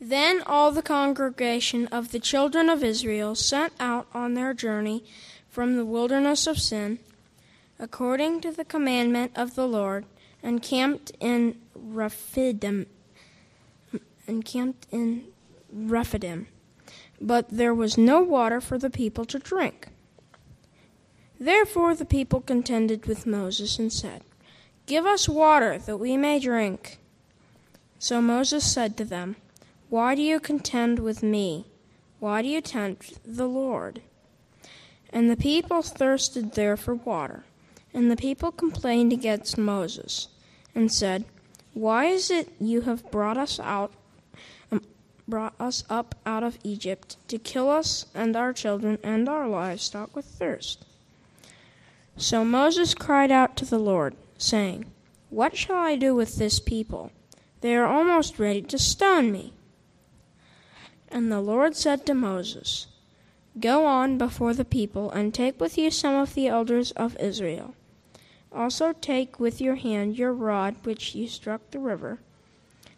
Then 0.00 0.42
all 0.46 0.72
the 0.72 0.82
congregation 0.82 1.86
of 1.88 2.10
the 2.10 2.18
children 2.18 2.70
of 2.70 2.82
Israel 2.82 3.34
set 3.34 3.72
out 3.78 4.06
on 4.14 4.32
their 4.32 4.54
journey 4.54 5.04
from 5.50 5.76
the 5.76 5.84
wilderness 5.84 6.46
of 6.46 6.58
Sin, 6.58 7.00
according 7.78 8.40
to 8.40 8.50
the 8.50 8.64
commandment 8.64 9.32
of 9.36 9.54
the 9.54 9.68
Lord, 9.68 10.06
and 10.42 10.62
camped 10.62 11.12
in 11.20 11.60
Rephidim. 11.74 12.86
And 14.26 14.44
camped 14.44 14.86
in 14.90 15.26
Rephidim. 15.70 16.46
But 17.20 17.50
there 17.50 17.74
was 17.74 17.98
no 17.98 18.22
water 18.22 18.60
for 18.62 18.78
the 18.78 18.90
people 18.90 19.26
to 19.26 19.38
drink. 19.38 19.88
Therefore 21.38 21.94
the 21.94 22.06
people 22.06 22.40
contended 22.40 23.06
with 23.06 23.26
Moses 23.26 23.78
and 23.78 23.92
said, 23.92 24.22
Give 24.86 25.04
us 25.04 25.28
water 25.28 25.78
that 25.78 25.98
we 25.98 26.16
may 26.16 26.38
drink. 26.38 26.98
So 27.98 28.22
Moses 28.22 28.64
said 28.64 28.96
to 28.96 29.04
them, 29.04 29.36
Why 29.90 30.14
do 30.14 30.22
you 30.22 30.38
contend 30.38 31.00
with 31.00 31.20
me? 31.20 31.66
Why 32.20 32.42
do 32.42 32.48
you 32.48 32.60
tempt 32.60 33.18
the 33.24 33.48
Lord? 33.48 34.02
And 35.12 35.28
the 35.28 35.36
people 35.36 35.82
thirsted 35.82 36.52
there 36.52 36.76
for 36.76 36.94
water. 36.94 37.42
And 37.92 38.08
the 38.08 38.16
people 38.16 38.52
complained 38.52 39.12
against 39.12 39.58
Moses, 39.58 40.28
and 40.76 40.92
said, 40.92 41.24
Why 41.74 42.04
is 42.04 42.30
it 42.30 42.52
you 42.60 42.82
have 42.82 43.10
brought 43.10 43.36
us 43.36 43.58
out 43.58 43.92
um, 44.70 44.82
brought 45.26 45.54
us 45.58 45.82
up 45.90 46.14
out 46.24 46.44
of 46.44 46.58
Egypt 46.62 47.16
to 47.26 47.36
kill 47.36 47.68
us 47.68 48.06
and 48.14 48.36
our 48.36 48.52
children 48.52 48.96
and 49.02 49.28
our 49.28 49.48
livestock 49.48 50.14
with 50.14 50.24
thirst? 50.24 50.84
So 52.16 52.44
Moses 52.44 52.94
cried 52.94 53.32
out 53.32 53.56
to 53.56 53.64
the 53.64 53.80
Lord, 53.80 54.14
saying, 54.38 54.84
What 55.30 55.56
shall 55.56 55.78
I 55.78 55.96
do 55.96 56.14
with 56.14 56.36
this 56.36 56.60
people? 56.60 57.10
They 57.60 57.74
are 57.74 57.86
almost 57.86 58.38
ready 58.38 58.62
to 58.62 58.78
stone 58.78 59.32
me. 59.32 59.52
And 61.10 61.30
the 61.30 61.40
Lord 61.40 61.74
said 61.74 62.06
to 62.06 62.14
Moses, 62.14 62.86
Go 63.58 63.84
on 63.84 64.16
before 64.16 64.54
the 64.54 64.64
people, 64.64 65.10
and 65.10 65.34
take 65.34 65.60
with 65.60 65.76
you 65.76 65.90
some 65.90 66.14
of 66.14 66.34
the 66.34 66.46
elders 66.46 66.92
of 66.92 67.16
Israel. 67.18 67.74
Also 68.52 68.92
take 68.92 69.40
with 69.40 69.60
your 69.60 69.76
hand 69.76 70.16
your 70.16 70.32
rod 70.32 70.76
which 70.84 71.14
you 71.14 71.26
struck 71.26 71.70
the 71.70 71.78
river, 71.78 72.20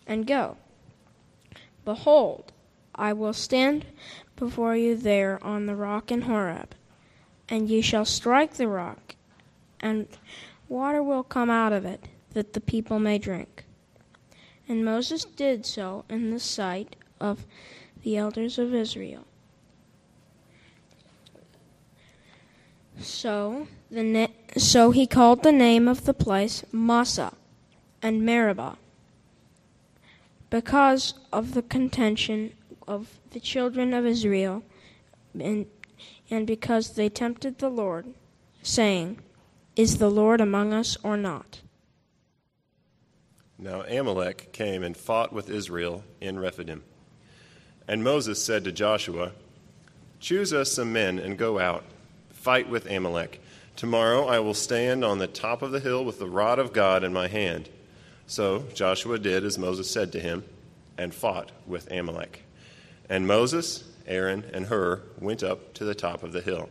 and 0.07 0.27
go. 0.27 0.57
Behold, 1.85 2.53
I 2.95 3.13
will 3.13 3.33
stand 3.33 3.87
before 4.37 4.77
you 4.77 4.95
there 4.97 5.43
on 5.43 5.67
the 5.67 5.75
rock 5.75 6.13
in 6.13 6.23
Horeb, 6.23 6.75
and 7.49 7.69
ye 7.69 7.81
shall 7.81 8.05
strike 8.05 8.55
the 8.55 8.69
rock, 8.69 9.17
and 9.81 10.07
water 10.69 11.03
will 11.03 11.23
come 11.23 11.51
out 11.51 11.73
of 11.73 11.85
it, 11.85 12.05
that 12.35 12.53
the 12.53 12.61
people 12.61 12.99
may 12.99 13.19
drink. 13.19 13.65
And 14.69 14.85
Moses 14.85 15.25
did 15.25 15.67
so 15.67 16.05
in 16.09 16.31
the 16.31 16.41
sight 16.41 16.97
of 17.21 17.45
the 18.03 18.17
elders 18.17 18.59
of 18.59 18.75
Israel. 18.75 19.25
So 22.99 23.69
the 23.91 24.03
na- 24.03 24.27
so 24.57 24.91
he 24.91 25.07
called 25.07 25.43
the 25.43 25.53
name 25.53 25.89
of 25.89 26.05
the 26.05 26.15
place 26.15 26.65
Massah 26.73 27.35
and 28.03 28.23
Meribah 28.23 28.77
because 30.51 31.15
of 31.33 31.55
the 31.55 31.63
contention 31.63 32.53
of 32.87 33.19
the 33.31 33.41
children 33.41 33.95
of 33.95 34.05
Israel 34.05 34.63
and, 35.39 35.67
and 36.31 36.47
because 36.47 36.91
they 36.91 37.09
tempted 37.09 37.59
the 37.59 37.71
Lord, 37.71 38.07
saying, 38.63 39.19
Is 39.77 39.99
the 39.99 40.11
Lord 40.11 40.41
among 40.41 40.73
us 40.73 40.97
or 41.03 41.17
not? 41.17 41.63
Now 43.59 43.83
Amalek 43.83 44.53
came 44.53 44.83
and 44.83 44.97
fought 44.97 45.33
with 45.33 45.49
Israel 45.49 46.05
in 46.21 46.39
Rephidim. 46.39 46.83
And 47.93 48.03
Moses 48.03 48.43
said 48.43 48.65
to 48.65 48.73
Joshua, 48.73 49.33
Choose 50.19 50.55
us 50.55 50.73
some 50.73 50.95
men 50.95 51.19
and 51.19 51.37
go 51.37 51.59
out, 51.59 51.85
fight 52.31 52.67
with 52.67 52.91
Amalek. 52.91 53.39
Tomorrow 53.77 54.27
I 54.29 54.39
will 54.39 54.55
stand 54.55 55.05
on 55.05 55.19
the 55.19 55.27
top 55.27 55.61
of 55.61 55.73
the 55.73 55.79
hill 55.79 56.03
with 56.03 56.19
the 56.19 56.27
rod 56.27 56.59
of 56.59 56.73
God 56.73 57.05
in 57.05 57.13
my 57.13 57.29
hand. 57.29 57.69
So 58.27 58.65
Joshua 58.73 59.19
did 59.19 59.45
as 59.45 59.59
Moses 59.59 59.91
said 59.91 60.11
to 60.13 60.21
him, 60.21 60.43
and 60.97 61.15
fought 61.15 61.53
with 61.67 61.93
Amalek. 61.93 62.45
And 63.11 63.27
Moses, 63.27 63.85
Aaron, 64.07 64.45
and 64.55 64.69
Hur 64.69 65.03
went 65.21 65.43
up 65.43 65.75
to 65.75 65.85
the 65.85 65.95
top 65.95 66.23
of 66.23 66.33
the 66.33 66.41
hill. 66.41 66.71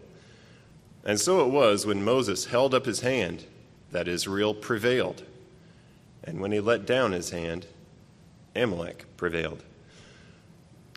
And 1.05 1.19
so 1.19 1.45
it 1.45 1.51
was 1.51 1.85
when 1.85 2.03
Moses 2.03 2.45
held 2.45 2.73
up 2.73 2.87
his 2.87 3.01
hand 3.01 3.43
that 3.91 4.07
Israel 4.07 4.55
prevailed. 4.55 5.21
And 6.23 6.41
when 6.41 6.51
he 6.51 6.59
let 6.59 6.87
down 6.87 7.11
his 7.11 7.29
hand, 7.29 7.67
Amalek 8.55 9.05
prevailed. 9.17 9.61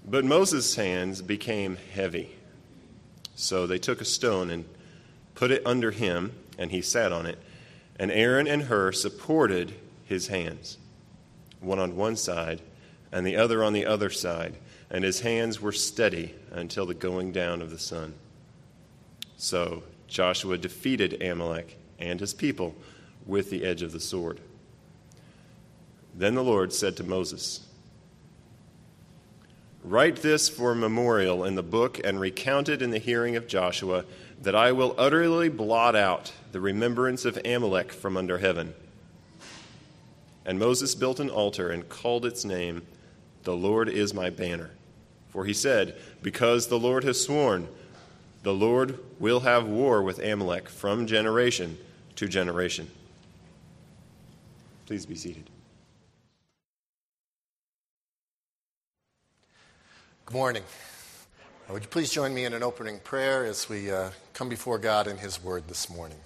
But 0.05 0.25
Moses' 0.25 0.77
hands 0.77 1.23
became 1.23 1.77
heavy. 1.95 2.37
So 3.35 3.67
they 3.67 3.79
took 3.79 4.01
a 4.01 4.05
stone 4.05 4.51
and 4.51 4.65
put 5.35 5.51
it 5.51 5.63
under 5.67 5.91
him, 5.91 6.33
and 6.59 6.71
he 6.71 6.83
sat 6.83 7.13
on 7.13 7.27
it. 7.27 7.39
And 7.99 8.11
Aaron 8.11 8.47
and 8.47 8.65
Hur 8.65 8.93
supported 8.93 9.75
his 10.05 10.29
hands, 10.29 10.79
one 11.61 11.79
on 11.79 11.97
one 11.97 12.17
side 12.17 12.61
and 13.15 13.25
the 13.25 13.37
other 13.37 13.63
on 13.63 13.73
the 13.73 13.87
other 13.87 14.11
side, 14.11 14.57
and 14.91 15.05
his 15.05 15.21
hands 15.21 15.61
were 15.61 15.71
steady 15.71 16.35
until 16.51 16.85
the 16.85 16.95
going 16.95 17.31
down 17.31 17.63
of 17.63 17.71
the 17.71 17.79
sun. 17.79 18.13
So 19.37 19.85
Joshua 20.09 20.59
defeated 20.59 21.23
Amalek 21.23 21.79
and 22.01 22.19
his 22.19 22.35
people 22.35 22.75
with 23.25 23.51
the 23.51 23.65
edge 23.65 23.83
of 23.83 23.93
the 23.93 24.01
sword. 24.01 24.41
Then 26.13 26.35
the 26.35 26.43
Lord 26.43 26.73
said 26.73 26.97
to 26.97 27.05
Moses, 27.05 27.65
Write 29.85 30.17
this 30.17 30.49
for 30.49 30.75
memorial 30.75 31.45
in 31.45 31.57
the 31.57 31.63
book 31.63 32.01
and 32.03 32.19
recount 32.19 32.71
it 32.71 32.81
in 32.81 32.91
the 32.91 32.99
hearing 32.99 33.37
of 33.37 33.47
Joshua, 33.47 34.07
that 34.41 34.55
I 34.55 34.73
will 34.73 34.95
utterly 34.97 35.51
blot 35.51 35.95
out 35.95 36.33
the 36.53 36.61
remembrance 36.61 37.27
of 37.27 37.39
Amalek 37.45 37.93
from 37.93 38.17
under 38.17 38.39
heaven. 38.39 38.73
And 40.47 40.59
Moses 40.59 40.95
built 40.95 41.21
an 41.21 41.29
altar 41.29 41.71
and 41.71 41.87
called 41.87 42.25
its 42.25 42.47
name, 42.47 42.83
The 43.43 43.55
Lord 43.55 43.91
is 43.91 44.15
my 44.15 44.31
banner. 44.31 44.71
For 45.29 45.45
he 45.45 45.53
said, 45.53 45.97
Because 46.23 46.69
the 46.69 46.79
Lord 46.79 47.05
has 47.05 47.23
sworn, 47.23 47.69
the 48.43 48.55
Lord 48.55 48.99
will 49.19 49.41
have 49.41 49.67
war 49.67 50.03
with 50.03 50.19
Amalek 50.19 50.71
from 50.71 51.07
generation 51.07 51.77
to 52.17 52.27
generation. 52.27 52.91
Please 54.87 55.05
be 55.05 55.15
seated. 55.15 55.51
Good 60.27 60.37
morning. 60.37 60.63
Would 61.69 61.83
you 61.83 61.89
please 61.89 62.11
join 62.11 62.33
me 62.33 62.47
in 62.47 62.55
an 62.55 62.63
opening 62.63 62.99
prayer 62.99 63.45
as 63.45 63.69
we 63.69 63.91
uh, 63.91 64.09
come 64.33 64.49
before 64.49 64.79
God 64.79 65.07
in 65.07 65.19
His 65.19 65.43
Word 65.43 65.69
this 65.69 65.91
morning? 65.91 66.17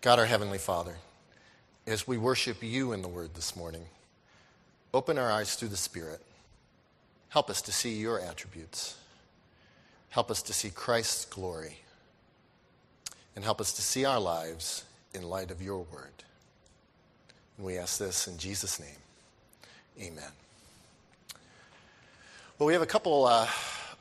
God, 0.00 0.20
our 0.20 0.24
Heavenly 0.24 0.58
Father, 0.58 0.94
as 1.84 2.06
we 2.06 2.16
worship 2.16 2.62
you 2.62 2.92
in 2.92 3.02
the 3.02 3.08
Word 3.08 3.34
this 3.34 3.56
morning, 3.56 3.86
open 4.94 5.18
our 5.18 5.32
eyes 5.32 5.56
through 5.56 5.70
the 5.70 5.76
Spirit. 5.76 6.20
Help 7.30 7.50
us 7.50 7.60
to 7.62 7.72
see 7.72 7.94
your 7.94 8.20
attributes. 8.20 8.96
Help 10.10 10.30
us 10.30 10.42
to 10.42 10.52
see 10.52 10.70
Christ's 10.70 11.24
glory. 11.24 11.78
And 13.34 13.44
help 13.44 13.60
us 13.60 13.72
to 13.72 13.82
see 13.82 14.04
our 14.04 14.20
lives 14.20 14.84
in 15.12 15.24
light 15.24 15.50
of 15.50 15.60
your 15.60 15.78
Word. 15.92 16.22
And 17.56 17.66
we 17.66 17.78
ask 17.78 17.98
this 17.98 18.28
in 18.28 18.38
Jesus' 18.38 18.78
name. 18.78 19.02
Amen. 20.00 20.30
Well, 22.64 22.68
we 22.68 22.72
have 22.72 22.82
a 22.82 22.86
couple 22.86 23.26
uh, 23.26 23.46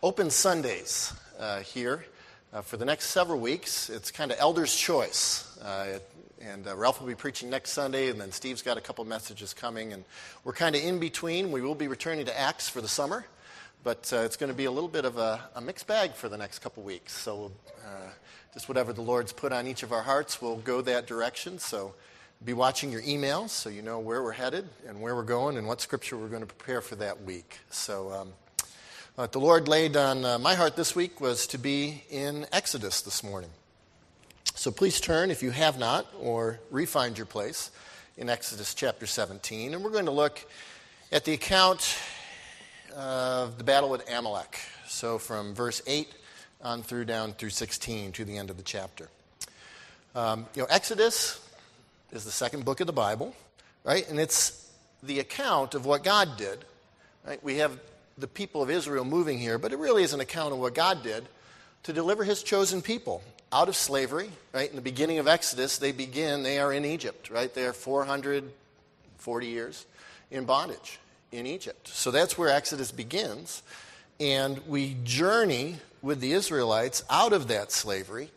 open 0.01 0.29
Sundays 0.29 1.12
uh, 1.38 1.59
here 1.59 2.06
uh, 2.53 2.62
for 2.62 2.78
the 2.78 2.85
next 2.85 3.07
several 3.07 3.41
weeks. 3.41 3.90
It's 3.90 4.09
kind 4.09 4.31
of 4.31 4.40
elder's 4.40 4.74
choice. 4.74 5.57
Uh, 5.57 6.00
and 6.40 6.66
uh, 6.66 6.74
Ralph 6.78 7.01
will 7.01 7.09
be 7.09 7.13
preaching 7.13 7.50
next 7.50 7.72
Sunday, 7.72 8.09
and 8.09 8.22
then 8.22 8.31
Steve's 8.31 8.62
got 8.62 8.78
a 8.78 8.79
couple 8.79 9.03
messages 9.03 9.53
coming. 9.53 9.91
And 9.91 10.06
we're 10.46 10.53
kind 10.53 10.78
of 10.78 10.81
in 10.81 11.00
between. 11.00 11.51
We 11.51 11.59
will 11.59 11.75
be 11.75 11.89
returning 11.89 12.25
to 12.27 12.39
Acts 12.39 12.69
for 12.69 12.80
the 12.80 12.88
summer, 12.88 13.25
but 13.83 14.10
uh, 14.13 14.19
it's 14.19 14.38
going 14.38 14.50
to 14.50 14.56
be 14.56 14.63
a 14.63 14.71
little 14.71 14.88
bit 14.88 15.04
of 15.04 15.18
a, 15.18 15.42
a 15.56 15.59
mixed 15.59 15.86
bag 15.86 16.13
for 16.13 16.30
the 16.30 16.38
next 16.38 16.59
couple 16.59 16.83
weeks. 16.83 17.12
So 17.12 17.51
just 18.54 18.69
whatever 18.69 18.94
the 18.94 19.01
Lord's 19.01 19.33
put 19.33 19.51
on 19.51 19.68
each 19.68 19.83
of 19.83 19.92
our 19.92 20.04
hearts, 20.04 20.42
we'll 20.42 20.56
go 20.56 20.80
that 20.80 21.06
direction. 21.06 21.59
So 21.59 21.95
be 22.45 22.54
watching 22.54 22.94
your 22.94 23.01
emails 23.01 23.50
so 23.50 23.69
you 23.69 23.81
know 23.81 24.00
where 24.00 24.24
we're 24.24 24.31
headed 24.31 24.69
and 24.88 25.01
where 25.01 25.18
we're 25.18 25.24
going 25.24 25.57
and 25.57 25.68
what 25.68 25.81
scripture 25.81 26.16
we're 26.16 26.30
going 26.30 26.44
to 26.44 26.48
prepare 26.48 26.80
for 26.80 26.95
that 26.95 27.24
week. 27.24 27.59
So, 27.69 28.09
um, 28.13 28.30
what 29.15 29.31
the 29.31 29.39
Lord 29.39 29.68
laid 29.68 29.95
on 29.95 30.25
uh, 30.25 30.39
my 30.39 30.56
heart 30.56 30.75
this 30.75 30.95
week 30.95 31.21
was 31.21 31.45
to 31.48 31.60
be 31.60 32.04
in 32.10 32.48
Exodus 32.51 33.01
this 33.01 33.24
morning. 33.24 33.51
So 34.56 34.71
please 34.71 35.00
turn, 35.00 35.30
if 35.30 35.44
you 35.44 35.51
have 35.51 35.77
not, 35.77 36.07
or 36.19 36.60
refind 36.71 37.18
your 37.18 37.27
place 37.27 37.69
in 38.18 38.27
Exodus 38.27 38.74
chapter 38.74 39.06
17. 39.06 39.75
And 39.75 39.83
we're 39.83 39.92
going 39.92 40.06
to 40.06 40.12
look 40.12 40.44
at 41.12 41.25
the 41.25 41.33
account 41.33 41.95
of 42.95 43.60
the 43.60 43.63
battle 43.63 43.88
with 43.88 44.12
Amalek. 44.12 44.57
So 44.88 45.19
from 45.19 45.54
verse 45.54 45.83
8 45.86 46.07
on 46.63 46.81
through 46.81 47.06
down 47.06 47.33
through 47.33 47.51
16 47.51 48.13
to 48.13 48.25
the 48.25 48.38
end 48.38 48.50
of 48.50 48.57
the 48.57 48.63
chapter. 48.63 49.09
Um, 50.16 50.48
you 50.56 50.63
know, 50.63 50.68
Exodus 50.71 51.48
is 52.12 52.25
the 52.25 52.31
second 52.31 52.66
book 52.66 52.80
of 52.80 52.88
the 52.88 52.94
Bible, 52.94 53.36
right? 53.83 54.09
And 54.09 54.19
it's 54.19 54.71
the 55.04 55.19
account 55.19 55.75
of 55.75 55.86
what 55.86 56.04
God 56.04 56.36
did 56.36 56.66
Right? 57.25 57.42
We 57.42 57.57
have 57.57 57.80
the 58.18 58.27
people 58.27 58.62
of 58.62 58.69
Israel 58.69 59.06
moving 59.06 59.39
here, 59.39 59.57
but 59.57 59.71
it 59.71 59.80
really 59.80 60.04
is 60.04 60.13
an 60.13 60.19
account 60.19 60.54
of 60.54 60.60
what 60.60 60.75
God 60.75 61.04
did 61.04 61.27
to 61.83 61.94
deliver 61.94 62.24
his 62.24 62.44
chosen 62.44 62.81
people 62.81 63.24
out 63.51 63.69
of 63.69 63.75
slavery. 63.75 64.30
Right? 64.54 64.69
In 64.69 64.75
the 64.75 64.81
beginning 64.81 65.19
of 65.19 65.27
Exodus, 65.27 65.77
they 65.77 65.92
begin, 65.92 66.44
they 66.44 66.60
are 66.60 66.71
in 66.74 66.86
Egypt, 66.86 67.30
right? 67.30 67.54
They 67.54 67.65
are 67.65 67.74
440 67.74 69.48
years 69.48 69.86
in 70.31 70.45
bondage 70.45 71.00
in 71.31 71.48
Egypt. 71.48 71.88
So 71.88 72.12
that's 72.12 72.38
where 72.38 72.50
Exodus 72.50 72.92
begins. 72.92 73.63
And 74.19 74.59
we 74.68 74.95
journey 75.04 75.77
with 76.01 76.19
the 76.19 76.33
Israelites 76.33 77.04
out 77.09 77.33
of 77.33 77.48
that 77.48 77.71
slavery 77.71 78.30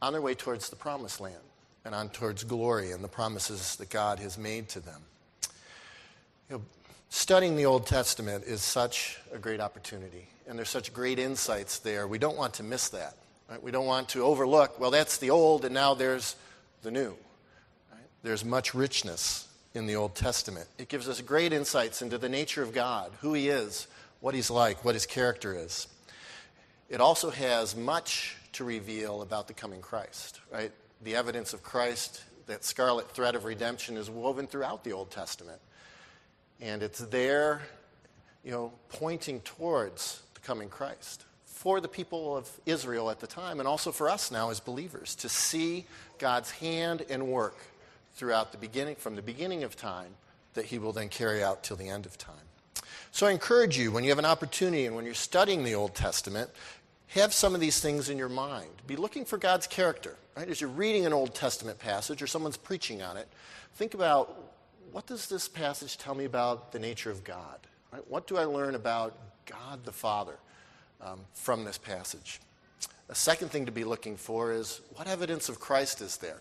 on 0.00 0.12
their 0.12 0.22
way 0.22 0.34
towards 0.34 0.68
the 0.68 0.76
promised 0.76 1.20
land 1.20 1.34
and 1.84 1.94
on 1.94 2.08
towards 2.08 2.44
glory 2.44 2.92
and 2.92 3.02
the 3.02 3.08
promises 3.08 3.76
that 3.76 3.90
God 3.90 4.18
has 4.18 4.38
made 4.38 4.68
to 4.70 4.80
them. 4.80 5.00
You 6.48 6.56
know, 6.56 6.62
studying 7.14 7.54
the 7.54 7.64
Old 7.64 7.86
Testament 7.86 8.44
is 8.44 8.60
such 8.60 9.18
a 9.32 9.38
great 9.38 9.60
opportunity, 9.60 10.26
and 10.48 10.58
there's 10.58 10.68
such 10.68 10.92
great 10.92 11.20
insights 11.20 11.78
there. 11.78 12.08
We 12.08 12.18
don't 12.18 12.36
want 12.36 12.54
to 12.54 12.64
miss 12.64 12.88
that. 12.88 13.14
Right? 13.48 13.62
We 13.62 13.70
don't 13.70 13.86
want 13.86 14.08
to 14.10 14.24
overlook, 14.24 14.80
well, 14.80 14.90
that's 14.90 15.18
the 15.18 15.30
old, 15.30 15.64
and 15.64 15.72
now 15.72 15.94
there's 15.94 16.34
the 16.82 16.90
new. 16.90 17.14
Right? 17.92 18.02
There's 18.24 18.44
much 18.44 18.74
richness 18.74 19.46
in 19.74 19.86
the 19.86 19.94
Old 19.94 20.16
Testament. 20.16 20.66
It 20.76 20.88
gives 20.88 21.08
us 21.08 21.20
great 21.20 21.52
insights 21.52 22.02
into 22.02 22.18
the 22.18 22.28
nature 22.28 22.62
of 22.62 22.72
God, 22.72 23.12
who 23.20 23.32
He 23.32 23.48
is, 23.48 23.86
what 24.20 24.34
He's 24.34 24.50
like, 24.50 24.84
what 24.84 24.94
His 24.94 25.06
character 25.06 25.54
is. 25.56 25.86
It 26.88 27.00
also 27.00 27.30
has 27.30 27.76
much 27.76 28.36
to 28.54 28.64
reveal 28.64 29.22
about 29.22 29.46
the 29.46 29.54
coming 29.54 29.80
Christ, 29.80 30.40
right? 30.52 30.72
The 31.02 31.14
evidence 31.14 31.54
of 31.54 31.62
Christ, 31.62 32.24
that 32.46 32.64
scarlet 32.64 33.08
thread 33.12 33.36
of 33.36 33.44
redemption, 33.44 33.96
is 33.96 34.10
woven 34.10 34.48
throughout 34.48 34.82
the 34.82 34.92
Old 34.92 35.12
Testament. 35.12 35.60
And 36.64 36.82
it's 36.82 37.00
there, 37.00 37.60
you 38.42 38.50
know, 38.50 38.72
pointing 38.88 39.40
towards 39.40 40.22
the 40.32 40.40
coming 40.40 40.70
Christ 40.70 41.26
for 41.44 41.78
the 41.78 41.88
people 41.88 42.34
of 42.34 42.50
Israel 42.64 43.10
at 43.10 43.20
the 43.20 43.26
time 43.26 43.58
and 43.58 43.68
also 43.68 43.92
for 43.92 44.08
us 44.08 44.30
now 44.30 44.48
as 44.48 44.60
believers 44.60 45.14
to 45.16 45.28
see 45.28 45.84
God's 46.18 46.50
hand 46.52 47.04
and 47.10 47.26
work 47.26 47.58
throughout 48.14 48.50
the 48.50 48.56
beginning, 48.56 48.96
from 48.96 49.14
the 49.14 49.20
beginning 49.20 49.62
of 49.62 49.76
time, 49.76 50.14
that 50.54 50.64
he 50.64 50.78
will 50.78 50.92
then 50.92 51.10
carry 51.10 51.44
out 51.44 51.62
till 51.64 51.76
the 51.76 51.90
end 51.90 52.06
of 52.06 52.16
time. 52.16 52.34
So 53.12 53.26
I 53.26 53.32
encourage 53.32 53.76
you, 53.76 53.92
when 53.92 54.02
you 54.02 54.08
have 54.08 54.18
an 54.18 54.24
opportunity 54.24 54.86
and 54.86 54.96
when 54.96 55.04
you're 55.04 55.12
studying 55.12 55.64
the 55.64 55.74
Old 55.74 55.94
Testament, 55.94 56.48
have 57.08 57.34
some 57.34 57.54
of 57.54 57.60
these 57.60 57.78
things 57.78 58.08
in 58.08 58.16
your 58.16 58.30
mind. 58.30 58.70
Be 58.86 58.96
looking 58.96 59.26
for 59.26 59.36
God's 59.36 59.66
character. 59.66 60.16
Right? 60.34 60.48
As 60.48 60.62
you're 60.62 60.70
reading 60.70 61.04
an 61.04 61.12
Old 61.12 61.34
Testament 61.34 61.78
passage 61.78 62.22
or 62.22 62.26
someone's 62.26 62.56
preaching 62.56 63.02
on 63.02 63.18
it, 63.18 63.28
think 63.74 63.92
about 63.92 64.53
what 64.94 65.06
does 65.06 65.26
this 65.26 65.48
passage 65.48 65.98
tell 65.98 66.14
me 66.14 66.24
about 66.24 66.70
the 66.70 66.78
nature 66.78 67.10
of 67.10 67.24
God? 67.24 67.58
Right? 67.92 68.08
What 68.08 68.28
do 68.28 68.36
I 68.36 68.44
learn 68.44 68.76
about 68.76 69.18
God 69.44 69.84
the 69.84 69.90
Father 69.90 70.36
um, 71.00 71.18
from 71.32 71.64
this 71.64 71.78
passage? 71.78 72.38
A 73.08 73.14
second 73.16 73.48
thing 73.48 73.66
to 73.66 73.72
be 73.72 73.82
looking 73.82 74.16
for 74.16 74.52
is 74.52 74.80
what 74.94 75.08
evidence 75.08 75.48
of 75.48 75.58
Christ 75.58 76.00
is 76.00 76.16
there? 76.18 76.40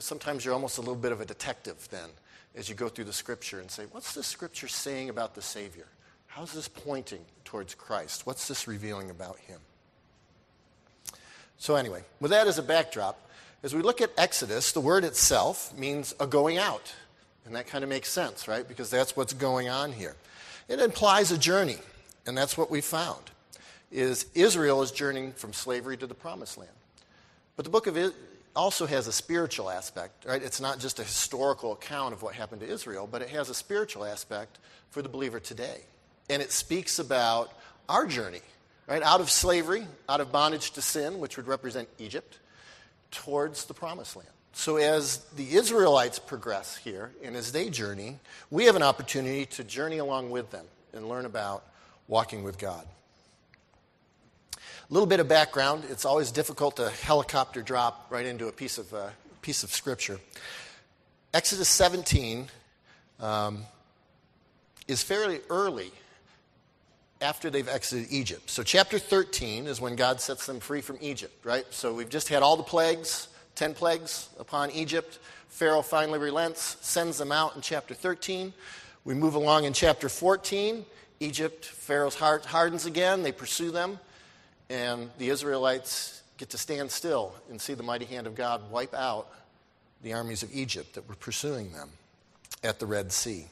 sometimes 0.00 0.44
you're 0.44 0.54
almost 0.54 0.76
a 0.76 0.80
little 0.80 0.94
bit 0.94 1.10
of 1.10 1.20
a 1.22 1.24
detective 1.24 1.88
then 1.90 2.08
as 2.54 2.68
you 2.68 2.74
go 2.74 2.88
through 2.88 3.06
the 3.06 3.12
scripture 3.12 3.58
and 3.58 3.68
say, 3.68 3.84
what's 3.90 4.12
the 4.12 4.22
scripture 4.22 4.68
saying 4.68 5.08
about 5.08 5.34
the 5.34 5.42
Savior? 5.42 5.86
How's 6.26 6.52
this 6.52 6.68
pointing 6.68 7.24
towards 7.44 7.74
Christ? 7.74 8.26
What's 8.26 8.46
this 8.46 8.68
revealing 8.68 9.08
about 9.10 9.38
him? 9.38 9.58
So, 11.56 11.74
anyway, 11.74 12.02
with 12.20 12.30
that 12.32 12.46
as 12.46 12.58
a 12.58 12.62
backdrop, 12.62 13.18
as 13.62 13.74
we 13.74 13.80
look 13.80 14.00
at 14.02 14.12
Exodus, 14.16 14.70
the 14.72 14.80
word 14.80 15.04
itself 15.04 15.76
means 15.76 16.14
a 16.20 16.26
going 16.26 16.58
out. 16.58 16.94
And 17.48 17.56
that 17.56 17.66
kind 17.66 17.82
of 17.82 17.88
makes 17.88 18.10
sense, 18.10 18.46
right? 18.46 18.68
Because 18.68 18.90
that's 18.90 19.16
what's 19.16 19.32
going 19.32 19.70
on 19.70 19.90
here. 19.90 20.14
It 20.68 20.80
implies 20.80 21.32
a 21.32 21.38
journey, 21.38 21.78
and 22.26 22.36
that's 22.36 22.58
what 22.58 22.70
we 22.70 22.82
found. 22.82 23.22
Is 23.90 24.26
Israel 24.34 24.82
is 24.82 24.92
journeying 24.92 25.32
from 25.32 25.54
slavery 25.54 25.96
to 25.96 26.06
the 26.06 26.14
promised 26.14 26.58
land. 26.58 26.70
But 27.56 27.64
the 27.64 27.70
book 27.70 27.86
of 27.86 27.96
it 27.96 28.12
also 28.54 28.84
has 28.84 29.06
a 29.06 29.12
spiritual 29.12 29.70
aspect, 29.70 30.26
right? 30.26 30.42
It's 30.42 30.60
not 30.60 30.78
just 30.78 30.98
a 30.98 31.04
historical 31.04 31.72
account 31.72 32.12
of 32.12 32.20
what 32.20 32.34
happened 32.34 32.60
to 32.60 32.68
Israel, 32.68 33.08
but 33.10 33.22
it 33.22 33.30
has 33.30 33.48
a 33.48 33.54
spiritual 33.54 34.04
aspect 34.04 34.58
for 34.90 35.00
the 35.00 35.08
believer 35.08 35.40
today. 35.40 35.80
And 36.28 36.42
it 36.42 36.52
speaks 36.52 36.98
about 36.98 37.50
our 37.88 38.04
journey, 38.04 38.42
right? 38.86 39.02
Out 39.02 39.22
of 39.22 39.30
slavery, 39.30 39.86
out 40.06 40.20
of 40.20 40.30
bondage 40.30 40.72
to 40.72 40.82
sin, 40.82 41.18
which 41.18 41.38
would 41.38 41.46
represent 41.46 41.88
Egypt, 41.98 42.40
towards 43.10 43.64
the 43.64 43.72
promised 43.72 44.16
land. 44.16 44.28
So, 44.52 44.76
as 44.76 45.18
the 45.36 45.54
Israelites 45.54 46.18
progress 46.18 46.76
here 46.76 47.12
and 47.22 47.36
as 47.36 47.52
they 47.52 47.70
journey, 47.70 48.18
we 48.50 48.64
have 48.64 48.76
an 48.76 48.82
opportunity 48.82 49.46
to 49.46 49.64
journey 49.64 49.98
along 49.98 50.30
with 50.30 50.50
them 50.50 50.64
and 50.92 51.08
learn 51.08 51.26
about 51.26 51.64
walking 52.08 52.42
with 52.42 52.58
God. 52.58 52.84
A 54.56 54.92
little 54.92 55.06
bit 55.06 55.20
of 55.20 55.28
background. 55.28 55.84
It's 55.90 56.04
always 56.04 56.30
difficult 56.32 56.76
to 56.76 56.90
helicopter 56.90 57.62
drop 57.62 58.06
right 58.10 58.24
into 58.24 58.48
a 58.48 58.52
piece 58.52 58.78
of, 58.78 58.92
uh, 58.92 59.10
piece 59.42 59.62
of 59.62 59.70
scripture. 59.70 60.18
Exodus 61.34 61.68
17 61.68 62.48
um, 63.20 63.64
is 64.88 65.02
fairly 65.02 65.40
early 65.50 65.92
after 67.20 67.50
they've 67.50 67.68
exited 67.68 68.06
Egypt. 68.10 68.48
So, 68.48 68.62
chapter 68.62 68.98
13 68.98 69.66
is 69.66 69.80
when 69.80 69.96
God 69.96 70.20
sets 70.20 70.46
them 70.46 70.60
free 70.60 70.80
from 70.80 70.98
Egypt, 71.00 71.44
right? 71.44 71.66
So, 71.70 71.92
we've 71.92 72.08
just 72.08 72.28
had 72.28 72.42
all 72.42 72.56
the 72.56 72.62
plagues, 72.62 73.28
10 73.58 73.74
plagues 73.74 74.28
upon 74.38 74.70
Egypt. 74.70 75.18
Pharaoh 75.48 75.82
finally 75.82 76.18
relents, 76.18 76.76
sends 76.80 77.18
them 77.18 77.32
out 77.32 77.56
in 77.56 77.60
chapter 77.60 77.92
13. 77.92 78.52
We 79.04 79.14
move 79.14 79.34
along 79.34 79.64
in 79.64 79.72
chapter 79.72 80.08
14. 80.08 80.86
Egypt, 81.20 81.64
Pharaoh's 81.64 82.14
heart 82.14 82.44
hardens 82.44 82.86
again. 82.86 83.24
They 83.24 83.32
pursue 83.32 83.72
them 83.72 83.98
and 84.70 85.10
the 85.18 85.30
Israelites 85.30 86.22
get 86.36 86.50
to 86.50 86.58
stand 86.58 86.90
still 86.90 87.34
and 87.50 87.60
see 87.60 87.74
the 87.74 87.82
mighty 87.82 88.04
hand 88.04 88.26
of 88.26 88.34
God 88.34 88.70
wipe 88.70 88.94
out 88.94 89.28
the 90.02 90.12
armies 90.12 90.42
of 90.42 90.54
Egypt 90.54 90.94
that 90.94 91.08
were 91.08 91.16
pursuing 91.16 91.72
them 91.72 91.90
at 92.62 92.78
the 92.78 92.86
Red 92.86 93.10
Sea. 93.10 93.46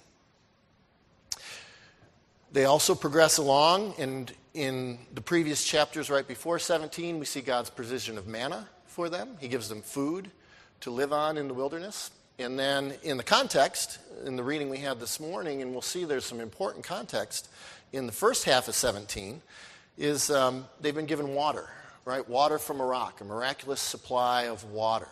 They 2.52 2.64
also 2.64 2.94
progress 2.94 3.38
along, 3.38 3.94
and 3.98 4.32
in 4.54 4.98
the 5.14 5.20
previous 5.20 5.64
chapters, 5.64 6.08
right 6.08 6.26
before 6.26 6.58
17, 6.60 7.18
we 7.18 7.26
see 7.26 7.40
God's 7.40 7.70
provision 7.70 8.16
of 8.16 8.28
manna 8.28 8.68
for 8.96 9.10
them. 9.10 9.36
He 9.38 9.48
gives 9.48 9.68
them 9.68 9.82
food 9.82 10.30
to 10.80 10.90
live 10.90 11.12
on 11.12 11.36
in 11.36 11.48
the 11.48 11.54
wilderness. 11.54 12.10
And 12.38 12.58
then 12.58 12.94
in 13.02 13.18
the 13.18 13.22
context, 13.22 13.98
in 14.24 14.36
the 14.36 14.42
reading 14.42 14.70
we 14.70 14.78
had 14.78 14.98
this 14.98 15.20
morning, 15.20 15.60
and 15.60 15.72
we'll 15.72 15.82
see 15.82 16.06
there's 16.06 16.24
some 16.24 16.40
important 16.40 16.82
context 16.82 17.50
in 17.92 18.06
the 18.06 18.12
first 18.12 18.44
half 18.44 18.68
of 18.68 18.74
17, 18.74 19.42
is 19.98 20.30
um, 20.30 20.64
they've 20.80 20.94
been 20.94 21.04
given 21.04 21.34
water, 21.34 21.68
right? 22.06 22.26
Water 22.26 22.58
from 22.58 22.80
a 22.80 22.86
rock, 22.86 23.20
a 23.20 23.24
miraculous 23.24 23.82
supply 23.82 24.44
of 24.44 24.64
water. 24.64 25.08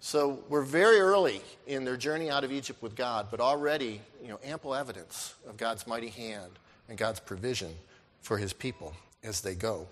So 0.00 0.40
we're 0.50 0.60
very 0.60 1.00
early 1.00 1.40
in 1.66 1.86
their 1.86 1.96
journey 1.96 2.28
out 2.28 2.44
of 2.44 2.52
Egypt 2.52 2.82
with 2.82 2.94
God, 2.94 3.28
but 3.30 3.40
already, 3.40 4.02
you 4.20 4.28
know, 4.28 4.38
ample 4.44 4.74
evidence 4.74 5.34
of 5.48 5.56
God's 5.56 5.86
mighty 5.86 6.08
hand 6.08 6.50
and 6.90 6.98
God's 6.98 7.20
provision 7.20 7.74
for 8.20 8.36
his 8.36 8.52
people 8.52 8.94
as 9.22 9.40
they 9.40 9.54
go. 9.54 9.86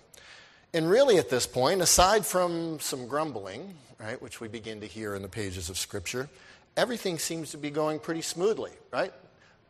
And 0.73 0.89
really, 0.89 1.19
at 1.19 1.29
this 1.29 1.45
point, 1.45 1.81
aside 1.81 2.25
from 2.25 2.79
some 2.79 3.07
grumbling, 3.07 3.75
right, 3.99 4.19
which 4.21 4.41
we 4.41 4.47
begin 4.47 4.81
to 4.81 4.87
hear 4.87 5.13
in 5.13 5.21
the 5.21 5.27
pages 5.27 5.69
of 5.69 5.77
Scripture, 5.77 6.29
everything 6.75 7.19
seems 7.19 7.51
to 7.51 7.57
be 7.57 7.69
going 7.69 7.99
pretty 7.99 8.23
smoothly, 8.23 8.71
right? 8.91 9.13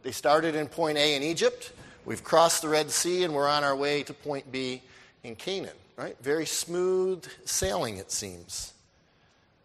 They 0.03 0.12
started 0.12 0.55
in 0.55 0.67
point 0.67 0.98
A 0.98 1.15
in 1.15 1.22
Egypt. 1.22 1.74
We've 2.05 2.24
crossed 2.24 2.62
the 2.62 2.69
Red 2.69 2.89
Sea 2.89 3.24
and 3.25 3.33
we're 3.33 3.50
on 3.50 3.65
our 3.65 3.75
way 3.75 4.03
to 4.03 4.13
point 4.13 4.50
B 4.50 4.81
in 5.24 5.36
Canaan, 5.36 5.75
right? 5.98 6.15
Very 6.22 6.45
smooth 6.45 7.25
sailing, 7.43 7.98
it 7.98 8.10
seems. 8.10 8.74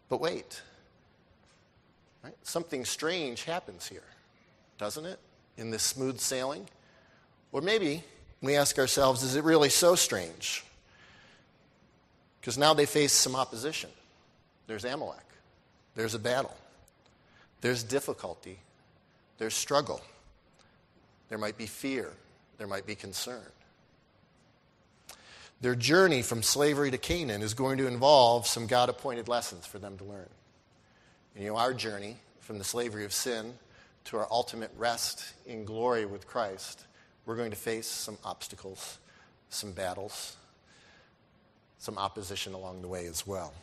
But 0.09 0.19
wait, 0.19 0.61
right? 2.21 2.35
something 2.43 2.83
strange 2.83 3.43
happens 3.43 3.87
here, 3.87 4.03
doesn't 4.77 5.05
it, 5.05 5.19
in 5.57 5.71
this 5.71 5.83
smooth 5.83 6.19
sailing? 6.19 6.67
Or 7.53 7.61
maybe 7.61 8.03
we 8.41 8.57
ask 8.57 8.77
ourselves, 8.77 9.23
is 9.23 9.37
it 9.37 9.45
really 9.45 9.69
so 9.69 9.95
strange? 9.95 10.65
Because 12.39 12.57
now 12.57 12.73
they 12.73 12.85
face 12.85 13.11
some 13.11 13.35
opposition. 13.35 13.89
There's 14.67 14.85
Amalek, 14.85 15.25
there's 15.95 16.13
a 16.13 16.19
battle, 16.19 16.55
there's 17.61 17.83
difficulty, 17.83 18.59
there's 19.37 19.55
struggle, 19.55 20.01
there 21.29 21.37
might 21.37 21.57
be 21.57 21.65
fear, 21.65 22.11
there 22.57 22.67
might 22.67 22.85
be 22.85 22.95
concern. 22.95 23.41
Their 25.61 25.75
journey 25.75 26.21
from 26.21 26.41
slavery 26.41 26.91
to 26.91 26.97
Canaan 26.97 27.41
is 27.41 27.53
going 27.53 27.79
to 27.79 27.87
involve 27.87 28.47
some 28.47 28.67
God 28.67 28.89
appointed 28.89 29.27
lessons 29.27 29.65
for 29.65 29.77
them 29.77 29.97
to 29.97 30.03
learn. 30.05 30.29
And 31.35 31.43
you 31.43 31.49
know, 31.49 31.57
our 31.57 31.73
journey 31.73 32.17
from 32.39 32.57
the 32.59 32.63
slavery 32.63 33.05
of 33.05 33.11
sin 33.11 33.53
to 34.05 34.17
our 34.17 34.27
ultimate 34.31 34.71
rest 34.77 35.33
in 35.45 35.65
glory 35.65 36.05
with 36.05 36.27
Christ, 36.27 36.85
we're 37.25 37.35
going 37.35 37.51
to 37.51 37.57
face 37.57 37.87
some 37.87 38.17
obstacles, 38.23 38.99
some 39.49 39.71
battles, 39.71 40.37
some 41.79 41.97
opposition 41.97 42.53
along 42.53 42.81
the 42.81 42.87
way 42.87 43.07
as 43.07 43.25
well. 43.25 43.53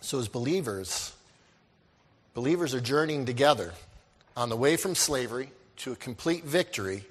So, 0.00 0.18
as 0.18 0.28
believers, 0.28 1.12
believers 2.34 2.74
are 2.74 2.80
journeying 2.80 3.26
together 3.26 3.72
on 4.36 4.50
the 4.50 4.56
way 4.56 4.76
from 4.76 4.94
slavery 4.94 5.50
to 5.78 5.92
a 5.92 5.96
complete 5.96 6.44
victory 6.44 7.04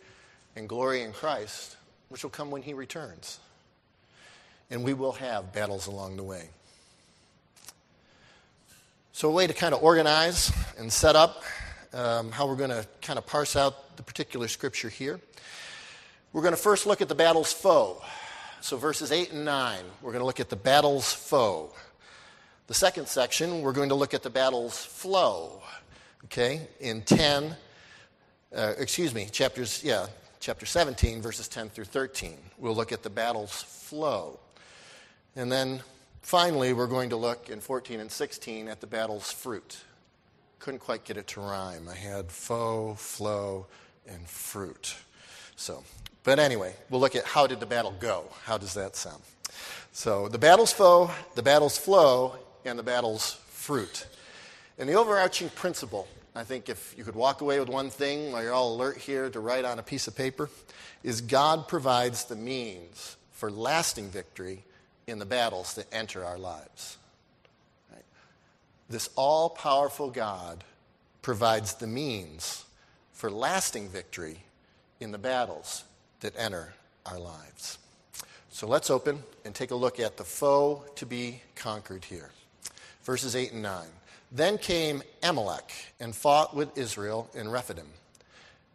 and 0.56 0.70
glory 0.70 1.02
in 1.02 1.12
Christ, 1.12 1.76
which 2.10 2.24
will 2.24 2.30
come 2.30 2.52
when 2.52 2.62
he 2.62 2.74
returns. 2.74 3.40
And 4.70 4.84
we 4.84 4.94
will 4.94 5.14
have 5.14 5.54
battles 5.54 5.88
along 5.88 6.18
the 6.18 6.24
way. 6.24 6.50
So, 9.14 9.30
a 9.30 9.32
way 9.32 9.48
to 9.48 9.54
kind 9.54 9.74
of 9.74 9.82
organize 9.82 10.52
and 10.78 10.92
set 10.92 11.16
up 11.16 11.44
um, 11.94 12.32
how 12.32 12.48
we're 12.48 12.56
going 12.56 12.70
to 12.70 12.86
kind 13.02 13.18
of 13.18 13.26
parse 13.26 13.56
out 13.56 13.98
the 13.98 14.04
particular 14.04 14.48
scripture 14.48 14.90
here. 14.90 15.20
We're 16.34 16.42
going 16.42 16.54
to 16.54 16.62
first 16.62 16.86
look 16.86 17.02
at 17.02 17.08
the 17.08 17.16
battle's 17.16 17.54
foe. 17.54 18.02
So, 18.66 18.78
verses 18.78 19.12
8 19.12 19.32
and 19.32 19.46
9, 19.46 19.78
we're 20.02 20.12
going 20.12 20.24
to 20.24 20.26
look 20.26 20.40
at 20.40 20.50
the 20.50 20.56
battle's 20.56 21.14
foe. 21.14 21.70
The 22.66 22.74
second 22.74 23.08
section, 23.08 23.62
we're 23.62 23.74
going 23.74 23.90
to 23.90 23.96
look 23.96 24.16
at 24.16 24.24
the 24.24 24.32
battle's 24.32 24.84
flow. 24.84 25.62
Okay? 26.24 26.68
In 26.80 27.04
10, 27.04 27.56
uh, 28.56 28.74
excuse 28.80 29.14
me, 29.14 29.28
chapters, 29.28 29.84
yeah, 29.84 30.08
chapter 30.40 30.66
17, 30.66 31.22
verses 31.22 31.48
10 31.48 31.70
through 31.70 31.86
13. 31.86 32.40
We'll 32.58 32.74
look 32.74 32.92
at 32.92 33.04
the 33.04 33.10
battle's 33.12 33.62
flow. 33.62 34.40
And 35.36 35.52
then 35.52 35.84
finally, 36.24 36.74
we're 36.74 36.88
going 36.88 37.12
to 37.12 37.18
look 37.18 37.52
in 37.52 37.62
14 37.62 38.00
and 38.00 38.12
16 38.12 38.68
at 38.68 38.82
the 38.82 38.88
battle's 38.88 39.32
fruit. 39.32 39.78
Couldn't 40.58 40.80
quite 40.80 41.04
get 41.04 41.18
it 41.18 41.28
to 41.28 41.40
rhyme. 41.40 41.88
I 41.88 41.94
had 41.94 42.32
foe, 42.32 42.96
flow, 42.96 43.68
and 44.08 44.28
fruit. 44.28 44.96
So, 45.56 45.84
but 46.26 46.40
anyway, 46.40 46.74
we'll 46.90 47.00
look 47.00 47.16
at 47.16 47.24
how 47.24 47.46
did 47.46 47.60
the 47.60 47.68
battle 47.68 47.94
go? 48.00 48.26
How 48.44 48.58
does 48.58 48.74
that 48.74 48.96
sound? 48.96 49.22
So, 49.94 50.28
the 50.28 50.40
battle's 50.40 50.74
foe, 50.74 51.12
the 51.36 51.44
battle's 51.44 51.78
flow, 51.78 52.36
and 52.66 52.78
the 52.78 52.84
battle's 52.84 53.40
fruit. 53.48 54.08
And 54.78 54.90
the 54.90 54.96
overarching 54.96 55.50
principle, 55.50 56.08
I 56.36 56.44
think 56.44 56.68
if 56.68 56.96
you 56.98 57.04
could 57.04 57.16
walk 57.16 57.42
away 57.42 57.60
with 57.60 57.70
one 57.70 57.92
thing 57.92 58.32
while 58.32 58.44
you're 58.44 58.54
all 58.54 58.76
alert 58.76 58.98
here 58.98 59.30
to 59.30 59.40
write 59.40 59.66
on 59.66 59.80
a 59.80 59.84
piece 59.84 60.08
of 60.08 60.16
paper, 60.16 60.50
is 61.04 61.22
God 61.22 61.68
provides 61.68 62.26
the 62.26 62.36
means 62.36 63.16
for 63.32 63.52
lasting 63.52 64.10
victory 64.10 64.64
in 65.06 65.20
the 65.20 65.26
battles 65.26 65.76
that 65.76 65.86
enter 65.94 66.26
our 66.26 66.40
lives. 66.40 66.98
Right? 67.94 68.04
This 68.90 69.10
all 69.16 69.50
powerful 69.50 70.10
God 70.10 70.64
provides 71.22 71.76
the 71.76 71.88
means 71.88 72.66
for 73.14 73.30
lasting 73.30 73.90
victory 73.90 74.40
in 75.00 75.12
the 75.12 75.18
battles 75.20 75.84
that 76.26 76.34
enter 76.40 76.74
our 77.06 77.20
lives. 77.20 77.78
So 78.50 78.66
let's 78.66 78.90
open 78.90 79.22
and 79.46 79.54
take 79.54 79.70
a 79.70 79.76
look 79.76 80.00
at 80.00 80.18
the 80.18 80.24
foe 80.24 80.84
to 80.96 81.06
be 81.06 81.44
conquered 81.54 82.04
here. 82.04 82.32
Verses 83.04 83.36
8 83.36 83.52
and 83.52 83.62
9. 83.62 83.86
Then 84.32 84.58
came 84.58 85.04
Amalek 85.22 85.72
and 86.00 86.16
fought 86.16 86.56
with 86.56 86.76
Israel 86.76 87.30
in 87.36 87.48
Rephidim. 87.48 87.86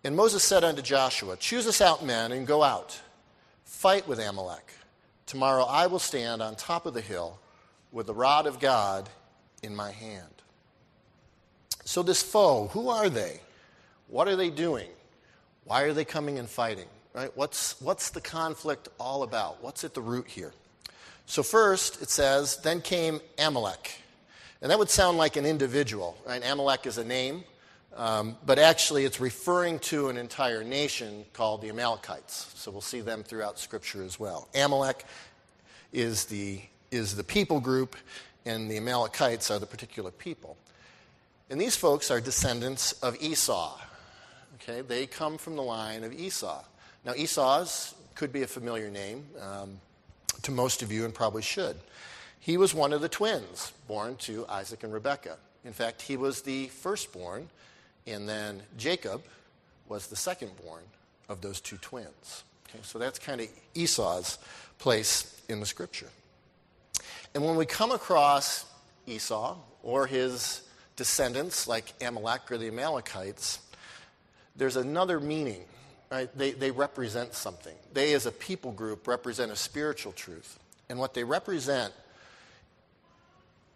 And 0.04 0.14
Moses 0.14 0.45
said 0.45 0.62
unto 0.62 0.80
Joshua, 0.80 1.37
Choose 1.38 1.66
us 1.66 1.80
out 1.80 2.04
men 2.04 2.30
and 2.30 2.47
go 2.47 2.62
out, 2.62 3.00
fight 3.64 4.07
with 4.07 4.21
Amalek. 4.21 4.73
Tomorrow 5.26 5.64
I 5.64 5.88
will 5.88 5.99
stand 5.99 6.40
on 6.42 6.54
top 6.54 6.87
of 6.87 6.95
the 6.95 7.00
hill 7.00 7.37
with 7.90 8.07
the 8.07 8.14
rod 8.14 8.47
of 8.47 8.61
God 8.61 9.09
in 9.64 9.75
my 9.75 9.90
hand. 9.90 10.23
So, 11.85 12.04
this 12.04 12.23
foe, 12.23 12.69
who 12.69 12.90
are 12.90 13.09
they? 13.09 13.40
What 14.07 14.28
are 14.28 14.37
they 14.37 14.50
doing? 14.50 14.90
Why 15.64 15.83
are 15.83 15.92
they 15.92 16.04
coming 16.04 16.38
and 16.38 16.49
fighting? 16.49 16.87
Right? 17.12 17.31
What's, 17.37 17.81
what's 17.81 18.11
the 18.11 18.21
conflict 18.21 18.88
all 18.99 19.23
about? 19.23 19.62
What's 19.62 19.83
at 19.85 19.95
the 19.95 20.00
root 20.00 20.29
here? 20.29 20.52
So, 21.26 21.43
first, 21.43 22.02
it 22.02 22.11
says, 22.11 22.59
Then 22.59 22.81
came 22.81 23.21
Amalek. 23.38 24.00
And 24.62 24.71
that 24.71 24.79
would 24.79 24.90
sound 24.90 25.17
like 25.17 25.37
an 25.37 25.47
individual, 25.47 26.19
right? 26.26 26.43
Amalek 26.45 26.87
is 26.87 26.99
a 26.99 27.05
name, 27.05 27.45
um, 27.97 28.37
but 28.45 28.59
actually 28.59 29.05
it's 29.07 29.19
referring 29.19 29.79
to 29.81 30.11
an 30.11 30.19
entire 30.19 30.62
nation 30.62 31.25
called 31.33 31.62
the 31.62 31.71
Amalekites. 31.71 32.52
So 32.57 32.71
we'll 32.71 32.83
see 32.83 33.00
them 33.00 33.23
throughout 33.23 33.59
Scripture 33.59 34.02
as 34.02 34.21
well. 34.21 34.49
Amalek 34.55 35.05
is 35.93 36.26
the, 36.26 36.61
is 36.90 37.17
the 37.17 37.25
people 37.25 37.59
group, 37.59 37.97
and 38.45 38.71
the 38.71 38.76
Amalekites 38.76 39.50
are 39.50 39.59
the 39.59 39.67
particular 39.67 40.11
people. 40.11 40.59
And 41.49 41.61
these 41.61 41.75
folks 41.75 42.11
are 42.11 42.21
descendants 42.21 42.93
of 42.93 43.17
Esau. 43.21 43.79
Okay, 44.57 44.83
they 44.83 45.07
come 45.07 45.38
from 45.38 45.57
the 45.57 45.62
line 45.62 46.05
of 46.05 46.12
Esau. 46.12 46.62
Now, 47.04 47.14
Esau's 47.14 47.95
could 48.14 48.33
be 48.33 48.42
a 48.42 48.47
familiar 48.47 48.90
name 48.90 49.26
um, 49.40 49.80
to 50.42 50.52
most 50.52 50.83
of 50.83 50.92
you 50.92 51.04
and 51.04 51.14
probably 51.14 51.42
should. 51.42 51.76
He 52.38 52.57
was 52.57 52.75
one 52.75 52.92
of 52.92 53.00
the 53.00 53.09
twins 53.09 53.73
born 53.88 54.16
to 54.16 54.47
Isaac 54.49 54.83
and 54.83 54.92
Rebekah. 54.92 55.37
In 55.64 55.73
fact, 55.73 56.02
he 56.02 56.16
was 56.16 56.42
the 56.42 56.69
firstborn, 56.69 57.49
and 58.07 58.28
then 58.28 58.62
Jacob 58.76 59.23
was 59.88 60.07
the 60.07 60.16
secondborn 60.16 60.83
of 61.28 61.40
those 61.40 61.61
two 61.61 61.76
twins. 61.78 62.45
Okay, 62.69 62.78
so 62.83 62.99
that's 62.99 63.19
kind 63.19 63.40
of 63.40 63.49
Esau's 63.75 64.38
place 64.78 65.40
in 65.49 65.61
the 65.61 65.66
scripture. 65.66 66.09
And 67.35 67.45
when 67.45 67.57
we 67.57 67.66
come 67.66 67.90
across 67.90 68.64
Esau 69.07 69.57
or 69.83 70.07
his 70.07 70.62
descendants 70.97 71.66
like 71.69 71.92
Amalek 72.00 72.50
or 72.50 72.59
the 72.59 72.69
Amalekites, 72.69 73.61
there's 74.57 74.76
another 74.76 75.21
meaning. 75.21 75.64
Right? 76.11 76.29
They, 76.37 76.50
they 76.52 76.71
represent 76.71 77.35
something. 77.35 77.75
They, 77.93 78.14
as 78.14 78.26
a 78.26 78.33
people 78.33 78.73
group, 78.73 79.07
represent 79.07 79.52
a 79.52 79.57
spiritual 79.57 80.12
truth. 80.12 80.59
And 80.88 80.99
what 80.99 81.14
they 81.14 81.23
represent 81.23 81.93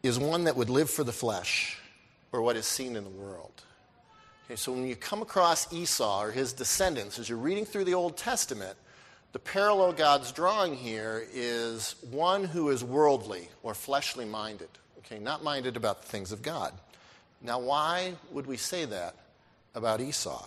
is 0.03 0.19
one 0.19 0.45
that 0.45 0.57
would 0.57 0.69
live 0.69 0.91
for 0.91 1.05
the 1.05 1.13
flesh 1.13 1.79
or 2.33 2.43
what 2.43 2.57
is 2.57 2.67
seen 2.67 2.97
in 2.97 3.05
the 3.05 3.11
world. 3.11 3.63
Okay, 4.47 4.57
so 4.57 4.73
when 4.73 4.87
you 4.87 4.97
come 4.97 5.23
across 5.23 5.73
Esau 5.73 6.23
or 6.23 6.31
his 6.31 6.53
descendants, 6.53 7.19
as 7.19 7.29
you're 7.29 7.39
reading 7.39 7.65
through 7.65 7.85
the 7.85 7.95
Old 7.95 8.17
Testament, 8.17 8.77
the 9.33 9.39
parallel 9.39 9.93
God's 9.93 10.31
drawing 10.33 10.75
here 10.75 11.27
is 11.33 11.95
one 12.11 12.45
who 12.45 12.71
is 12.71 12.85
worldly 12.85 13.49
or 13.63 13.75
fleshly 13.75 14.25
minded, 14.25 14.69
okay, 14.99 15.19
not 15.19 15.43
minded 15.43 15.77
about 15.77 16.03
the 16.03 16.09
things 16.09 16.31
of 16.31 16.43
God. 16.43 16.75
Now, 17.41 17.59
why 17.59 18.15
would 18.33 18.47
we 18.47 18.57
say 18.57 18.85
that 18.85 19.15
about 19.75 20.01
Esau? 20.01 20.47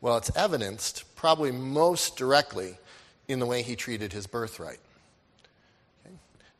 Well, 0.00 0.16
it's 0.16 0.34
evidenced 0.34 1.04
probably 1.14 1.52
most 1.52 2.16
directly 2.16 2.78
in 3.28 3.38
the 3.38 3.46
way 3.46 3.62
he 3.62 3.76
treated 3.76 4.12
his 4.12 4.26
birthright. 4.26 4.80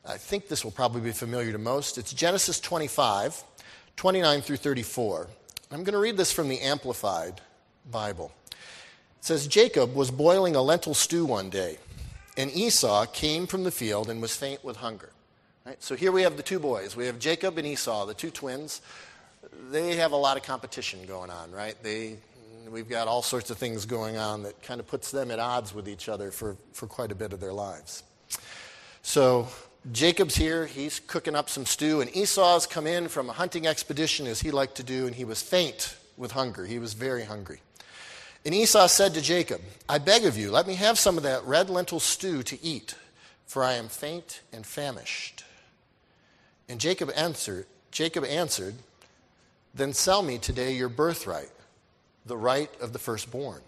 I 0.05 0.17
think 0.17 0.47
this 0.47 0.63
will 0.63 0.71
probably 0.71 1.01
be 1.01 1.11
familiar 1.11 1.51
to 1.51 1.57
most. 1.57 1.97
It's 1.97 2.13
Genesis 2.13 2.59
25, 2.59 3.43
29 3.97 4.41
through 4.41 4.57
34. 4.57 5.27
I'm 5.71 5.83
going 5.83 5.93
to 5.93 5.99
read 5.99 6.17
this 6.17 6.31
from 6.31 6.49
the 6.49 6.59
Amplified 6.59 7.39
Bible. 7.89 8.31
It 8.49 9.25
says 9.25 9.47
Jacob 9.47 9.93
was 9.95 10.09
boiling 10.09 10.55
a 10.55 10.61
lentil 10.61 10.95
stew 10.95 11.25
one 11.25 11.49
day, 11.49 11.77
and 12.35 12.51
Esau 12.51 13.05
came 13.05 13.45
from 13.45 13.63
the 13.63 13.71
field 13.71 14.09
and 14.09 14.21
was 14.21 14.35
faint 14.35 14.63
with 14.63 14.77
hunger. 14.77 15.09
Right? 15.65 15.81
So 15.83 15.95
here 15.95 16.11
we 16.11 16.23
have 16.23 16.37
the 16.37 16.43
two 16.43 16.59
boys. 16.59 16.95
We 16.95 17.05
have 17.05 17.19
Jacob 17.19 17.57
and 17.59 17.67
Esau, 17.67 18.05
the 18.05 18.15
two 18.15 18.31
twins. 18.31 18.81
They 19.69 19.95
have 19.97 20.11
a 20.11 20.17
lot 20.17 20.35
of 20.35 20.43
competition 20.43 21.05
going 21.05 21.29
on, 21.29 21.51
right? 21.51 21.75
They, 21.83 22.17
we've 22.69 22.89
got 22.89 23.07
all 23.07 23.21
sorts 23.21 23.49
of 23.49 23.57
things 23.57 23.85
going 23.85 24.17
on 24.17 24.43
that 24.43 24.61
kind 24.61 24.79
of 24.79 24.87
puts 24.87 25.11
them 25.11 25.31
at 25.31 25.39
odds 25.39 25.73
with 25.73 25.87
each 25.87 26.09
other 26.09 26.31
for, 26.31 26.57
for 26.73 26.87
quite 26.87 27.11
a 27.11 27.15
bit 27.15 27.33
of 27.33 27.39
their 27.39 27.53
lives. 27.53 28.03
So 29.01 29.47
Jacob's 29.91 30.35
here, 30.35 30.65
he's 30.65 30.99
cooking 30.99 31.35
up 31.35 31.49
some 31.49 31.65
stew, 31.65 32.01
and 32.01 32.15
Esau's 32.15 32.67
come 32.67 32.85
in 32.85 33.07
from 33.07 33.29
a 33.29 33.33
hunting 33.33 33.65
expedition 33.65 34.27
as 34.27 34.41
he 34.41 34.51
liked 34.51 34.75
to 34.75 34.83
do, 34.83 35.07
and 35.07 35.15
he 35.15 35.25
was 35.25 35.41
faint 35.41 35.97
with 36.17 36.33
hunger. 36.33 36.65
He 36.65 36.77
was 36.77 36.93
very 36.93 37.23
hungry. 37.23 37.61
And 38.45 38.53
Esau 38.53 38.87
said 38.87 39.13
to 39.15 39.21
Jacob, 39.21 39.61
I 39.89 39.97
beg 39.97 40.25
of 40.25 40.37
you, 40.37 40.51
let 40.51 40.67
me 40.67 40.75
have 40.75 40.99
some 40.99 41.17
of 41.17 41.23
that 41.23 41.43
red 41.45 41.69
lentil 41.69 41.99
stew 41.99 42.43
to 42.43 42.63
eat, 42.63 42.95
for 43.45 43.63
I 43.63 43.73
am 43.73 43.87
faint 43.87 44.41
and 44.51 44.65
famished. 44.65 45.43
And 46.69 46.79
Jacob 46.79 47.11
answered, 47.15 47.65
Jacob 47.91 48.23
answered, 48.23 48.75
Then 49.73 49.93
sell 49.93 50.21
me 50.21 50.37
today 50.37 50.73
your 50.73 50.89
birthright, 50.89 51.49
the 52.25 52.37
right 52.37 52.69
of 52.81 52.93
the 52.93 52.99
firstborn. 52.99 53.61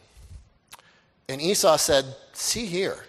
And 1.30 1.42
Esau 1.42 1.78
said, 1.78 2.06
See 2.34 2.66
here. 2.66 3.06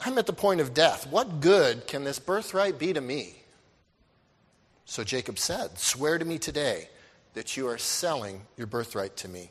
I'm 0.00 0.18
at 0.18 0.26
the 0.26 0.32
point 0.32 0.60
of 0.60 0.74
death. 0.74 1.06
What 1.08 1.40
good 1.40 1.86
can 1.86 2.04
this 2.04 2.18
birthright 2.18 2.78
be 2.78 2.92
to 2.92 3.00
me? 3.00 3.34
So 4.84 5.04
Jacob 5.04 5.38
said, 5.38 5.78
Swear 5.78 6.18
to 6.18 6.24
me 6.24 6.38
today 6.38 6.88
that 7.34 7.56
you 7.56 7.68
are 7.68 7.78
selling 7.78 8.42
your 8.56 8.66
birthright 8.66 9.16
to 9.18 9.28
me. 9.28 9.50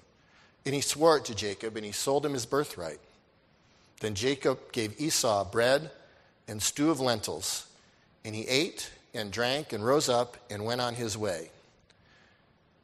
And 0.65 0.73
he 0.73 0.81
swore 0.81 1.17
it 1.17 1.25
to 1.25 1.35
Jacob, 1.35 1.75
and 1.77 1.85
he 1.85 1.91
sold 1.91 2.25
him 2.25 2.33
his 2.33 2.45
birthright. 2.45 2.99
Then 3.99 4.15
Jacob 4.15 4.71
gave 4.71 4.99
Esau 4.99 5.45
bread 5.45 5.91
and 6.47 6.61
stew 6.61 6.89
of 6.89 6.99
lentils, 6.99 7.67
and 8.25 8.35
he 8.35 8.47
ate 8.47 8.91
and 9.13 9.31
drank 9.31 9.73
and 9.73 9.85
rose 9.85 10.09
up 10.09 10.37
and 10.49 10.65
went 10.65 10.81
on 10.81 10.95
his 10.95 11.17
way. 11.17 11.49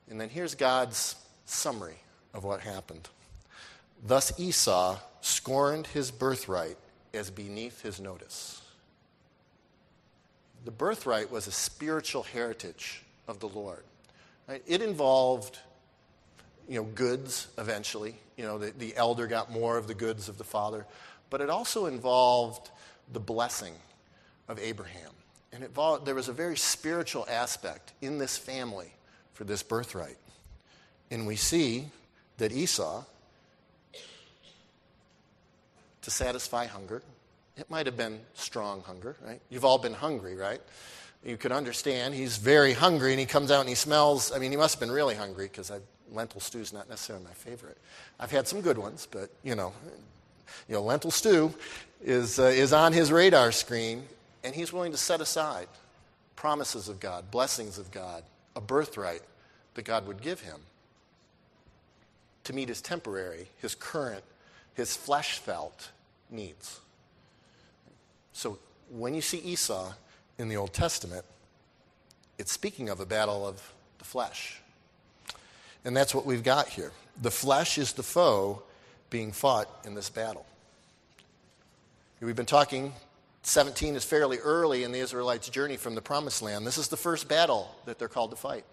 And 0.09 0.19
then 0.19 0.29
here's 0.29 0.55
God's 0.55 1.15
summary 1.45 1.97
of 2.33 2.43
what 2.43 2.61
happened. 2.61 3.09
Thus 4.05 4.37
Esau 4.39 4.97
scorned 5.21 5.87
his 5.87 6.11
birthright 6.11 6.77
as 7.13 7.29
beneath 7.29 7.81
his 7.81 7.99
notice. 7.99 8.61
The 10.65 10.71
birthright 10.71 11.31
was 11.31 11.47
a 11.47 11.51
spiritual 11.51 12.23
heritage 12.23 13.03
of 13.27 13.39
the 13.39 13.47
Lord. 13.47 13.83
It 14.67 14.81
involved 14.81 15.59
you 16.67 16.75
know, 16.75 16.83
goods 16.83 17.47
eventually. 17.57 18.15
You 18.37 18.45
know, 18.45 18.57
the, 18.57 18.71
the 18.71 18.95
elder 18.95 19.27
got 19.27 19.51
more 19.51 19.77
of 19.77 19.87
the 19.87 19.93
goods 19.93 20.29
of 20.29 20.37
the 20.37 20.43
father. 20.43 20.85
But 21.29 21.41
it 21.41 21.49
also 21.49 21.85
involved 21.85 22.69
the 23.11 23.19
blessing 23.19 23.73
of 24.47 24.59
Abraham. 24.59 25.11
And 25.51 25.63
it 25.63 25.75
there 26.05 26.15
was 26.15 26.29
a 26.29 26.33
very 26.33 26.57
spiritual 26.57 27.25
aspect 27.29 27.93
in 28.01 28.17
this 28.17 28.37
family 28.37 28.91
for 29.33 29.43
this 29.43 29.61
birthright. 29.61 30.17
And 31.11 31.27
we 31.27 31.35
see 31.35 31.87
that 32.43 32.51
Esau, 32.51 33.05
to 36.01 36.11
satisfy 36.11 36.65
hunger, 36.65 37.01
it 37.55 37.69
might 37.69 37.85
have 37.85 37.95
been 37.95 38.19
strong 38.33 38.81
hunger, 38.81 39.15
right? 39.25 39.39
You've 39.49 39.63
all 39.63 39.77
been 39.77 39.93
hungry, 39.93 40.35
right? 40.35 40.59
You 41.23 41.37
could 41.37 41.53
understand 41.53 42.13
he's 42.13 42.35
very 42.35 42.73
hungry 42.73 43.11
and 43.11 43.19
he 43.19 43.25
comes 43.25 43.49
out 43.49 43.61
and 43.61 43.69
he 43.69 43.75
smells. 43.75 44.33
I 44.33 44.39
mean, 44.39 44.51
he 44.51 44.57
must 44.57 44.75
have 44.75 44.81
been 44.81 44.91
really 44.91 45.15
hungry 45.15 45.45
because 45.45 45.71
lentil 46.11 46.41
stew 46.41 46.59
is 46.59 46.73
not 46.73 46.89
necessarily 46.89 47.23
my 47.23 47.31
favorite. 47.31 47.77
I've 48.19 48.31
had 48.31 48.45
some 48.45 48.59
good 48.59 48.77
ones, 48.77 49.07
but 49.09 49.29
you 49.41 49.55
know, 49.55 49.71
you 50.67 50.75
know, 50.75 50.81
lentil 50.81 51.11
stew 51.11 51.53
is, 52.03 52.39
uh, 52.39 52.43
is 52.43 52.73
on 52.73 52.91
his 52.91 53.09
radar 53.09 53.53
screen, 53.53 54.03
and 54.43 54.53
he's 54.53 54.73
willing 54.73 54.91
to 54.91 54.97
set 54.97 55.21
aside 55.21 55.69
promises 56.35 56.89
of 56.89 56.99
God, 56.99 57.31
blessings 57.31 57.77
of 57.77 57.89
God, 57.89 58.21
a 58.53 58.59
birthright 58.59 59.21
that 59.75 59.85
God 59.85 60.05
would 60.07 60.21
give 60.21 60.41
him 60.41 60.59
to 62.43 62.53
meet 62.53 62.69
his 62.69 62.81
temporary, 62.81 63.47
his 63.61 63.75
current, 63.75 64.23
his 64.73 64.95
flesh 64.95 65.39
felt 65.39 65.91
needs. 66.29 66.79
So 68.33 68.57
when 68.89 69.13
you 69.13 69.21
see 69.21 69.37
Esau 69.37 69.93
in 70.37 70.49
the 70.49 70.57
Old 70.57 70.73
Testament, 70.73 71.25
it's 72.37 72.51
speaking 72.51 72.89
of 72.89 72.99
a 72.99 73.05
battle 73.05 73.47
of 73.47 73.73
the 73.99 74.05
flesh. 74.05 74.59
And 75.85 75.95
that's 75.95 76.15
what 76.15 76.25
we've 76.25 76.43
got 76.43 76.67
here. 76.67 76.91
The 77.21 77.31
flesh 77.31 77.77
is 77.77 77.93
the 77.93 78.03
foe 78.03 78.63
being 79.09 79.31
fought 79.31 79.69
in 79.85 79.93
this 79.93 80.09
battle. 80.09 80.45
We've 82.19 82.35
been 82.35 82.45
talking, 82.45 82.93
17 83.43 83.97
is 83.97 84.05
fairly 84.05 84.37
early 84.37 84.85
in 84.85 84.93
the 84.93 84.99
Israelites' 84.99 85.49
journey 85.49 85.75
from 85.75 85.93
the 85.93 86.01
promised 86.01 86.41
land. 86.41 86.65
This 86.65 86.77
is 86.77 86.87
the 86.87 86.97
first 86.97 87.27
battle 87.27 87.75
that 87.85 87.99
they're 87.99 88.07
called 88.07 88.31
to 88.31 88.37
fight. 88.37 88.63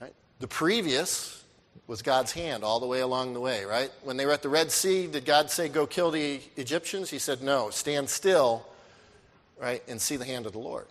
Right? 0.00 0.14
The 0.40 0.48
previous 0.48 1.44
was 1.86 2.02
God's 2.02 2.32
hand 2.32 2.64
all 2.64 2.80
the 2.80 2.86
way 2.86 3.00
along 3.00 3.34
the 3.34 3.40
way, 3.40 3.64
right? 3.64 3.90
When 4.02 4.16
they 4.16 4.26
were 4.26 4.32
at 4.32 4.42
the 4.42 4.48
Red 4.48 4.70
Sea, 4.70 5.06
did 5.06 5.24
God 5.24 5.50
say, 5.50 5.68
Go 5.68 5.86
kill 5.86 6.10
the 6.10 6.40
Egyptians? 6.56 7.10
He 7.10 7.18
said, 7.18 7.42
No, 7.42 7.70
stand 7.70 8.10
still, 8.10 8.66
right, 9.60 9.82
and 9.88 10.00
see 10.00 10.16
the 10.16 10.24
hand 10.24 10.46
of 10.46 10.52
the 10.52 10.58
Lord. 10.58 10.86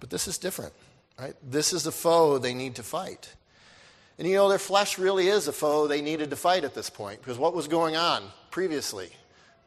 But 0.00 0.10
this 0.10 0.28
is 0.28 0.38
different, 0.38 0.72
right? 1.18 1.34
This 1.48 1.72
is 1.72 1.82
the 1.82 1.92
foe 1.92 2.38
they 2.38 2.54
need 2.54 2.76
to 2.76 2.82
fight. 2.82 3.32
And 4.18 4.26
you 4.26 4.34
know, 4.34 4.48
their 4.48 4.58
flesh 4.58 4.98
really 4.98 5.28
is 5.28 5.46
a 5.46 5.52
foe 5.52 5.86
they 5.86 6.00
needed 6.00 6.30
to 6.30 6.36
fight 6.36 6.64
at 6.64 6.74
this 6.74 6.88
point 6.88 7.20
because 7.20 7.38
what 7.38 7.54
was 7.54 7.68
going 7.68 7.96
on 7.96 8.22
previously 8.50 9.10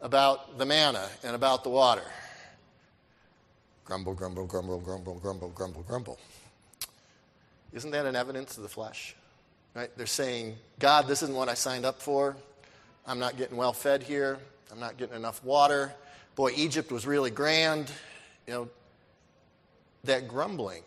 about 0.02 0.58
the 0.58 0.66
manna 0.66 1.08
and 1.24 1.36
about 1.36 1.64
the 1.64 1.70
water? 1.70 2.04
Grumble, 3.86 4.14
grumble, 4.14 4.46
grumble, 4.46 4.80
grumble, 4.80 5.16
grumble, 5.16 5.50
grumble, 5.50 5.84
grumble. 5.84 6.20
Isn't 7.74 7.92
that 7.92 8.06
an 8.06 8.16
evidence 8.16 8.58
of 8.58 8.64
the 8.64 8.70
flesh? 8.70 9.16
Right? 9.76 9.90
They're 9.96 10.06
saying, 10.06 10.56
God, 10.80 11.08
this 11.08 11.24
isn't 11.24 11.36
what 11.36 11.50
I 11.50 11.54
signed 11.54 11.86
up 11.86 12.02
for. 12.02 12.36
I'm 13.06 13.20
not 13.20 13.38
getting 13.38 13.58
well 13.58 13.74
fed 13.74 14.04
here. 14.04 14.40
I'm 14.72 14.80
not 14.80 14.98
getting 14.98 15.16
enough 15.16 15.44
water. 15.44 15.94
Boy, 16.36 16.52
Egypt 16.56 16.92
was 16.92 17.08
really 17.08 17.32
grand. 17.32 17.92
You 18.48 18.54
know, 18.54 18.70
that 20.04 20.28
grumbling 20.28 20.84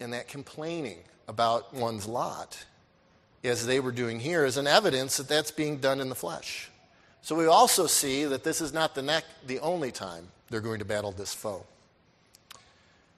and 0.00 0.12
that 0.12 0.28
complaining 0.28 0.98
about 1.28 1.74
one's 1.74 2.06
lot, 2.06 2.64
as 3.42 3.66
they 3.66 3.80
were 3.80 3.92
doing 3.92 4.20
here, 4.20 4.44
is 4.44 4.56
an 4.56 4.66
evidence 4.66 5.16
that 5.16 5.28
that's 5.28 5.50
being 5.50 5.78
done 5.78 6.00
in 6.00 6.08
the 6.08 6.14
flesh. 6.14 6.70
So 7.22 7.34
we 7.34 7.46
also 7.46 7.86
see 7.86 8.24
that 8.24 8.44
this 8.44 8.60
is 8.60 8.72
not 8.72 8.94
the, 8.94 9.22
the 9.46 9.58
only 9.60 9.90
time 9.90 10.28
they're 10.50 10.60
going 10.60 10.80
to 10.80 10.84
battle 10.84 11.12
this 11.12 11.32
foe. 11.32 11.64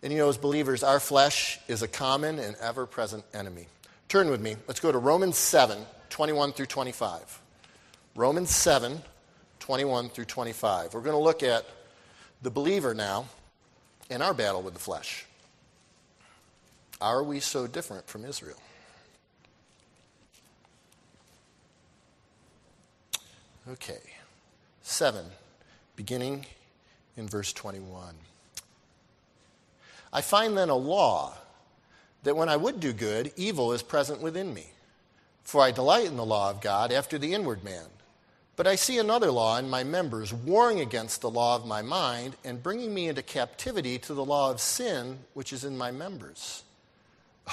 And 0.02 0.12
you 0.12 0.18
know, 0.18 0.28
as 0.28 0.38
believers, 0.38 0.82
our 0.82 1.00
flesh 1.00 1.59
is 1.66 1.82
a 1.82 1.88
common 1.88 2.38
and 2.38 2.56
ever 2.61 2.87
present 2.87 3.24
enemy. 3.35 3.66
Turn 4.08 4.30
with 4.30 4.40
me. 4.40 4.56
Let's 4.68 4.80
go 4.80 4.92
to 4.92 4.98
Romans 4.98 5.36
7 5.36 5.78
21 6.10 6.52
through 6.52 6.66
25. 6.66 7.40
Romans 8.14 8.50
7 8.50 9.02
21 9.58 10.08
through 10.10 10.24
25. 10.24 10.94
We're 10.94 11.00
going 11.00 11.16
to 11.16 11.22
look 11.22 11.42
at 11.42 11.66
the 12.42 12.50
believer 12.50 12.94
now 12.94 13.26
in 14.08 14.22
our 14.22 14.32
battle 14.32 14.62
with 14.62 14.74
the 14.74 14.80
flesh. 14.80 15.26
Are 17.00 17.22
we 17.22 17.40
so 17.40 17.66
different 17.66 18.06
from 18.06 18.24
Israel? 18.24 18.58
Okay. 23.68 23.98
7, 24.82 25.24
beginning 25.96 26.46
in 27.16 27.26
verse 27.26 27.52
21. 27.52 28.14
I 30.12 30.20
find 30.20 30.56
then 30.56 30.68
a 30.68 30.76
law 30.76 31.34
that 32.26 32.36
when 32.36 32.48
I 32.48 32.56
would 32.56 32.80
do 32.80 32.92
good, 32.92 33.32
evil 33.36 33.72
is 33.72 33.84
present 33.84 34.20
within 34.20 34.52
me. 34.52 34.66
For 35.44 35.60
I 35.62 35.70
delight 35.70 36.06
in 36.06 36.16
the 36.16 36.24
law 36.24 36.50
of 36.50 36.60
God 36.60 36.90
after 36.90 37.18
the 37.18 37.32
inward 37.32 37.62
man. 37.62 37.86
But 38.56 38.66
I 38.66 38.74
see 38.74 38.98
another 38.98 39.30
law 39.30 39.58
in 39.58 39.70
my 39.70 39.84
members, 39.84 40.32
warring 40.32 40.80
against 40.80 41.20
the 41.20 41.30
law 41.30 41.54
of 41.54 41.66
my 41.66 41.82
mind 41.82 42.34
and 42.44 42.62
bringing 42.62 42.92
me 42.92 43.06
into 43.06 43.22
captivity 43.22 43.96
to 44.00 44.12
the 44.12 44.24
law 44.24 44.50
of 44.50 44.60
sin 44.60 45.18
which 45.34 45.52
is 45.52 45.64
in 45.64 45.78
my 45.78 45.92
members. 45.92 46.64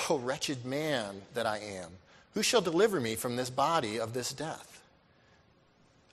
Oh, 0.09 0.17
wretched 0.17 0.65
man 0.65 1.21
that 1.35 1.45
I 1.45 1.59
am, 1.59 1.91
who 2.33 2.41
shall 2.41 2.61
deliver 2.61 2.99
me 2.99 3.13
from 3.13 3.35
this 3.35 3.51
body 3.51 3.99
of 3.99 4.13
this 4.13 4.33
death? 4.33 4.81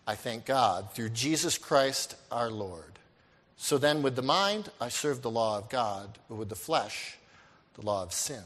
I 0.06 0.16
thank 0.16 0.44
God 0.44 0.92
through 0.92 1.10
Jesus 1.10 1.56
Christ 1.56 2.14
our 2.30 2.50
Lord. 2.50 2.98
So 3.56 3.78
then, 3.78 4.02
with 4.02 4.16
the 4.16 4.22
mind, 4.22 4.68
I 4.78 4.90
serve 4.90 5.22
the 5.22 5.30
law 5.30 5.56
of 5.56 5.70
God, 5.70 6.18
but 6.28 6.34
with 6.34 6.50
the 6.50 6.54
flesh, 6.56 7.16
the 7.80 7.86
law 7.86 8.02
of 8.02 8.12
sin. 8.12 8.42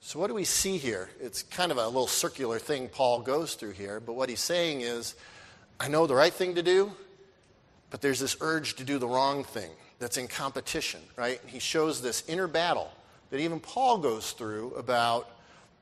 So, 0.00 0.18
what 0.18 0.28
do 0.28 0.34
we 0.34 0.44
see 0.44 0.78
here? 0.78 1.10
It's 1.20 1.42
kind 1.42 1.70
of 1.70 1.78
a 1.78 1.86
little 1.86 2.06
circular 2.06 2.58
thing 2.58 2.88
Paul 2.88 3.20
goes 3.20 3.54
through 3.54 3.72
here, 3.72 4.00
but 4.00 4.14
what 4.14 4.28
he's 4.28 4.40
saying 4.40 4.80
is, 4.80 5.14
I 5.78 5.88
know 5.88 6.06
the 6.06 6.14
right 6.14 6.32
thing 6.32 6.54
to 6.54 6.62
do, 6.62 6.92
but 7.90 8.00
there's 8.00 8.20
this 8.20 8.36
urge 8.40 8.76
to 8.76 8.84
do 8.84 8.98
the 8.98 9.08
wrong 9.08 9.44
thing 9.44 9.70
that's 9.98 10.16
in 10.16 10.28
competition, 10.28 11.00
right? 11.16 11.40
He 11.46 11.58
shows 11.58 12.00
this 12.00 12.24
inner 12.28 12.46
battle 12.46 12.90
that 13.30 13.40
even 13.40 13.60
Paul 13.60 13.98
goes 13.98 14.32
through 14.32 14.74
about 14.74 15.28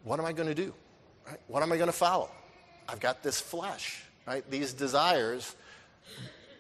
what 0.05 0.18
am 0.18 0.27
I 0.27 0.33
going 0.33 0.48
to 0.48 0.55
do? 0.55 0.72
Right? 1.27 1.40
What 1.46 1.62
am 1.62 1.72
I 1.72 1.77
going 1.77 1.88
to 1.88 1.96
follow? 1.96 2.31
I've 2.88 3.01
got 3.01 3.22
this 3.22 3.40
flesh, 3.40 4.03
right? 4.27 4.48
These 4.51 4.72
desires 4.72 5.55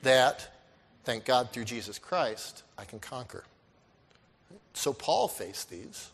that, 0.02 0.48
thank 1.04 1.24
God 1.24 1.50
through 1.50 1.64
Jesus 1.64 1.98
Christ, 1.98 2.62
I 2.76 2.84
can 2.84 2.98
conquer. 2.98 3.44
So 4.78 4.92
Paul 4.92 5.26
faced 5.26 5.70
these. 5.70 6.08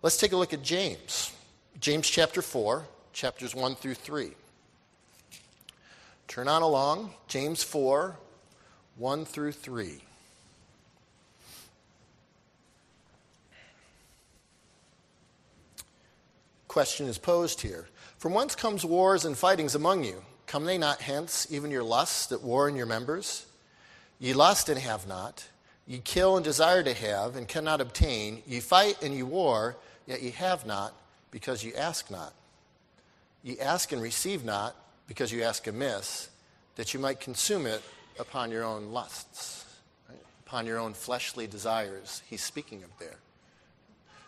Let's 0.00 0.16
take 0.16 0.30
a 0.30 0.36
look 0.36 0.52
at 0.52 0.62
James. 0.62 1.32
James 1.80 2.08
chapter 2.08 2.40
4, 2.40 2.84
chapters 3.12 3.52
1 3.52 3.74
through 3.74 3.94
3. 3.94 4.30
Turn 6.28 6.46
on 6.46 6.62
along, 6.62 7.10
James 7.26 7.64
4, 7.64 8.16
1 8.96 9.24
through 9.24 9.52
3. 9.52 10.00
question 16.68 17.08
is 17.08 17.16
posed 17.16 17.62
here. 17.62 17.88
From 18.18 18.34
whence 18.34 18.54
comes 18.54 18.84
wars 18.84 19.24
and 19.24 19.34
fightings 19.34 19.74
among 19.74 20.04
you? 20.04 20.22
Come 20.46 20.66
they 20.66 20.76
not 20.76 21.00
hence, 21.00 21.46
even 21.48 21.70
your 21.70 21.82
lusts 21.82 22.26
that 22.26 22.42
war 22.42 22.68
in 22.68 22.76
your 22.76 22.84
members? 22.84 23.46
Ye 24.18 24.34
lust 24.34 24.68
and 24.68 24.78
have 24.78 25.08
not. 25.08 25.48
Ye 25.86 25.98
kill 25.98 26.36
and 26.36 26.44
desire 26.44 26.82
to 26.82 26.92
have 26.92 27.36
and 27.36 27.46
cannot 27.46 27.80
obtain. 27.80 28.42
Ye 28.46 28.60
fight 28.60 29.02
and 29.02 29.14
ye 29.14 29.22
war, 29.22 29.76
yet 30.06 30.22
ye 30.22 30.30
have 30.30 30.66
not, 30.66 30.92
because 31.30 31.64
ye 31.64 31.74
ask 31.74 32.10
not. 32.10 32.32
Ye 33.42 33.58
ask 33.60 33.92
and 33.92 34.02
receive 34.02 34.44
not, 34.44 34.74
because 35.06 35.30
you 35.30 35.42
ask 35.42 35.66
amiss, 35.66 36.28
that 36.74 36.92
you 36.92 36.98
might 36.98 37.20
consume 37.20 37.66
it 37.66 37.82
upon 38.18 38.50
your 38.50 38.64
own 38.64 38.86
lusts, 38.92 39.64
right? 40.08 40.18
upon 40.44 40.66
your 40.66 40.78
own 40.78 40.92
fleshly 40.92 41.46
desires. 41.46 42.22
He's 42.28 42.42
speaking 42.42 42.82
of 42.82 42.90
there. 42.98 43.18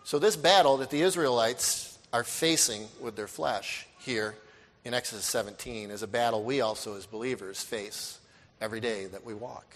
So, 0.05 0.18
this 0.18 0.37
battle 0.37 0.77
that 0.79 0.90
the 0.90 1.03
Israelites 1.03 1.99
are 2.12 2.25
facing 2.25 2.87
with 3.01 3.16
their 3.16 3.27
flesh 3.27 3.87
here 3.99 4.37
in 4.85 4.94
Exodus 4.94 5.27
17 5.27 5.90
is 5.90 6.03
a 6.03 6.07
battle 6.07 6.44
we 6.44 6.61
also, 6.61 6.97
as 6.97 7.05
believers, 7.05 7.61
face 7.62 8.18
every 8.61 8.81
day 8.81 9.07
that 9.07 9.25
we 9.25 9.35
walk. 9.35 9.75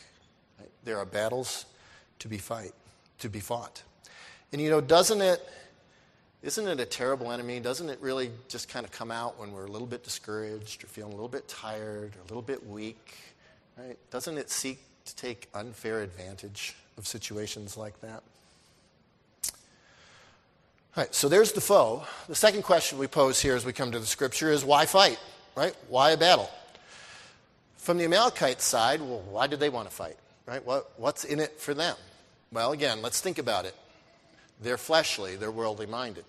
There 0.85 0.99
are 0.99 1.05
battles 1.05 1.67
to 2.23 2.29
be 2.29 2.39
fight, 2.39 2.73
to 3.19 3.29
be 3.29 3.41
fought. 3.41 3.83
And 4.53 4.61
you 4.61 4.71
know, 4.71 4.81
doesn't 4.81 5.21
it 5.21 5.41
isn't 6.43 6.67
it 6.67 6.81
a 6.81 6.85
terrible 6.85 7.31
enemy? 7.31 7.61
Doesn't 7.61 7.89
it 7.89 7.99
really 8.01 8.31
just 8.49 8.69
kind 8.69 8.85
of 8.85 8.91
come 8.91 9.13
out 9.13 9.39
when 9.39 9.53
we're 9.53 9.67
a 9.67 9.71
little 9.71 9.87
bit 9.87 10.03
discouraged 10.03 10.83
or 10.83 10.89
feeling 10.89 11.13
a 11.13 11.15
little 11.15 11.29
bit 11.29 11.47
tired 11.47 12.17
or 12.17 12.21
a 12.21 12.29
little 12.29 12.43
bit 12.43 12.67
weak? 12.67 13.15
Right? 13.79 13.97
Doesn't 14.11 14.39
it 14.39 14.51
seek 14.51 14.81
to 15.05 15.17
take 15.17 15.49
unfair 15.55 16.03
advantage 16.03 16.75
of 16.99 17.07
situations 17.07 17.77
like 17.77 18.01
that? 18.01 18.23
All 20.95 21.05
right, 21.05 21.15
so 21.15 21.29
there's 21.29 21.53
the 21.53 21.61
foe. 21.61 22.05
The 22.29 22.35
second 22.35 22.63
question 22.63 22.99
we 22.99 23.07
pose 23.07 23.41
here 23.41 23.55
as 23.55 23.65
we 23.65 23.73
come 23.73 23.93
to 23.93 23.99
the 23.99 24.07
scripture 24.07 24.51
is 24.51 24.65
why 24.65 24.85
fight? 24.85 25.19
Right? 25.57 25.75
Why 25.89 26.11
a 26.11 26.17
battle? 26.17 26.51
From 27.77 27.99
the 27.99 28.05
Amalekite 28.05 28.61
side, 28.61 29.01
well, 29.01 29.23
why 29.31 29.47
did 29.47 29.61
they 29.61 29.71
want 29.71 29.89
to 29.89 29.95
fight? 29.95 30.17
Right? 30.47 30.65
What, 30.65 30.91
what's 30.97 31.25
in 31.25 31.39
it 31.39 31.61
for 31.61 31.73
them? 31.73 31.97
Well, 32.53 32.73
again, 32.73 33.01
let's 33.01 33.21
think 33.21 33.39
about 33.39 33.65
it. 33.65 33.75
They're 34.61 34.79
fleshly, 34.79 35.37
they're 35.37 35.51
worldly 35.51 35.87
minded. 35.87 36.25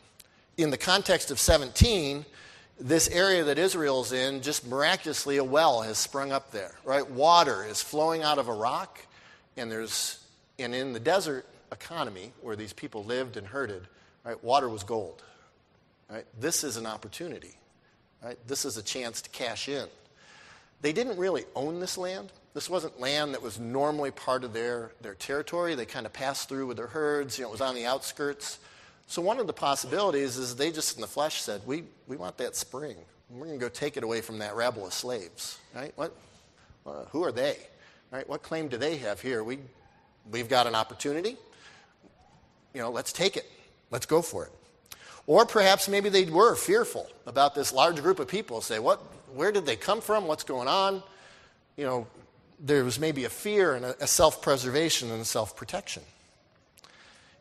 In 0.57 0.69
the 0.69 0.77
context 0.77 1.31
of 1.31 1.39
17, 1.39 2.25
this 2.79 3.07
area 3.09 3.43
that 3.43 3.57
Israel's 3.59 4.13
in, 4.13 4.41
just 4.41 4.65
miraculously, 4.65 5.37
a 5.37 5.43
well 5.43 5.81
has 5.81 5.97
sprung 5.97 6.31
up 6.31 6.51
there, 6.51 6.73
right? 6.85 7.07
Water 7.11 7.65
is 7.65 7.81
flowing 7.81 8.23
out 8.23 8.37
of 8.37 8.47
a 8.47 8.53
rock, 8.53 8.99
and 9.57 9.71
there's, 9.71 10.23
and 10.57 10.73
in 10.73 10.93
the 10.93 10.99
desert 10.99 11.45
economy 11.71 12.31
where 12.41 12.55
these 12.55 12.73
people 12.73 13.03
lived 13.03 13.35
and 13.35 13.45
herded, 13.45 13.83
right, 14.23 14.41
water 14.43 14.69
was 14.69 14.83
gold. 14.83 15.21
Right? 16.09 16.25
This 16.39 16.63
is 16.63 16.77
an 16.77 16.85
opportunity. 16.85 17.55
Right? 18.23 18.37
This 18.47 18.65
is 18.65 18.77
a 18.77 18.83
chance 18.83 19.21
to 19.23 19.29
cash 19.31 19.67
in. 19.67 19.87
They 20.81 20.93
didn't 20.93 21.17
really 21.17 21.45
own 21.55 21.79
this 21.79 21.97
land. 21.97 22.31
This 22.53 22.69
wasn't 22.69 22.99
land 22.99 23.33
that 23.33 23.41
was 23.41 23.59
normally 23.59 24.11
part 24.11 24.43
of 24.43 24.53
their, 24.53 24.91
their 25.01 25.15
territory. 25.15 25.73
They 25.73 25.85
kind 25.85 26.05
of 26.05 26.13
passed 26.13 26.49
through 26.49 26.67
with 26.67 26.77
their 26.77 26.87
herds. 26.87 27.37
You 27.37 27.43
know, 27.43 27.49
it 27.49 27.51
was 27.51 27.61
on 27.61 27.73
the 27.73 27.85
outskirts. 27.85 28.59
So 29.07 29.21
one 29.21 29.39
of 29.39 29.47
the 29.47 29.53
possibilities 29.53 30.37
is 30.37 30.55
they 30.55 30.71
just 30.71 30.95
in 30.95 31.01
the 31.01 31.07
flesh 31.07 31.41
said, 31.41 31.61
we, 31.65 31.83
we 32.07 32.15
want 32.15 32.37
that 32.37 32.55
spring. 32.55 32.95
We're 33.29 33.47
going 33.47 33.59
to 33.59 33.65
go 33.65 33.69
take 33.69 33.97
it 33.97 34.03
away 34.03 34.21
from 34.21 34.37
that 34.39 34.55
rabble 34.55 34.85
of 34.85 34.93
slaves. 34.93 35.57
Right? 35.75 35.93
What, 35.95 36.15
uh, 36.85 37.05
who 37.11 37.23
are 37.23 37.31
they? 37.31 37.57
Right? 38.11 38.27
What 38.29 38.43
claim 38.43 38.67
do 38.67 38.77
they 38.77 38.97
have 38.97 39.19
here? 39.19 39.43
We, 39.43 39.57
we've 40.31 40.49
got 40.49 40.67
an 40.67 40.75
opportunity. 40.75 41.37
You 42.75 42.81
know, 42.81 42.91
let's 42.91 43.11
take 43.11 43.35
it. 43.35 43.49
Let's 43.89 44.05
go 44.05 44.21
for 44.21 44.45
it. 44.45 44.51
Or 45.25 45.45
perhaps 45.45 45.87
maybe 45.87 46.09
they 46.09 46.25
were 46.25 46.55
fearful 46.55 47.09
about 47.25 47.55
this 47.55 47.73
large 47.73 48.01
group 48.01 48.19
of 48.19 48.27
people. 48.27 48.61
Say, 48.61 48.77
what, 48.77 48.99
where 49.33 49.51
did 49.51 49.65
they 49.65 49.75
come 49.75 50.01
from? 50.01 50.27
What's 50.27 50.43
going 50.43 50.67
on? 50.67 51.01
You 51.77 51.85
know, 51.85 52.07
there 52.59 52.83
was 52.83 52.99
maybe 52.99 53.25
a 53.25 53.29
fear 53.29 53.75
and 53.75 53.85
a, 53.85 54.07
self 54.07 54.41
preservation 54.41 55.11
and 55.11 55.21
a 55.21 55.25
self 55.25 55.55
protection. 55.55 56.03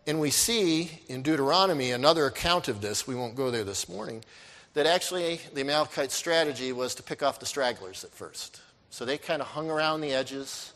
And 0.07 0.21
we 0.21 0.31
see 0.31 0.91
in 1.09 1.23
Deuteronomy 1.23 1.93
another 1.93 2.27
account 2.27 2.69
of 2.69 2.81
this, 2.81 3.07
we 3.07 3.15
won't 3.15 3.37
go 3.37 3.51
there 3.51 3.65
this 3.65 3.89
morning, 3.89 4.25
that 4.75 4.87
actually 4.87 5.41
the 5.55 5.61
Amalekite 5.61 6.11
strategy 6.11 6.73
was 6.73 6.95
to 6.97 7.03
pick 7.03 7.23
off 7.23 7.39
the 7.39 7.47
stragglers 7.47 8.05
at 8.05 8.11
first. 8.11 8.61
So 8.91 9.05
they 9.05 9.17
kind 9.17 9.41
of 9.41 9.49
hung 9.49 9.71
around 9.71 10.01
the 10.01 10.13
edges, 10.13 10.73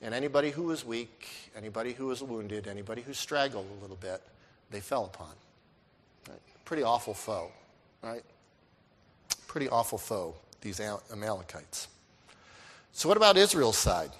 and 0.00 0.14
anybody 0.14 0.50
who 0.50 0.64
was 0.64 0.84
weak, 0.84 1.28
anybody 1.56 1.92
who 1.92 2.06
was 2.06 2.22
wounded, 2.22 2.66
anybody 2.66 3.02
who 3.02 3.12
straggled 3.12 3.66
a 3.78 3.82
little 3.82 3.96
bit, 3.96 4.22
they 4.70 4.80
fell 4.80 5.04
upon. 5.04 5.30
Right? 6.28 6.40
Pretty 6.64 6.82
awful 6.82 7.14
foe, 7.14 7.50
right? 8.02 8.24
Pretty 9.46 9.68
awful 9.68 9.98
foe, 9.98 10.34
these 10.62 10.80
Amalekites. 11.12 11.88
So, 12.94 13.08
what 13.08 13.16
about 13.16 13.36
Israel's 13.36 13.76
side? 13.76 14.10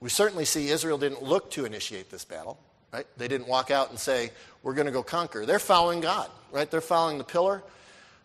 We 0.00 0.08
certainly 0.08 0.46
see 0.46 0.70
Israel 0.70 0.98
didn't 0.98 1.22
look 1.22 1.50
to 1.52 1.66
initiate 1.66 2.10
this 2.10 2.24
battle. 2.24 2.58
Right? 2.92 3.06
They 3.16 3.28
didn't 3.28 3.48
walk 3.48 3.70
out 3.70 3.90
and 3.90 3.98
say, 3.98 4.30
We're 4.62 4.74
going 4.74 4.86
to 4.86 4.92
go 4.92 5.02
conquer. 5.02 5.44
They're 5.44 5.58
following 5.58 6.00
God, 6.00 6.30
right? 6.52 6.70
They're 6.70 6.80
following 6.80 7.18
the 7.18 7.24
pillar, 7.24 7.62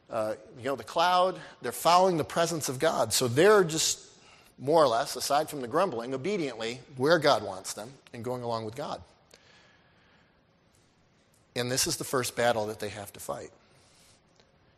uh, 0.10 0.36
you 0.58 0.64
know, 0.64 0.76
the 0.76 0.84
cloud. 0.84 1.38
They're 1.62 1.72
following 1.72 2.18
the 2.18 2.24
presence 2.24 2.70
of 2.70 2.80
God. 2.80 3.12
So 3.12 3.28
they're 3.28 3.64
just 3.64 4.00
more 4.58 4.82
or 4.82 4.88
less, 4.88 5.16
aside 5.16 5.50
from 5.50 5.62
the 5.62 5.68
grumbling, 5.68 6.14
obediently 6.14 6.80
where 6.96 7.20
God 7.20 7.44
wants 7.44 7.74
them 7.74 7.92
and 8.14 8.24
going 8.24 8.42
along 8.42 8.66
with 8.66 8.76
God. 8.76 9.02
And 11.56 11.70
this 11.70 11.88
is 11.88 11.98
the 11.98 12.04
first 12.06 12.38
battle 12.38 12.68
that 12.68 12.80
they 12.80 12.90
have 12.90 13.12
to 13.14 13.20
fight. 13.20 13.52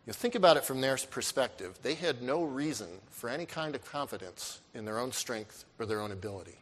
You 0.07 0.13
think 0.13 0.35
about 0.35 0.57
it 0.57 0.65
from 0.65 0.81
their 0.81 0.97
perspective. 1.09 1.77
They 1.83 1.93
had 1.93 2.21
no 2.21 2.43
reason 2.43 2.87
for 3.11 3.29
any 3.29 3.45
kind 3.45 3.75
of 3.75 3.85
confidence 3.85 4.59
in 4.73 4.85
their 4.85 4.97
own 4.97 5.11
strength 5.11 5.65
or 5.79 5.85
their 5.85 6.01
own 6.01 6.11
ability. 6.11 6.57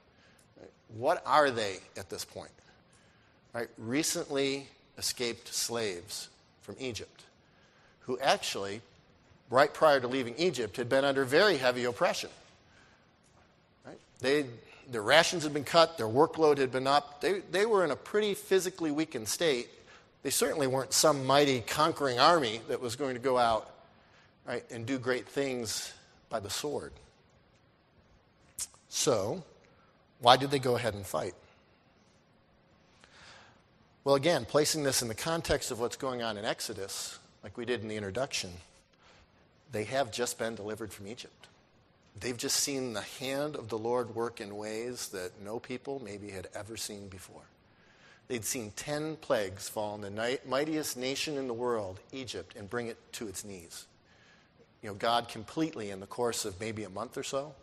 What 0.89 1.21
are 1.25 1.49
they 1.49 1.77
at 1.97 2.09
this 2.09 2.25
point? 2.25 2.51
right, 3.53 3.69
recently 3.77 4.67
escaped 4.97 5.53
slaves 5.53 6.29
from 6.61 6.75
Egypt, 6.79 7.23
who 8.01 8.19
actually, 8.19 8.81
right 9.49 9.73
prior 9.73 9.99
to 9.99 10.07
leaving 10.07 10.35
Egypt, 10.37 10.77
had 10.77 10.89
been 10.89 11.05
under 11.05 11.25
very 11.25 11.57
heavy 11.57 11.85
oppression. 11.85 12.29
Right? 13.85 13.97
They, 14.19 14.45
their 14.89 15.01
rations 15.01 15.43
had 15.43 15.53
been 15.53 15.63
cut, 15.63 15.97
their 15.97 16.07
workload 16.07 16.57
had 16.57 16.71
been 16.71 16.87
up. 16.87 17.21
They, 17.21 17.39
they 17.51 17.65
were 17.65 17.83
in 17.83 17.91
a 17.91 17.95
pretty 17.95 18.33
physically 18.33 18.91
weakened 18.91 19.27
state. 19.27 19.69
They 20.21 20.29
certainly 20.29 20.67
weren't 20.67 20.93
some 20.93 21.25
mighty 21.25 21.61
conquering 21.61 22.19
army 22.19 22.61
that 22.67 22.81
was 22.81 22.95
going 22.95 23.13
to 23.13 23.21
go 23.21 23.37
out 23.37 23.69
right, 24.45 24.65
and 24.71 24.85
do 24.85 24.97
great 24.97 25.27
things 25.27 25.93
by 26.29 26.39
the 26.39 26.49
sword. 26.49 26.91
So, 28.89 29.43
why 30.19 30.35
did 30.35 30.51
they 30.51 30.59
go 30.59 30.75
ahead 30.75 30.95
and 30.95 31.05
fight? 31.05 31.35
Well, 34.03 34.15
again, 34.15 34.45
placing 34.45 34.83
this 34.83 35.01
in 35.01 35.07
the 35.07 35.15
context 35.15 35.71
of 35.71 35.79
what's 35.79 35.95
going 35.95 36.23
on 36.23 36.37
in 36.37 36.45
Exodus, 36.45 37.19
like 37.43 37.57
we 37.57 37.65
did 37.65 37.81
in 37.81 37.87
the 37.87 37.95
introduction, 37.95 38.51
they 39.71 39.83
have 39.83 40.11
just 40.11 40.39
been 40.39 40.55
delivered 40.55 40.91
from 40.91 41.07
Egypt. 41.07 41.47
They've 42.19 42.35
just 42.35 42.57
seen 42.57 42.93
the 42.93 43.01
hand 43.01 43.55
of 43.55 43.69
the 43.69 43.77
Lord 43.77 44.15
work 44.15 44.41
in 44.41 44.57
ways 44.57 45.09
that 45.09 45.31
no 45.43 45.59
people 45.59 46.01
maybe 46.03 46.31
had 46.31 46.47
ever 46.55 46.75
seen 46.75 47.07
before. 47.07 47.43
They'd 48.29 48.45
seen 48.45 48.71
10 48.75 49.17
plagues 49.17 49.67
fall 49.67 49.93
on 49.93 50.01
the 50.01 50.39
mightiest 50.47 50.95
nation 50.95 51.35
in 51.37 51.47
the 51.47 51.53
world, 51.53 51.99
Egypt, 52.11 52.55
and 52.55 52.69
bring 52.69 52.85
it 52.87 52.97
to 53.13 53.27
its 53.27 53.43
knees. 53.43 53.87
You 54.83 54.89
know, 54.89 54.95
God 54.95 55.27
completely, 55.27 55.89
in 55.89 55.99
the 55.99 56.05
course 56.05 56.45
of 56.45 56.57
maybe 56.59 56.83
a 56.83 56.89
month 56.89 57.17
or 57.17 57.23
so, 57.23 57.53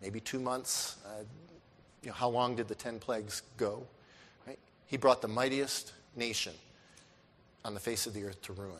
maybe 0.00 0.20
two 0.20 0.38
months, 0.38 0.96
uh, 1.04 1.24
you 2.02 2.08
know, 2.08 2.14
how 2.14 2.28
long 2.28 2.54
did 2.54 2.68
the 2.68 2.76
10 2.76 3.00
plagues 3.00 3.42
go? 3.56 3.82
He 4.86 4.96
brought 4.96 5.20
the 5.20 5.28
mightiest 5.28 5.92
nation 6.14 6.52
on 7.64 7.74
the 7.74 7.80
face 7.80 8.06
of 8.06 8.14
the 8.14 8.22
earth 8.22 8.40
to 8.42 8.52
ruin. 8.52 8.76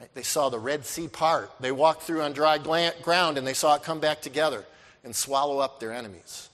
Right? 0.00 0.12
They 0.12 0.22
saw 0.22 0.48
the 0.48 0.58
Red 0.58 0.84
Sea 0.84 1.06
part. 1.06 1.52
They 1.60 1.70
walked 1.70 2.02
through 2.02 2.22
on 2.22 2.32
dry 2.32 2.58
ground 2.58 3.38
and 3.38 3.46
they 3.46 3.54
saw 3.54 3.76
it 3.76 3.84
come 3.84 4.00
back 4.00 4.22
together 4.22 4.64
and 5.04 5.14
swallow 5.14 5.60
up 5.60 5.78
their 5.78 5.92
enemies. 5.92 6.48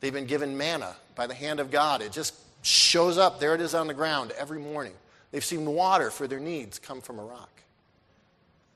They've 0.00 0.12
been 0.12 0.26
given 0.26 0.58
manna 0.58 0.96
by 1.14 1.28
the 1.28 1.34
hand 1.34 1.60
of 1.60 1.70
God. 1.70 2.02
It 2.02 2.10
just 2.10 2.34
shows 2.62 3.18
up. 3.18 3.40
There 3.40 3.54
it 3.54 3.60
is 3.60 3.74
on 3.74 3.86
the 3.86 3.94
ground 3.94 4.32
every 4.32 4.58
morning. 4.58 4.94
They've 5.30 5.44
seen 5.44 5.66
water 5.66 6.10
for 6.10 6.26
their 6.26 6.40
needs 6.40 6.78
come 6.78 7.00
from 7.00 7.18
a 7.18 7.24
rock. 7.24 7.62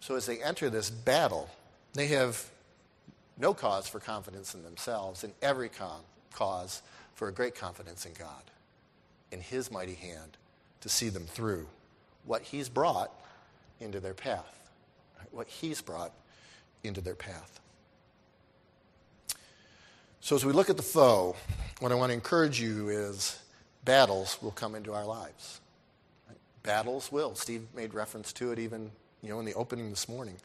So 0.01 0.15
as 0.17 0.27
they 0.27 0.43
enter 0.43 0.71
this 0.71 0.91
battle, 0.91 1.49
they 1.95 2.09
have 2.09 2.45
no 3.39 3.55
cause 3.55 3.89
for 3.89 4.01
confidence 4.01 4.55
in 4.55 4.63
themselves 4.63 5.25
and 5.25 5.33
every 5.43 5.71
cause 6.33 6.83
for 7.15 7.29
a 7.29 7.33
great 7.33 7.55
confidence 7.55 8.07
in 8.07 8.13
God 8.13 8.43
in 9.33 9.41
His 9.41 9.71
mighty 9.71 9.95
hand 9.95 10.37
to 10.81 10.89
see 10.89 11.09
them 11.09 11.25
through 11.25 11.67
what 12.25 12.43
He's 12.43 12.69
brought 12.69 13.13
into 13.81 14.01
their 14.01 14.15
path. 14.15 14.71
What 15.31 15.49
He's 15.49 15.83
brought 15.83 16.13
into 16.85 17.01
their 17.01 17.15
path. 17.15 17.61
So, 20.21 20.35
as 20.35 20.45
we 20.45 20.53
look 20.53 20.71
at 20.71 20.77
the 20.77 20.83
foe, 20.83 21.37
what 21.81 21.93
I 21.93 21.95
want 21.95 22.11
to 22.11 22.15
encourage 22.15 22.61
you 22.61 22.89
is 22.89 23.39
battles 23.87 24.37
will 24.43 24.51
come 24.51 24.75
into 24.75 24.93
our 24.93 25.07
lives. 25.07 25.61
Battles 26.63 27.11
will. 27.11 27.35
Steve 27.35 27.67
made 27.75 27.95
reference 27.95 28.35
to 28.35 28.53
it 28.53 28.59
even 28.59 28.91
you 29.23 29.31
know, 29.31 29.39
in 29.41 29.47
the 29.47 29.55
opening 29.55 29.89
this 29.89 30.09
morning. 30.09 30.37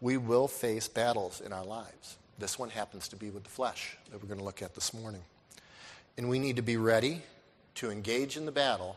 We 0.00 0.16
will 0.16 0.46
face 0.46 0.86
battles 0.86 1.40
in 1.40 1.52
our 1.52 1.64
lives. 1.64 2.16
This 2.38 2.58
one 2.58 2.70
happens 2.70 3.08
to 3.08 3.16
be 3.16 3.30
with 3.30 3.42
the 3.42 3.50
flesh 3.50 3.96
that 4.10 4.22
we're 4.22 4.28
going 4.28 4.38
to 4.38 4.44
look 4.44 4.62
at 4.62 4.74
this 4.74 4.94
morning. 4.94 5.22
And 6.16 6.28
we 6.28 6.38
need 6.38 6.56
to 6.56 6.62
be 6.62 6.76
ready 6.76 7.22
to 7.76 7.90
engage 7.90 8.36
in 8.36 8.46
the 8.46 8.52
battle 8.52 8.96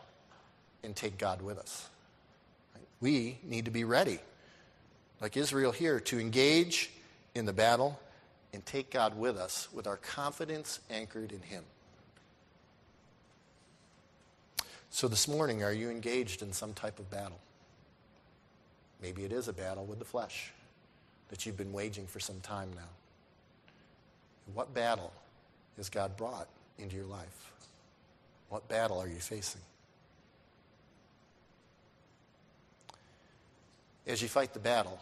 and 0.84 0.96
take 0.96 1.18
God 1.18 1.42
with 1.42 1.58
us. 1.58 1.90
We 3.02 3.40
need 3.44 3.66
to 3.66 3.72
be 3.72 3.84
ready, 3.84 4.20
like 5.20 5.36
Israel 5.36 5.72
here, 5.72 6.00
to 6.02 6.20
engage 6.20 6.92
in 7.36 7.46
the 7.46 7.54
battle 7.54 8.00
and 8.54 8.66
take 8.66 8.92
God 8.92 9.18
with 9.18 9.38
us 9.38 9.68
with 9.74 9.88
our 9.88 9.98
confidence 9.98 10.80
anchored 10.90 11.32
in 11.32 11.42
Him. 11.42 11.64
So, 14.94 15.08
this 15.08 15.28
morning, 15.28 15.64
are 15.64 15.74
you 15.74 15.90
engaged 15.90 16.44
in 16.44 16.54
some 16.54 16.72
type 16.72 17.00
of 17.00 17.10
battle? 17.10 17.40
Maybe 19.02 19.24
it 19.24 19.32
is 19.32 19.48
a 19.48 19.54
battle 19.54 19.86
with 19.86 19.98
the 19.98 20.06
flesh 20.06 20.52
that 21.30 21.48
you've 21.48 21.58
been 21.58 21.74
waging 21.74 22.06
for 22.06 22.20
some 22.20 22.40
time 22.42 22.70
now. 22.76 22.92
What 24.54 24.72
battle 24.76 25.12
has 25.78 25.90
God 25.90 26.16
brought 26.16 26.48
into 26.78 26.96
your 26.96 27.08
life? 27.08 27.52
What 28.50 28.70
battle 28.70 29.00
are 29.00 29.08
you 29.08 29.16
facing? 29.16 29.62
As 34.06 34.22
you 34.22 34.28
fight 34.28 34.54
the 34.54 34.60
battle, 34.60 35.00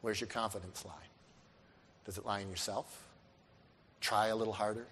where's 0.00 0.20
your 0.20 0.28
confidence 0.28 0.84
lie? 0.84 0.92
Does 2.04 2.18
it 2.18 2.24
lie 2.24 2.38
in 2.38 2.48
yourself? 2.48 3.02
Try 4.00 4.28
a 4.28 4.36
little 4.36 4.54
harder. 4.54 4.86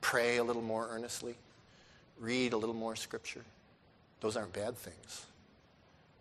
Pray 0.00 0.36
a 0.36 0.44
little 0.44 0.62
more 0.62 0.86
earnestly. 0.88 1.34
Read 2.18 2.52
a 2.52 2.56
little 2.56 2.74
more 2.74 2.96
scripture. 2.96 3.44
Those 4.20 4.36
aren't 4.36 4.52
bad 4.52 4.76
things. 4.76 5.26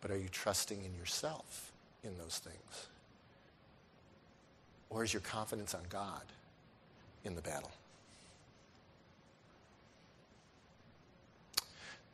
But 0.01 0.11
are 0.11 0.17
you 0.17 0.29
trusting 0.29 0.83
in 0.83 0.95
yourself 0.95 1.71
in 2.03 2.17
those 2.17 2.39
things? 2.39 2.87
Or 4.89 5.03
is 5.03 5.13
your 5.13 5.21
confidence 5.21 5.73
on 5.73 5.81
God 5.89 6.23
in 7.23 7.35
the 7.35 7.41
battle? 7.41 7.71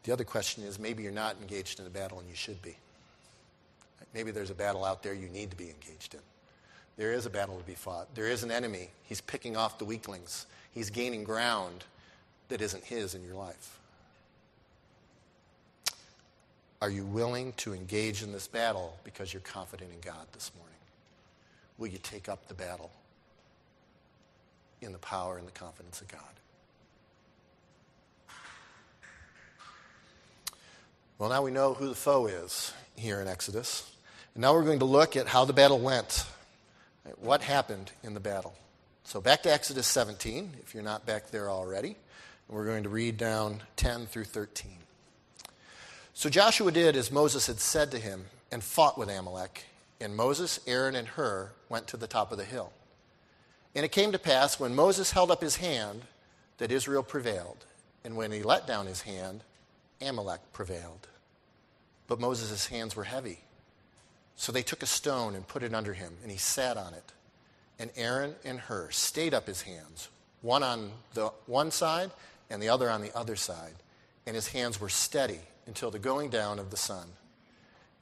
The 0.04 0.14
other 0.14 0.24
question 0.24 0.64
is 0.64 0.80
maybe 0.80 1.04
you're 1.04 1.12
not 1.12 1.36
engaged 1.42 1.80
in 1.80 1.86
a 1.86 1.90
battle 1.90 2.20
and 2.20 2.30
you 2.30 2.36
should 2.36 2.62
be. 2.62 2.76
Maybe 4.14 4.32
there's 4.32 4.52
a 4.52 4.56
battle 4.56 4.86
out 4.86 5.04
there 5.04 5.14
you 5.14 5.28
need 5.28 5.50
to 5.52 5.58
be 5.58 5.70
engaged 5.70 6.14
in. 6.14 6.22
There 6.98 7.14
is 7.14 7.26
a 7.26 7.30
battle 7.30 7.58
to 7.58 7.64
be 7.64 7.76
fought. 7.76 8.14
There 8.16 8.28
is 8.28 8.44
an 8.44 8.52
enemy. 8.52 8.90
He's 9.04 9.22
picking 9.22 9.58
off 9.58 9.78
the 9.78 9.86
weaklings. 9.86 10.48
He's 10.72 10.90
gaining 10.90 11.24
ground 11.24 11.84
that 12.50 12.62
isn't 12.62 12.84
his 12.84 13.16
in 13.16 13.24
your 13.24 13.36
life. 13.36 13.80
Are 16.82 16.90
you 16.90 17.06
willing 17.06 17.54
to 17.58 17.74
engage 17.74 18.22
in 18.22 18.32
this 18.32 18.48
battle 18.48 18.98
because 19.04 19.34
you're 19.34 19.42
confident 19.42 19.92
in 19.92 20.00
God 20.00 20.28
this 20.34 20.52
morning? 20.56 20.76
Will 21.78 21.88
you 21.88 21.98
take 21.98 22.30
up 22.30 22.48
the 22.48 22.54
battle 22.54 22.92
in 24.82 24.92
the 24.92 25.00
power 25.00 25.38
and 25.38 25.48
the 25.48 25.52
confidence 25.52 26.02
of 26.02 26.08
God? 26.08 26.22
Well, 31.18 31.30
now 31.30 31.42
we 31.42 31.50
know 31.50 31.74
who 31.74 31.90
the 31.90 31.96
foe 31.96 32.28
is 32.28 32.74
here 32.96 33.22
in 33.22 33.28
Exodus. 33.28 33.92
And 34.36 34.44
now 34.44 34.54
we're 34.54 34.64
going 34.64 34.80
to 34.80 34.86
look 34.86 35.16
at 35.16 35.26
how 35.26 35.46
the 35.46 35.54
battle 35.54 35.80
went. 35.80 36.26
What 37.20 37.42
happened 37.42 37.92
in 38.04 38.14
the 38.14 38.20
battle? 38.20 38.54
So 39.04 39.20
back 39.20 39.42
to 39.44 39.52
Exodus 39.52 39.88
17, 39.88 40.52
if 40.62 40.76
you're 40.76 40.84
not 40.84 41.08
back 41.08 41.32
there 41.32 41.50
already. 41.50 41.96
We're 42.50 42.66
going 42.66 42.84
to 42.84 42.90
read 42.90 43.18
down 43.18 43.62
10 43.76 44.06
through 44.06 44.24
13. 44.24 44.72
So 46.14 46.30
Joshua 46.30 46.72
did 46.72 46.96
as 46.96 47.12
Moses 47.12 47.48
had 47.48 47.60
said 47.60 47.92
to 47.92 48.00
him 48.00 48.26
and 48.52 48.64
fought 48.64 48.98
with 48.98 49.10
Amalek. 49.10 49.66
And 50.00 50.16
Moses, 50.16 50.60
Aaron, 50.66 50.96
and 50.96 51.10
Hur 51.10 51.52
went 51.68 51.88
to 51.88 51.98
the 51.98 52.08
top 52.08 52.32
of 52.32 52.38
the 52.38 52.46
hill. 52.46 52.72
And 53.76 53.84
it 53.84 53.92
came 53.92 54.14
to 54.14 54.20
pass 54.20 54.60
when 54.60 54.76
Moses 54.76 55.12
held 55.12 55.30
up 55.30 55.42
his 55.42 55.58
hand 55.58 56.04
that 56.58 56.72
Israel 56.72 57.04
prevailed. 57.04 57.66
And 58.06 58.16
when 58.16 58.32
he 58.32 58.44
let 58.44 58.66
down 58.66 58.86
his 58.86 59.02
hand, 59.02 59.42
Amalek 60.02 60.40
prevailed. 60.54 61.08
But 62.08 62.22
Moses' 62.22 62.68
hands 62.68 62.96
were 62.96 63.04
heavy. 63.04 63.40
So 64.38 64.52
they 64.52 64.64
took 64.64 64.84
a 64.84 64.88
stone 64.88 65.36
and 65.36 65.48
put 65.48 65.64
it 65.64 65.74
under 65.74 65.94
him, 65.94 66.14
and 66.22 66.32
he 66.32 66.38
sat 66.38 66.78
on 66.78 66.94
it. 66.94 67.12
And 67.78 67.92
Aaron 67.98 68.36
and 68.46 68.60
Hur 68.62 68.92
stayed 68.92 69.34
up 69.34 69.48
his 69.48 69.64
hands, 69.64 70.10
one 70.42 70.64
on 70.64 70.92
the 71.14 71.34
one 71.46 71.72
side 71.72 72.12
and 72.50 72.62
the 72.62 72.70
other 72.70 72.90
on 72.90 73.02
the 73.02 73.16
other 73.16 73.36
side. 73.36 73.74
And 74.26 74.36
his 74.36 74.48
hands 74.48 74.80
were 74.80 74.90
steady 74.90 75.40
until 75.66 75.92
the 75.92 76.00
going 76.00 76.30
down 76.30 76.60
of 76.60 76.72
the 76.72 76.78
sun. 76.78 77.08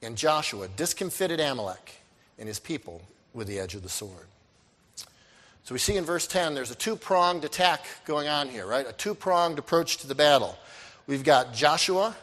And 0.02 0.16
Joshua 0.16 0.68
discomfited 0.68 1.40
Amalek 1.40 2.00
and 2.38 2.48
his 2.48 2.58
people 2.58 3.02
with 3.32 3.48
the 3.48 3.58
edge 3.58 3.74
of 3.74 3.82
the 3.82 3.88
sword. 3.88 4.26
So 5.64 5.74
we 5.74 5.78
see 5.78 5.96
in 5.96 6.04
verse 6.04 6.26
10 6.28 6.54
there's 6.54 6.70
a 6.70 6.76
two 6.76 6.94
pronged 6.94 7.44
attack 7.44 7.84
going 8.04 8.28
on 8.28 8.48
here, 8.48 8.66
right? 8.66 8.86
A 8.86 8.92
two 8.92 9.14
pronged 9.14 9.58
approach 9.58 9.96
to 9.98 10.06
the 10.06 10.14
battle. 10.14 10.56
We've 11.08 11.24
got 11.24 11.54
Joshua, 11.54 12.14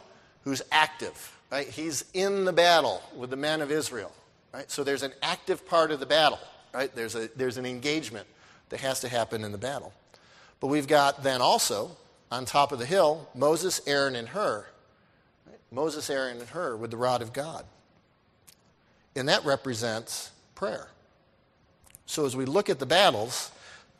who's 0.43 0.61
active, 0.71 1.37
right? 1.51 1.67
He's 1.67 2.05
in 2.13 2.45
the 2.45 2.53
battle 2.53 3.01
with 3.15 3.29
the 3.29 3.35
men 3.35 3.61
of 3.61 3.69
Israel, 3.69 4.13
right? 4.53 4.69
So 4.71 4.83
there's 4.83 5.03
an 5.03 5.11
active 5.21 5.65
part 5.67 5.91
of 5.91 5.99
the 5.99 6.05
battle, 6.05 6.39
right? 6.73 6.93
There's, 6.95 7.15
a, 7.15 7.29
there's 7.35 7.57
an 7.57 7.65
engagement 7.65 8.27
that 8.69 8.79
has 8.79 9.01
to 9.01 9.09
happen 9.09 9.43
in 9.43 9.51
the 9.51 9.57
battle. 9.57 9.93
But 10.59 10.67
we've 10.67 10.87
got 10.87 11.23
then 11.23 11.41
also, 11.41 11.91
on 12.33 12.45
top 12.45 12.71
of 12.71 12.79
the 12.79 12.85
hill, 12.85 13.29
Moses, 13.35 13.79
Aaron, 13.85 14.15
and 14.15 14.27
Hur. 14.27 14.65
Moses, 15.71 16.09
Aaron, 16.09 16.39
and 16.39 16.49
Hur 16.49 16.75
with 16.75 16.89
the 16.89 16.97
rod 16.97 17.21
of 17.21 17.31
God. 17.31 17.63
And 19.15 19.29
that 19.29 19.45
represents 19.45 20.31
prayer. 20.55 20.87
So 22.07 22.25
as 22.25 22.35
we 22.35 22.45
look 22.45 22.69
at 22.69 22.79
the 22.79 22.87
battles, 22.87 23.51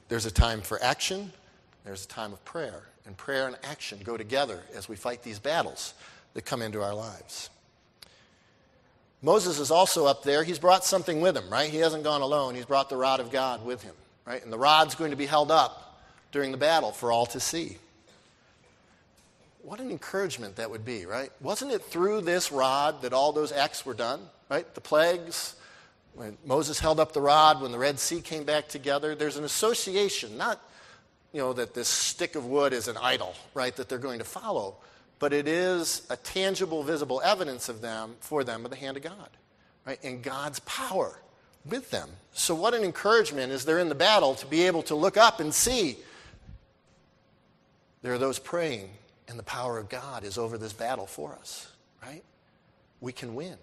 there's 0.09 0.25
a 0.25 0.31
time 0.31 0.61
for 0.61 0.81
action, 0.83 1.31
there's 1.85 2.05
a 2.05 2.07
time 2.07 2.33
of 2.33 2.43
prayer 2.43 2.83
and 3.05 3.15
prayer 3.15 3.45
and 3.47 3.55
action 3.63 3.99
go 4.03 4.17
together 4.17 4.63
as 4.75 4.89
we 4.89 4.95
fight 4.95 5.21
these 5.21 5.37
battles 5.37 5.93
that 6.33 6.43
come 6.43 6.63
into 6.63 6.81
our 6.81 6.95
lives. 6.95 7.51
Moses 9.21 9.59
is 9.59 9.69
also 9.69 10.07
up 10.07 10.23
there. 10.23 10.43
He's 10.43 10.59
brought 10.59 10.83
something 10.83 11.21
with 11.21 11.37
him, 11.37 11.49
right? 11.51 11.69
He 11.69 11.77
hasn't 11.77 12.03
gone 12.03 12.21
alone. 12.21 12.55
He's 12.55 12.65
brought 12.65 12.89
the 12.89 12.97
rod 12.97 13.19
of 13.19 13.31
God 13.31 13.63
with 13.63 13.83
him, 13.83 13.95
right? 14.25 14.43
And 14.43 14.51
the 14.51 14.57
rod's 14.57 14.95
going 14.95 15.11
to 15.11 15.17
be 15.17 15.27
held 15.27 15.51
up 15.51 16.01
during 16.31 16.51
the 16.51 16.57
battle 16.57 16.91
for 16.91 17.11
all 17.11 17.27
to 17.27 17.39
see. 17.39 17.77
What 19.63 19.79
an 19.79 19.89
encouragement 19.89 20.57
that 20.57 20.69
would 20.69 20.85
be, 20.85 21.05
right? 21.05 21.31
Wasn't 21.41 21.71
it 21.71 21.81
through 21.81 22.21
this 22.21 22.51
rod 22.51 23.01
that 23.01 23.13
all 23.13 23.31
those 23.31 23.51
acts 23.51 23.85
were 23.85 23.93
done, 23.93 24.19
right? 24.49 24.71
The 24.75 24.81
plagues, 24.81 25.55
when 26.13 26.37
Moses 26.45 26.79
held 26.79 26.99
up 26.99 27.13
the 27.13 27.21
rod, 27.21 27.61
when 27.61 27.71
the 27.71 27.79
Red 27.79 27.97
Sea 27.97 28.21
came 28.21 28.43
back 28.43 28.67
together, 28.67 29.15
there's 29.15 29.37
an 29.37 29.45
association, 29.45 30.37
not 30.37 30.59
you 31.31 31.39
know, 31.39 31.53
that 31.53 31.73
this 31.73 31.87
stick 31.87 32.35
of 32.35 32.45
wood 32.45 32.73
is 32.73 32.87
an 32.87 32.97
idol, 32.97 33.33
right, 33.53 33.75
that 33.75 33.89
they're 33.89 33.97
going 33.97 34.19
to 34.19 34.25
follow. 34.25 34.75
But 35.17 35.33
it 35.33 35.47
is 35.47 36.05
a 36.09 36.15
tangible, 36.17 36.83
visible 36.83 37.21
evidence 37.23 37.69
of 37.69 37.81
them, 37.81 38.15
for 38.19 38.43
them, 38.43 38.65
of 38.65 38.71
the 38.71 38.77
hand 38.77 38.97
of 38.97 39.03
God, 39.03 39.29
right, 39.85 39.99
and 40.03 40.21
God's 40.21 40.59
power 40.59 41.19
with 41.65 41.89
them. 41.89 42.09
So, 42.33 42.53
what 42.53 42.73
an 42.73 42.83
encouragement 42.83 43.51
is 43.51 43.65
there 43.65 43.79
in 43.79 43.89
the 43.89 43.95
battle 43.95 44.35
to 44.35 44.45
be 44.45 44.63
able 44.63 44.83
to 44.83 44.95
look 44.95 45.17
up 45.17 45.39
and 45.39 45.53
see 45.53 45.97
there 48.01 48.13
are 48.13 48.19
those 48.19 48.37
praying, 48.37 48.89
and 49.33 49.39
the 49.39 49.43
power 49.43 49.79
of 49.79 49.89
God 49.89 50.23
is 50.23 50.37
over 50.37 50.59
this 50.59 50.73
battle 50.73 51.07
for 51.07 51.33
us, 51.33 51.67
right? 52.03 52.23
We 53.01 53.11
can 53.11 53.33
win. 53.33 53.55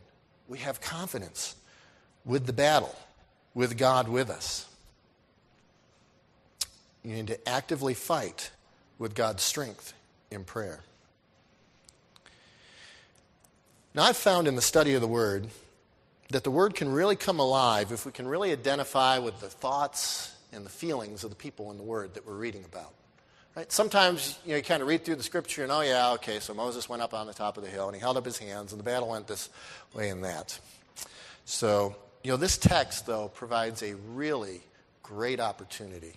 We 0.48 0.58
have 0.58 0.80
confidence 0.80 1.54
with 2.24 2.44
the 2.46 2.52
battle, 2.52 2.96
with 3.54 3.78
God 3.78 4.08
with 4.08 4.30
us. 4.30 4.68
You 7.04 7.14
need 7.14 7.28
to 7.28 7.48
actively 7.48 7.94
fight 7.94 8.50
with 8.98 9.14
God's 9.14 9.44
strength 9.44 9.94
in 10.32 10.42
prayer. 10.42 10.80
Now, 13.94 14.02
I've 14.02 14.16
found 14.16 14.48
in 14.48 14.56
the 14.56 14.62
study 14.62 14.94
of 14.94 15.00
the 15.00 15.06
Word 15.06 15.46
that 16.30 16.42
the 16.42 16.50
Word 16.50 16.74
can 16.74 16.90
really 16.90 17.14
come 17.14 17.38
alive 17.38 17.92
if 17.92 18.04
we 18.04 18.10
can 18.10 18.26
really 18.26 18.50
identify 18.50 19.18
with 19.18 19.38
the 19.40 19.48
thoughts 19.48 20.34
and 20.52 20.66
the 20.66 20.70
feelings 20.70 21.22
of 21.22 21.30
the 21.30 21.36
people 21.36 21.70
in 21.70 21.76
the 21.76 21.84
Word 21.84 22.14
that 22.14 22.26
we're 22.26 22.34
reading 22.34 22.64
about. 22.64 22.92
Right? 23.60 23.70
Sometimes 23.70 24.38
you, 24.46 24.52
know, 24.52 24.56
you 24.56 24.62
kind 24.62 24.80
of 24.80 24.88
read 24.88 25.04
through 25.04 25.16
the 25.16 25.22
Scripture 25.22 25.62
and, 25.62 25.70
oh, 25.70 25.82
yeah, 25.82 26.12
okay, 26.12 26.40
so 26.40 26.54
Moses 26.54 26.88
went 26.88 27.02
up 27.02 27.12
on 27.12 27.26
the 27.26 27.34
top 27.34 27.58
of 27.58 27.62
the 27.62 27.68
hill 27.68 27.88
and 27.88 27.94
he 27.94 28.00
held 28.00 28.16
up 28.16 28.24
his 28.24 28.38
hands 28.38 28.72
and 28.72 28.80
the 28.80 28.82
battle 28.82 29.10
went 29.10 29.26
this 29.26 29.50
way 29.92 30.08
and 30.08 30.24
that. 30.24 30.58
So, 31.44 31.94
you 32.24 32.30
know, 32.30 32.38
this 32.38 32.56
text, 32.56 33.04
though, 33.04 33.28
provides 33.28 33.82
a 33.82 33.96
really 34.14 34.62
great 35.02 35.40
opportunity 35.40 36.14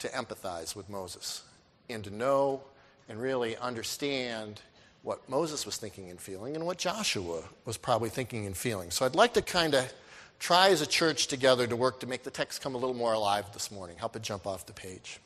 to 0.00 0.08
empathize 0.08 0.74
with 0.74 0.90
Moses 0.90 1.44
and 1.88 2.02
to 2.02 2.10
know 2.10 2.62
and 3.08 3.22
really 3.22 3.56
understand 3.58 4.60
what 5.04 5.28
Moses 5.28 5.64
was 5.64 5.76
thinking 5.76 6.10
and 6.10 6.20
feeling 6.20 6.56
and 6.56 6.66
what 6.66 6.78
Joshua 6.78 7.44
was 7.64 7.76
probably 7.76 8.08
thinking 8.08 8.44
and 8.44 8.56
feeling. 8.56 8.90
So 8.90 9.06
I'd 9.06 9.14
like 9.14 9.34
to 9.34 9.42
kind 9.42 9.74
of 9.74 9.92
try 10.40 10.70
as 10.70 10.80
a 10.80 10.86
church 10.86 11.28
together 11.28 11.64
to 11.68 11.76
work 11.76 12.00
to 12.00 12.08
make 12.08 12.24
the 12.24 12.30
text 12.32 12.60
come 12.60 12.74
a 12.74 12.78
little 12.78 12.96
more 12.96 13.12
alive 13.12 13.44
this 13.52 13.70
morning, 13.70 13.98
help 13.98 14.16
it 14.16 14.22
jump 14.22 14.48
off 14.48 14.66
the 14.66 14.72
page. 14.72 15.20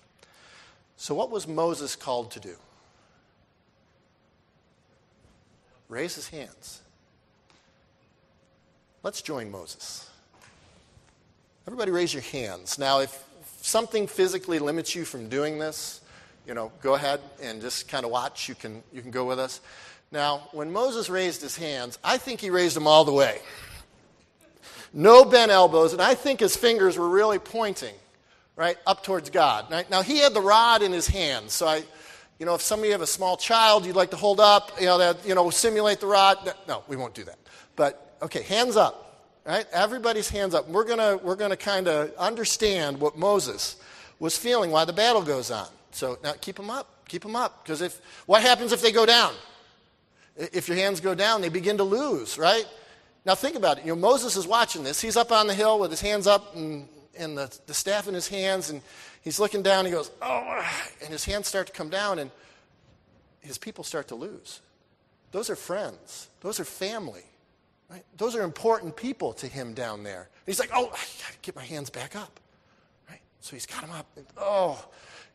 So, 0.97 1.15
what 1.15 1.31
was 1.31 1.47
Moses 1.47 1.95
called 1.97 2.31
to 2.33 2.41
do? 2.41 2.57
Raise 5.89 6.15
his 6.15 6.29
hands. 6.29 6.81
Let's 9.03 9.23
join 9.23 9.51
Moses. 9.51 10.11
Everybody 11.67 11.91
raise 11.91 12.13
your 12.13 12.23
hands. 12.23 12.79
Now, 12.79 13.01
if 13.01 13.25
something 13.61 14.07
physically 14.07 14.59
limits 14.59 14.95
you 14.95 15.05
from 15.05 15.29
doing 15.29 15.59
this, 15.59 16.01
you 16.47 16.55
know, 16.55 16.71
go 16.81 16.95
ahead 16.95 17.21
and 17.43 17.61
just 17.61 17.89
kind 17.89 18.05
of 18.05 18.11
watch. 18.11 18.49
You 18.49 18.55
can, 18.55 18.83
you 18.93 19.03
can 19.03 19.11
go 19.11 19.25
with 19.25 19.39
us. 19.39 19.61
Now, 20.13 20.49
when 20.53 20.73
Moses 20.73 21.11
raised 21.11 21.43
his 21.43 21.57
hands, 21.57 21.99
I 22.05 22.19
think 22.19 22.41
he 22.41 22.51
raised 22.51 22.77
them 22.77 22.87
all 22.87 23.05
the 23.05 23.13
way. 23.13 23.41
No 24.93 25.25
bent 25.25 25.51
elbows, 25.51 25.93
and 25.93 26.01
I 26.01 26.15
think 26.15 26.41
his 26.41 26.57
fingers 26.57 26.97
were 26.97 27.09
really 27.09 27.39
pointing, 27.39 27.95
right, 28.57 28.77
up 28.87 29.05
towards 29.05 29.31
God. 29.31 29.71
Right? 29.71 29.89
Now, 29.89 30.03
he 30.03 30.19
had 30.19 30.35
the 30.35 30.41
rod 30.41 30.83
in 30.83 30.93
his 30.93 31.07
hand, 31.07 31.51
so 31.51 31.69
I, 31.69 31.85
you 32.39 32.47
know, 32.47 32.55
if 32.55 32.63
some 32.63 32.81
of 32.81 32.87
you 32.87 32.93
have 32.93 33.03
a 33.03 33.07
small 33.07 33.37
child 33.37 33.87
you'd 33.87 33.97
like 33.97 34.11
to 34.11 34.17
hold 34.17 34.41
up, 34.41 34.73
you 34.81 34.87
know, 34.87 34.99
that, 34.99 35.27
you 35.27 35.35
know, 35.35 35.49
simulate 35.51 36.01
the 36.01 36.07
rod. 36.07 36.39
No, 36.67 36.83
we 36.89 36.97
won't 36.97 37.15
do 37.15 37.25
that. 37.25 37.39
But, 37.77 38.17
okay, 38.23 38.43
hands 38.43 38.77
up. 38.77 39.03
Right? 39.47 39.65
Everybody's 39.73 40.29
hands 40.29 40.57
up. 40.57 40.69
We're 40.69 40.85
going 40.85 41.23
we're 41.23 41.37
gonna 41.37 41.57
kind 41.57 41.87
of 41.87 42.13
understand 42.17 42.99
what 42.99 43.17
Moses 43.17 43.77
was 44.19 44.37
feeling 44.37 44.73
while 44.73 44.87
the 44.87 44.93
battle 44.93 45.23
goes 45.23 45.53
on. 45.53 45.69
So 45.93 46.19
now 46.25 46.33
keep 46.41 46.57
them 46.57 46.69
up. 46.69 47.07
Keep 47.07 47.23
them 47.23 47.37
up. 47.37 47.63
Because 47.63 47.81
if, 47.81 48.01
what 48.27 48.43
happens 48.43 48.73
if 48.73 48.83
they 48.83 48.91
go 48.91 49.07
down? 49.07 49.33
If 50.37 50.67
your 50.67 50.77
hands 50.77 51.01
go 51.01 51.15
down, 51.15 51.43
they 51.43 51.49
begin 51.49 51.77
to 51.77 51.85
lose, 51.85 52.39
right? 52.39 52.67
Now 53.25 53.37
think 53.37 53.55
about 53.55 53.79
it. 53.79 53.85
You 53.85 53.95
know, 53.95 54.01
Moses 54.01 54.37
is 54.37 54.49
watching 54.49 54.83
this. 54.83 55.01
He's 55.01 55.17
up 55.17 55.31
on 55.31 55.47
the 55.47 55.55
hill 55.55 55.79
with 55.79 55.93
his 55.93 56.01
hands 56.01 56.27
up 56.27 56.57
and, 56.57 56.89
and 57.19 57.37
the, 57.37 57.59
the 57.67 57.75
staff 57.75 58.09
in 58.09 58.15
his 58.15 58.29
hands, 58.29 58.71
and 58.71 58.81
he's 59.23 59.39
looking 59.39 59.63
down. 59.63 59.85
He 59.85 59.91
goes, 59.91 60.11
oh, 60.23 60.65
and 61.03 61.11
his 61.11 61.25
hands 61.25 61.47
start 61.47 61.67
to 61.69 61.73
come 61.73 61.89
down, 61.89 62.19
and 62.19 62.31
his 63.41 63.59
people 63.59 63.85
start 63.85 64.09
to 64.09 64.15
lose. 64.15 64.61
Those 65.33 65.51
are 65.51 65.57
friends, 65.57 66.29
those 66.41 66.61
are 66.61 66.65
family. 66.65 67.25
Right? 67.89 68.05
Those 68.17 68.35
are 68.35 68.43
important 68.43 68.97
people 68.97 69.33
to 69.35 69.47
him 69.47 69.73
down 69.73 70.03
there. 70.03 70.23
And 70.23 70.47
he's 70.47 70.59
like, 70.59 70.71
oh, 70.75 70.87
I 70.87 70.91
got 70.91 71.33
to 71.33 71.39
get 71.43 71.55
my 71.55 71.65
hands 71.65 71.89
back 71.89 72.17
up. 72.17 72.41
Right? 73.09 73.21
So 73.41 73.55
he's 73.55 73.65
got 73.67 73.83
them 73.83 73.93
up. 73.93 74.07
And, 74.17 74.27
oh, 74.37 74.85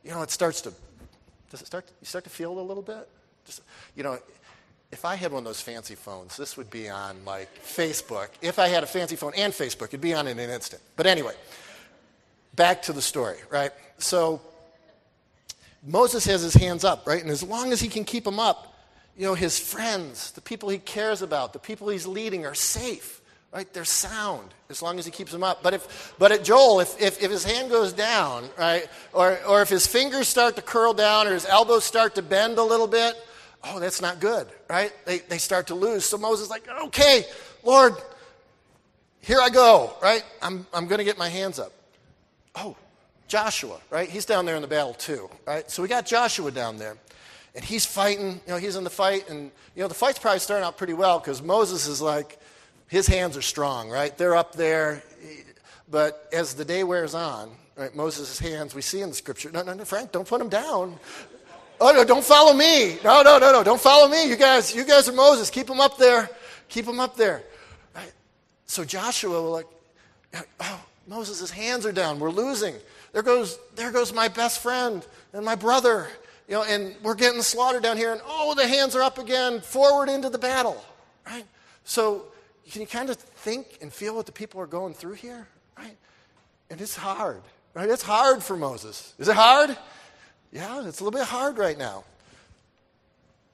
you 0.04 0.12
know, 0.12 0.22
it 0.22 0.32
starts 0.32 0.60
to, 0.62 0.74
does 1.50 1.62
it 1.62 1.68
start, 1.68 1.86
you 2.02 2.06
start 2.06 2.26
to 2.26 2.30
feel 2.30 2.52
it 2.52 2.58
a 2.58 2.62
little 2.62 2.84
bit? 2.84 3.08
Just, 3.46 3.62
you 3.96 4.04
know, 4.04 4.20
if 4.92 5.06
I 5.06 5.16
had 5.16 5.32
one 5.32 5.40
of 5.40 5.46
those 5.46 5.62
fancy 5.62 5.96
phones, 5.96 6.36
this 6.36 6.58
would 6.58 6.70
be 6.70 6.90
on 6.90 7.24
like 7.24 7.48
Facebook. 7.64 8.28
If 8.42 8.60
I 8.60 8.68
had 8.68 8.84
a 8.84 8.88
fancy 8.88 9.16
phone 9.16 9.32
and 9.38 9.54
Facebook, 9.54 9.86
it'd 9.86 10.02
be 10.02 10.14
on 10.14 10.28
in 10.28 10.38
an 10.38 10.50
instant. 10.50 10.82
But 10.98 11.08
anyway, 11.08 11.36
back 12.56 12.84
to 12.84 12.94
the 12.94 13.02
story, 13.02 13.38
right? 13.50 13.72
So 13.98 14.42
Moses 15.84 16.26
has 16.26 16.42
his 16.42 16.54
hands 16.54 16.84
up, 16.84 17.08
right? 17.08 17.22
And 17.22 17.32
as 17.32 17.44
long 17.44 17.72
as 17.72 17.82
he 17.82 17.88
can 17.88 18.04
keep 18.04 18.24
them 18.24 18.40
up, 18.40 18.76
you 19.18 19.26
know, 19.26 19.34
his 19.34 19.60
friends, 19.60 20.32
the 20.32 20.42
people 20.42 20.70
he 20.70 20.78
cares 20.78 21.22
about, 21.22 21.54
the 21.54 21.60
people 21.60 21.90
he's 21.90 22.08
leading 22.08 22.46
are 22.46 22.54
safe, 22.54 23.22
right? 23.52 23.72
They're 23.74 23.86
sound 23.86 24.54
as 24.70 24.82
long 24.82 25.00
as 25.00 25.06
he 25.06 25.12
keeps 25.12 25.32
them 25.32 25.44
up. 25.44 25.62
But 25.62 25.74
if, 25.74 26.14
but 26.18 26.32
at 26.32 26.44
Joel, 26.44 26.80
if, 26.80 27.00
if, 27.02 27.22
if 27.22 27.30
his 27.30 27.44
hand 27.44 27.70
goes 27.70 27.94
down, 27.94 28.48
right, 28.58 28.88
or, 29.14 29.38
or 29.46 29.62
if 29.62 29.70
his 29.70 29.86
fingers 29.86 30.28
start 30.28 30.56
to 30.56 30.62
curl 30.62 30.94
down 30.94 31.28
or 31.28 31.34
his 31.34 31.46
elbows 31.46 31.84
start 31.84 32.16
to 32.16 32.22
bend 32.22 32.58
a 32.58 32.64
little 32.64 32.88
bit, 32.88 33.16
oh, 33.64 33.80
that's 33.80 34.02
not 34.02 34.20
good, 34.20 34.48
right? 34.70 34.94
They, 35.06 35.20
they 35.20 35.38
start 35.38 35.68
to 35.68 35.76
lose. 35.76 36.06
So 36.06 36.18
Moses 36.18 36.50
like, 36.50 36.68
okay, 36.86 37.26
Lord, 37.64 37.94
here 39.20 39.40
I 39.40 39.50
go, 39.50 39.94
right? 40.02 40.24
I'm, 40.42 40.66
I'm 40.74 40.88
going 40.88 41.00
to 41.00 41.06
get 41.06 41.18
my 41.18 41.30
hands 41.30 41.60
up. 41.60 41.74
Oh, 42.56 42.76
Joshua, 43.28 43.80
right? 43.90 44.10
He's 44.10 44.26
down 44.26 44.46
there 44.46 44.56
in 44.56 44.62
the 44.62 44.68
battle 44.68 44.94
too, 44.94 45.30
right? 45.46 45.70
So 45.72 45.82
we 45.82 45.88
got 45.88 46.06
Joshua 46.06 46.52
down 46.52 46.78
there. 46.78 46.98
And 47.54 47.64
he's 47.64 47.86
fighting, 47.86 48.42
you 48.46 48.54
know, 48.54 48.58
he's 48.58 48.76
in 48.76 48.84
the 48.84 48.90
fight. 48.90 49.30
And, 49.30 49.52
you 49.76 49.82
know, 49.82 49.88
the 49.88 49.94
fight's 49.94 50.20
probably 50.20 50.40
starting 50.40 50.66
out 50.66 50.78
pretty 50.78 50.94
well 50.94 51.20
because 51.20 51.42
Moses 51.42 51.88
is 51.88 52.02
like, 52.02 52.40
his 52.88 53.08
hands 53.08 53.38
are 53.38 53.42
strong, 53.42 53.90
right? 53.90 54.18
They're 54.18 54.36
up 54.36 54.54
there. 54.54 55.04
But 55.90 56.30
as 56.32 56.54
the 56.54 56.66
day 56.66 56.84
wears 56.84 57.14
on, 57.14 57.52
right, 57.76 57.94
Moses' 57.96 58.40
hands, 58.40 58.74
we 58.74 58.82
see 58.82 59.02
in 59.02 59.10
the 59.10 59.16
scripture, 59.16 59.52
no, 59.52 59.64
no, 59.64 59.74
no, 59.74 59.84
Frank, 59.86 60.12
don't 60.12 60.28
put 60.28 60.40
them 60.40 60.50
down. 60.50 60.98
Oh, 61.80 61.92
no, 61.92 62.04
don't 62.04 62.24
follow 62.24 62.54
me. 62.54 62.98
No, 63.04 63.22
no, 63.22 63.38
no, 63.38 63.52
no, 63.52 63.64
don't 63.64 63.82
follow 63.82 64.08
me. 64.08 64.30
You 64.30 64.36
guys, 64.36 64.76
you 64.76 64.86
guys 64.86 65.10
are 65.10 65.14
Moses. 65.14 65.50
Keep 65.50 65.68
them 65.68 65.82
up 65.82 65.98
there. 65.98 66.30
Keep 66.70 66.86
them 66.86 67.00
up 67.00 67.18
there. 67.18 67.44
Right? 67.96 68.12
So 68.66 68.86
Joshua 68.86 69.42
was 69.42 69.64
like, 70.34 70.44
oh, 70.60 70.82
Moses' 71.08 71.50
hands 71.52 71.86
are 71.86 71.92
down. 71.92 72.20
We're 72.20 72.32
losing. 72.32 72.76
There 73.14 73.24
goes, 73.24 73.60
there 73.76 73.92
goes 73.92 74.14
my 74.14 74.28
best 74.28 74.62
friend 74.62 75.06
and 75.34 75.44
my 75.44 75.56
brother. 75.56 76.08
You 76.48 76.56
know, 76.56 76.64
and 76.64 76.96
we're 77.02 77.16
getting 77.16 77.42
slaughtered 77.42 77.84
down 77.84 77.98
here, 77.98 78.12
and 78.12 78.22
oh, 78.26 78.54
the 78.56 78.68
hands 78.68 78.96
are 78.96 79.02
up 79.02 79.18
again, 79.18 79.62
forward 79.62 80.10
into 80.10 80.30
the 80.30 80.38
battle. 80.38 80.84
Right? 81.26 81.46
So 81.84 82.26
can 82.70 82.82
you 82.82 82.88
kind 82.88 83.10
of 83.10 83.18
think 83.18 83.78
and 83.82 83.92
feel 83.92 84.16
what 84.16 84.26
the 84.26 84.32
people 84.32 84.62
are 84.62 84.68
going 84.68 84.94
through 84.94 85.14
here? 85.14 85.48
Right? 85.78 85.98
And 86.70 86.80
it's 86.82 86.96
hard. 86.96 87.42
Right? 87.74 87.90
It's 87.90 88.04
hard 88.04 88.44
for 88.44 88.58
Moses. 88.58 89.14
Is 89.18 89.28
it 89.28 89.36
hard? 89.36 89.78
Yeah, 90.52 90.86
it's 90.86 91.00
a 91.00 91.04
little 91.04 91.18
bit 91.18 91.28
hard 91.28 91.58
right 91.58 91.78
now. 91.78 92.04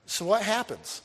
So 0.07 0.25
what 0.25 0.41
happens? 0.41 1.01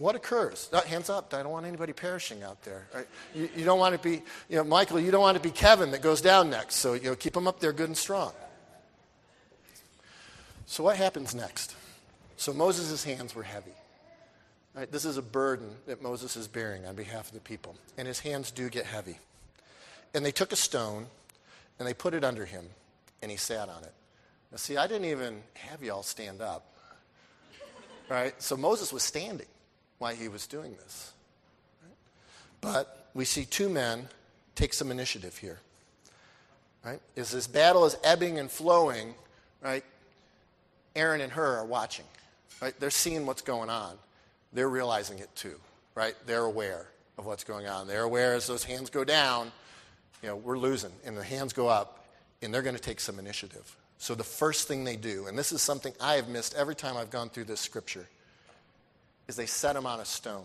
What 0.00 0.16
occurs? 0.16 0.70
Uh, 0.72 0.80
hands 0.80 1.10
up. 1.10 1.34
I 1.34 1.42
don't 1.42 1.52
want 1.52 1.66
anybody 1.66 1.92
perishing 1.92 2.42
out 2.42 2.62
there. 2.62 2.86
Right? 2.94 3.06
You, 3.34 3.50
you, 3.54 3.64
don't 3.66 3.78
want 3.78 3.94
to 3.94 4.00
be, 4.00 4.22
you 4.48 4.56
know, 4.56 4.64
Michael, 4.64 4.98
you 4.98 5.10
don't 5.10 5.20
want 5.20 5.36
to 5.36 5.42
be 5.42 5.50
Kevin 5.50 5.90
that 5.90 6.00
goes 6.00 6.22
down 6.22 6.48
next. 6.48 6.76
So, 6.76 6.94
you 6.94 7.10
know, 7.10 7.14
keep 7.14 7.34
them 7.34 7.46
up 7.46 7.60
there 7.60 7.74
good 7.74 7.88
and 7.88 7.96
strong. 7.96 8.32
So 10.64 10.84
what 10.84 10.96
happens 10.96 11.34
next? 11.34 11.76
So 12.38 12.54
Moses' 12.54 13.04
hands 13.04 13.34
were 13.34 13.42
heavy. 13.42 13.74
Right? 14.74 14.90
This 14.90 15.04
is 15.04 15.18
a 15.18 15.22
burden 15.22 15.68
that 15.86 16.00
Moses 16.00 16.34
is 16.34 16.48
bearing 16.48 16.86
on 16.86 16.94
behalf 16.94 17.28
of 17.28 17.34
the 17.34 17.40
people. 17.40 17.76
And 17.98 18.08
his 18.08 18.20
hands 18.20 18.50
do 18.50 18.70
get 18.70 18.86
heavy. 18.86 19.18
And 20.14 20.24
they 20.24 20.32
took 20.32 20.50
a 20.50 20.56
stone 20.56 21.08
and 21.78 21.86
they 21.86 21.92
put 21.92 22.14
it 22.14 22.24
under 22.24 22.46
him, 22.46 22.64
and 23.20 23.30
he 23.30 23.36
sat 23.36 23.68
on 23.68 23.82
it. 23.82 23.92
Now, 24.50 24.56
see, 24.56 24.78
I 24.78 24.86
didn't 24.86 25.06
even 25.06 25.42
have 25.54 25.82
y'all 25.82 26.02
stand 26.02 26.40
up. 26.40 26.64
Right? 28.08 28.40
So 28.42 28.56
Moses 28.56 28.94
was 28.94 29.02
standing 29.02 29.46
while 30.00 30.14
he 30.14 30.26
was 30.26 30.48
doing 30.48 30.74
this. 30.82 31.12
But 32.60 33.08
we 33.14 33.24
see 33.24 33.44
two 33.44 33.68
men 33.68 34.08
take 34.56 34.74
some 34.74 34.90
initiative 34.90 35.36
here. 35.38 35.60
Right? 36.84 37.00
As 37.16 37.30
this 37.30 37.46
battle 37.46 37.84
is 37.84 37.96
ebbing 38.02 38.38
and 38.38 38.50
flowing, 38.50 39.14
right? 39.62 39.84
Aaron 40.96 41.20
and 41.20 41.30
Hur 41.30 41.58
are 41.58 41.64
watching. 41.64 42.06
Right? 42.60 42.74
They're 42.80 42.90
seeing 42.90 43.26
what's 43.26 43.42
going 43.42 43.70
on. 43.70 43.96
They're 44.52 44.68
realizing 44.68 45.18
it 45.18 45.28
too. 45.36 45.60
Right? 45.94 46.14
They're 46.26 46.44
aware 46.44 46.86
of 47.18 47.26
what's 47.26 47.44
going 47.44 47.66
on. 47.66 47.86
They're 47.86 48.02
aware 48.02 48.34
as 48.34 48.46
those 48.46 48.64
hands 48.64 48.88
go 48.88 49.04
down, 49.04 49.52
you 50.22 50.28
know, 50.28 50.36
we're 50.36 50.58
losing, 50.58 50.92
and 51.04 51.16
the 51.16 51.22
hands 51.22 51.52
go 51.52 51.68
up, 51.68 52.06
and 52.40 52.52
they're 52.52 52.62
going 52.62 52.76
to 52.76 52.82
take 52.82 53.00
some 53.00 53.18
initiative. 53.18 53.76
So 53.98 54.14
the 54.14 54.24
first 54.24 54.66
thing 54.66 54.84
they 54.84 54.96
do, 54.96 55.26
and 55.26 55.38
this 55.38 55.52
is 55.52 55.60
something 55.60 55.92
I 56.00 56.14
have 56.14 56.28
missed 56.28 56.54
every 56.54 56.74
time 56.74 56.96
I've 56.96 57.10
gone 57.10 57.28
through 57.28 57.44
this 57.44 57.60
scripture, 57.60 58.08
is 59.30 59.36
they 59.36 59.46
set 59.46 59.76
him 59.76 59.86
on 59.86 60.00
a 60.00 60.04
stone. 60.04 60.44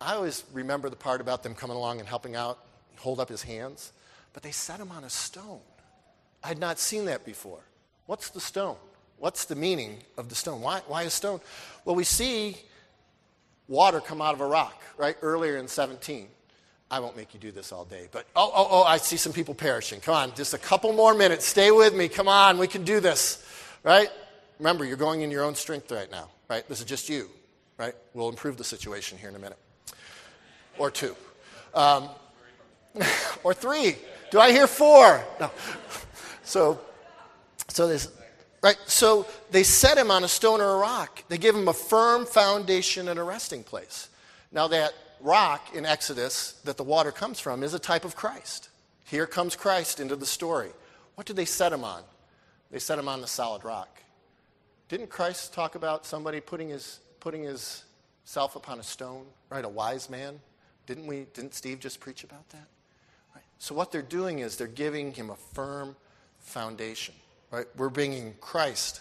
I 0.00 0.14
always 0.14 0.44
remember 0.52 0.90
the 0.90 0.96
part 0.96 1.20
about 1.20 1.42
them 1.42 1.54
coming 1.54 1.76
along 1.76 2.00
and 2.00 2.08
helping 2.08 2.36
out, 2.36 2.58
hold 2.96 3.20
up 3.20 3.28
his 3.28 3.42
hands, 3.42 3.92
but 4.32 4.42
they 4.42 4.50
set 4.50 4.80
him 4.80 4.90
on 4.90 5.04
a 5.04 5.10
stone. 5.10 5.60
I 6.42 6.48
had 6.48 6.58
not 6.58 6.78
seen 6.78 7.06
that 7.06 7.24
before. 7.24 7.60
What's 8.06 8.28
the 8.28 8.40
stone? 8.40 8.76
What's 9.18 9.44
the 9.44 9.54
meaning 9.54 9.98
of 10.18 10.28
the 10.28 10.34
stone? 10.34 10.60
Why, 10.60 10.82
why 10.88 11.04
a 11.04 11.10
stone? 11.10 11.40
Well, 11.84 11.94
we 11.94 12.04
see 12.04 12.56
water 13.68 14.00
come 14.00 14.20
out 14.20 14.34
of 14.34 14.40
a 14.40 14.46
rock, 14.46 14.82
right? 14.98 15.16
Earlier 15.22 15.56
in 15.56 15.68
17. 15.68 16.28
I 16.90 17.00
won't 17.00 17.16
make 17.16 17.32
you 17.32 17.40
do 17.40 17.50
this 17.50 17.72
all 17.72 17.84
day, 17.84 18.08
but 18.12 18.26
oh, 18.36 18.52
oh, 18.54 18.68
oh, 18.70 18.82
I 18.82 18.98
see 18.98 19.16
some 19.16 19.32
people 19.32 19.54
perishing. 19.54 20.00
Come 20.00 20.14
on, 20.14 20.34
just 20.34 20.54
a 20.54 20.58
couple 20.58 20.92
more 20.92 21.14
minutes. 21.14 21.46
Stay 21.46 21.70
with 21.70 21.94
me. 21.94 22.08
Come 22.08 22.28
on, 22.28 22.58
we 22.58 22.66
can 22.66 22.84
do 22.84 23.00
this, 23.00 23.44
right? 23.82 24.10
Remember, 24.58 24.84
you're 24.84 24.96
going 24.96 25.22
in 25.22 25.30
your 25.30 25.44
own 25.44 25.54
strength 25.54 25.90
right 25.90 26.10
now, 26.10 26.28
right? 26.48 26.66
This 26.68 26.80
is 26.80 26.86
just 26.86 27.08
you, 27.08 27.28
right? 27.78 27.94
We'll 28.12 28.28
improve 28.28 28.56
the 28.56 28.64
situation 28.64 29.18
here 29.18 29.28
in 29.28 29.36
a 29.36 29.38
minute. 29.38 29.58
Or 30.78 30.90
two. 30.90 31.16
Um, 31.74 32.08
or 33.44 33.54
three. 33.54 33.96
Do 34.30 34.40
I 34.40 34.52
hear 34.52 34.66
four? 34.66 35.24
No. 35.40 35.50
So, 36.42 36.80
so 37.68 37.86
this, 37.86 38.10
right? 38.62 38.76
So 38.86 39.26
they 39.50 39.62
set 39.62 39.96
him 39.96 40.10
on 40.10 40.24
a 40.24 40.28
stone 40.28 40.60
or 40.60 40.74
a 40.74 40.78
rock. 40.78 41.24
They 41.28 41.38
give 41.38 41.54
him 41.54 41.68
a 41.68 41.72
firm 41.72 42.26
foundation 42.26 43.08
and 43.08 43.18
a 43.18 43.22
resting 43.22 43.62
place. 43.62 44.08
Now 44.52 44.68
that 44.68 44.92
rock 45.20 45.74
in 45.74 45.86
Exodus 45.86 46.52
that 46.64 46.76
the 46.76 46.84
water 46.84 47.10
comes 47.10 47.40
from 47.40 47.62
is 47.62 47.74
a 47.74 47.78
type 47.78 48.04
of 48.04 48.14
Christ. 48.14 48.68
Here 49.04 49.26
comes 49.26 49.56
Christ 49.56 50.00
into 50.00 50.16
the 50.16 50.26
story. 50.26 50.70
What 51.14 51.26
did 51.26 51.36
they 51.36 51.44
set 51.44 51.72
him 51.72 51.84
on? 51.84 52.02
They 52.70 52.78
set 52.78 52.98
him 52.98 53.08
on 53.08 53.20
the 53.20 53.26
solid 53.26 53.64
rock. 53.64 54.00
Didn't 54.88 55.08
Christ 55.08 55.54
talk 55.54 55.74
about 55.74 56.06
somebody 56.06 56.40
putting 56.40 56.68
his 56.68 57.00
putting 57.20 57.42
his 57.42 57.84
self 58.24 58.54
upon 58.54 58.78
a 58.78 58.82
stone, 58.82 59.24
right? 59.48 59.64
A 59.64 59.68
wise 59.68 60.10
man. 60.10 60.40
Didn't 60.86 61.06
we? 61.06 61.26
Didn't 61.32 61.54
Steve 61.54 61.80
just 61.80 62.00
preach 62.00 62.24
about 62.24 62.48
that? 62.50 62.66
Right. 63.34 63.44
So 63.58 63.74
what 63.74 63.92
they're 63.92 64.02
doing 64.02 64.40
is 64.40 64.56
they're 64.56 64.66
giving 64.66 65.12
him 65.12 65.30
a 65.30 65.36
firm 65.36 65.96
foundation. 66.40 67.14
Right? 67.50 67.66
We're 67.76 67.88
bringing 67.88 68.34
Christ 68.40 69.00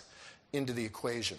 into 0.54 0.74
the 0.74 0.86
equation. 0.86 1.38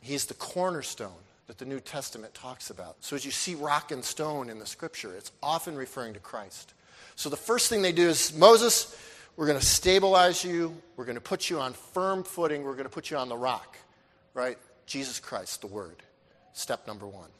He's 0.00 0.26
the 0.26 0.34
cornerstone 0.34 1.10
that 1.46 1.58
the 1.58 1.64
New 1.64 1.80
Testament 1.80 2.34
talks 2.34 2.70
about. 2.70 2.96
So 3.00 3.16
as 3.16 3.24
you 3.24 3.30
see 3.30 3.54
rock 3.54 3.90
and 3.90 4.04
stone 4.04 4.48
in 4.48 4.58
the 4.58 4.66
scripture, 4.66 5.14
it's 5.14 5.32
often 5.42 5.76
referring 5.76 6.14
to 6.14 6.20
Christ. 6.20 6.74
So 7.16 7.28
the 7.28 7.36
first 7.36 7.68
thing 7.68 7.82
they 7.82 7.92
do 7.92 8.08
is 8.08 8.36
Moses, 8.36 8.96
we're 9.36 9.46
going 9.46 9.58
to 9.58 9.64
stabilize 9.64 10.44
you. 10.44 10.76
We're 10.96 11.04
going 11.04 11.16
to 11.16 11.20
put 11.20 11.48
you 11.48 11.58
on 11.60 11.72
firm 11.72 12.22
footing. 12.22 12.62
We're 12.62 12.72
going 12.72 12.84
to 12.84 12.90
put 12.90 13.10
you 13.10 13.16
on 13.16 13.28
the 13.28 13.36
rock, 13.36 13.76
right? 14.34 14.58
Jesus 14.86 15.20
Christ, 15.20 15.60
the 15.60 15.66
Word. 15.66 16.02
Step 16.52 16.86
number 16.86 17.06
one. 17.06 17.30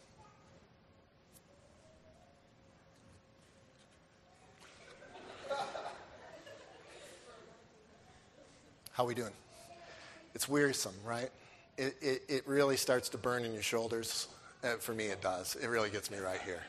How 8.92 9.06
we 9.06 9.14
doing? 9.14 9.32
It's 10.34 10.48
wearisome, 10.48 10.94
right? 11.04 11.30
It, 11.78 11.96
it, 12.00 12.22
it 12.28 12.42
really 12.46 12.76
starts 12.76 13.08
to 13.10 13.18
burn 13.18 13.44
in 13.44 13.52
your 13.54 13.62
shoulders. 13.62 14.28
Uh, 14.62 14.74
for 14.76 14.92
me, 14.92 15.06
it 15.06 15.22
does. 15.22 15.56
It 15.56 15.66
really 15.68 15.90
gets 15.90 16.10
me 16.10 16.18
right 16.18 16.40
here. 16.42 16.62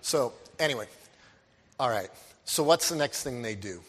So, 0.00 0.32
anyway, 0.58 0.86
all 1.78 1.90
right. 1.90 2.08
So, 2.44 2.62
what's 2.62 2.88
the 2.88 2.96
next 2.96 3.22
thing 3.24 3.42
they 3.42 3.54
do? 3.54 3.80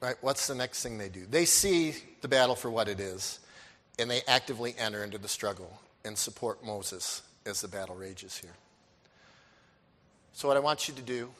Right? 0.00 0.16
What's 0.20 0.46
the 0.46 0.54
next 0.54 0.82
thing 0.82 0.98
they 0.98 1.08
do? 1.08 1.26
They 1.26 1.44
see 1.44 1.94
the 2.20 2.28
battle 2.28 2.54
for 2.54 2.70
what 2.70 2.88
it 2.88 3.00
is, 3.00 3.40
and 3.98 4.10
they 4.10 4.20
actively 4.28 4.74
enter 4.78 5.02
into 5.02 5.18
the 5.18 5.28
struggle 5.28 5.80
and 6.04 6.16
support 6.16 6.64
Moses 6.64 7.22
as 7.46 7.62
the 7.62 7.68
battle 7.68 7.94
rages 7.94 8.36
here. 8.36 8.54
So, 10.32 10.48
what 10.48 10.56
I 10.56 10.60
want 10.60 10.86
you 10.86 10.94
to 10.94 11.02
do, 11.02 11.30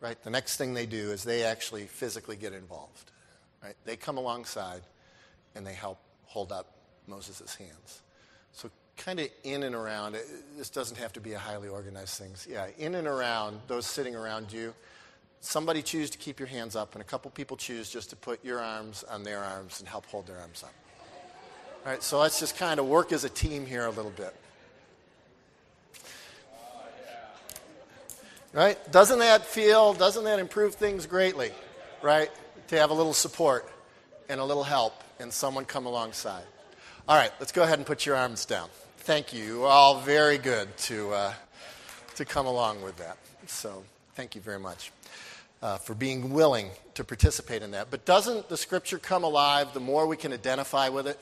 right, 0.00 0.20
the 0.22 0.30
next 0.30 0.56
thing 0.56 0.72
they 0.72 0.86
do 0.86 1.10
is 1.10 1.24
they 1.24 1.44
actually 1.44 1.86
physically 1.86 2.36
get 2.36 2.54
involved. 2.54 3.10
Right? 3.62 3.76
They 3.84 3.96
come 3.96 4.16
alongside 4.16 4.82
and 5.54 5.66
they 5.66 5.74
help 5.74 5.98
hold 6.24 6.52
up 6.52 6.72
Moses' 7.06 7.54
hands. 7.54 8.02
So 8.52 8.70
kind 8.96 9.20
of 9.20 9.28
in 9.44 9.62
and 9.64 9.74
around, 9.74 10.16
this 10.56 10.70
doesn't 10.70 10.96
have 10.96 11.12
to 11.14 11.20
be 11.20 11.32
a 11.32 11.38
highly 11.38 11.68
organized 11.68 12.18
thing. 12.18 12.32
Yeah, 12.48 12.68
in 12.78 12.94
and 12.94 13.06
around 13.06 13.60
those 13.66 13.86
sitting 13.86 14.14
around 14.14 14.52
you, 14.52 14.74
somebody 15.40 15.82
choose 15.82 16.10
to 16.10 16.18
keep 16.18 16.38
your 16.38 16.48
hands 16.48 16.76
up, 16.76 16.94
and 16.94 17.02
a 17.02 17.04
couple 17.04 17.30
people 17.30 17.56
choose 17.56 17.90
just 17.90 18.10
to 18.10 18.16
put 18.16 18.44
your 18.44 18.60
arms 18.60 19.04
on 19.04 19.22
their 19.22 19.42
arms 19.42 19.80
and 19.80 19.88
help 19.88 20.06
hold 20.06 20.26
their 20.26 20.38
arms 20.38 20.62
up. 20.62 20.72
All 21.84 21.92
right, 21.92 22.02
so 22.02 22.20
let's 22.20 22.38
just 22.38 22.56
kind 22.58 22.78
of 22.78 22.86
work 22.86 23.10
as 23.10 23.24
a 23.24 23.30
team 23.30 23.64
here 23.64 23.86
a 23.86 23.90
little 23.90 24.10
bit. 24.10 24.34
Right? 28.52 28.78
Doesn't 28.90 29.20
that 29.20 29.46
feel, 29.46 29.94
doesn't 29.94 30.24
that 30.24 30.40
improve 30.40 30.74
things 30.74 31.06
greatly? 31.06 31.52
Right? 32.02 32.30
To 32.68 32.76
have 32.76 32.90
a 32.90 32.94
little 32.94 33.14
support 33.14 33.70
and 34.28 34.40
a 34.40 34.44
little 34.44 34.64
help 34.64 34.92
and 35.20 35.32
someone 35.32 35.64
come 35.64 35.86
alongside. 35.86 36.42
All 37.08 37.16
right, 37.16 37.32
let's 37.38 37.52
go 37.52 37.62
ahead 37.62 37.78
and 37.78 37.86
put 37.86 38.04
your 38.04 38.16
arms 38.16 38.44
down. 38.44 38.68
Thank 38.98 39.32
you. 39.32 39.44
You 39.44 39.64
all 39.64 40.00
very 40.00 40.36
good 40.36 40.76
to, 40.78 41.12
uh, 41.12 41.32
to 42.16 42.24
come 42.24 42.46
along 42.46 42.82
with 42.82 42.96
that. 42.98 43.16
So 43.46 43.84
thank 44.14 44.34
you 44.34 44.40
very 44.40 44.58
much 44.58 44.90
uh, 45.62 45.78
for 45.78 45.94
being 45.94 46.32
willing 46.32 46.70
to 46.94 47.04
participate 47.04 47.62
in 47.62 47.72
that. 47.72 47.90
But 47.90 48.04
doesn't 48.04 48.48
the 48.48 48.56
scripture 48.56 48.98
come 48.98 49.24
alive 49.24 49.72
the 49.74 49.80
more 49.80 50.06
we 50.06 50.16
can 50.16 50.32
identify 50.32 50.88
with 50.88 51.06
it? 51.06 51.18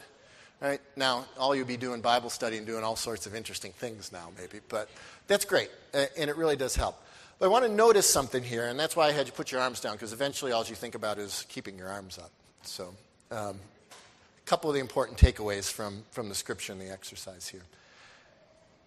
Right? 0.60 0.80
Now, 0.96 1.24
all 1.38 1.54
you'll 1.54 1.66
be 1.66 1.76
doing 1.76 2.00
Bible 2.00 2.30
study 2.30 2.56
and 2.56 2.66
doing 2.66 2.82
all 2.82 2.96
sorts 2.96 3.26
of 3.26 3.34
interesting 3.34 3.72
things 3.72 4.10
now, 4.10 4.30
maybe, 4.36 4.58
but 4.68 4.88
that's 5.28 5.44
great, 5.44 5.70
and 5.94 6.08
it 6.16 6.36
really 6.36 6.56
does 6.56 6.74
help. 6.74 7.00
But 7.38 7.46
I 7.46 7.48
want 7.48 7.64
to 7.64 7.70
notice 7.70 8.10
something 8.10 8.42
here, 8.42 8.66
and 8.66 8.78
that's 8.78 8.96
why 8.96 9.06
I 9.06 9.12
had 9.12 9.26
you 9.26 9.32
put 9.32 9.52
your 9.52 9.60
arms 9.60 9.78
down, 9.78 9.92
because 9.92 10.12
eventually 10.12 10.50
all 10.50 10.64
you 10.64 10.74
think 10.74 10.96
about 10.96 11.18
is 11.18 11.46
keeping 11.48 11.78
your 11.78 11.88
arms 11.88 12.18
up. 12.18 12.32
So, 12.62 12.92
um, 13.30 13.60
a 13.90 14.46
couple 14.46 14.68
of 14.68 14.74
the 14.74 14.80
important 14.80 15.16
takeaways 15.16 15.70
from, 15.70 16.02
from 16.10 16.28
the 16.28 16.34
scripture 16.34 16.72
and 16.72 16.80
the 16.80 16.90
exercise 16.90 17.46
here. 17.46 17.62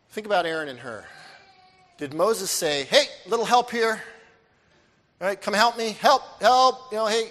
Think 0.10 0.26
about 0.26 0.46
Aaron 0.46 0.68
and 0.68 0.80
Hur. 0.80 1.06
Did 1.98 2.14
Moses 2.14 2.52
say, 2.52 2.84
hey, 2.84 3.06
little 3.28 3.46
help 3.46 3.72
here? 3.72 4.02
All 5.22 5.28
right, 5.28 5.40
come 5.40 5.54
help 5.54 5.78
me, 5.78 5.92
help, 6.00 6.24
help, 6.42 6.92
you 6.92 6.98
know, 6.98 7.06
hey. 7.06 7.30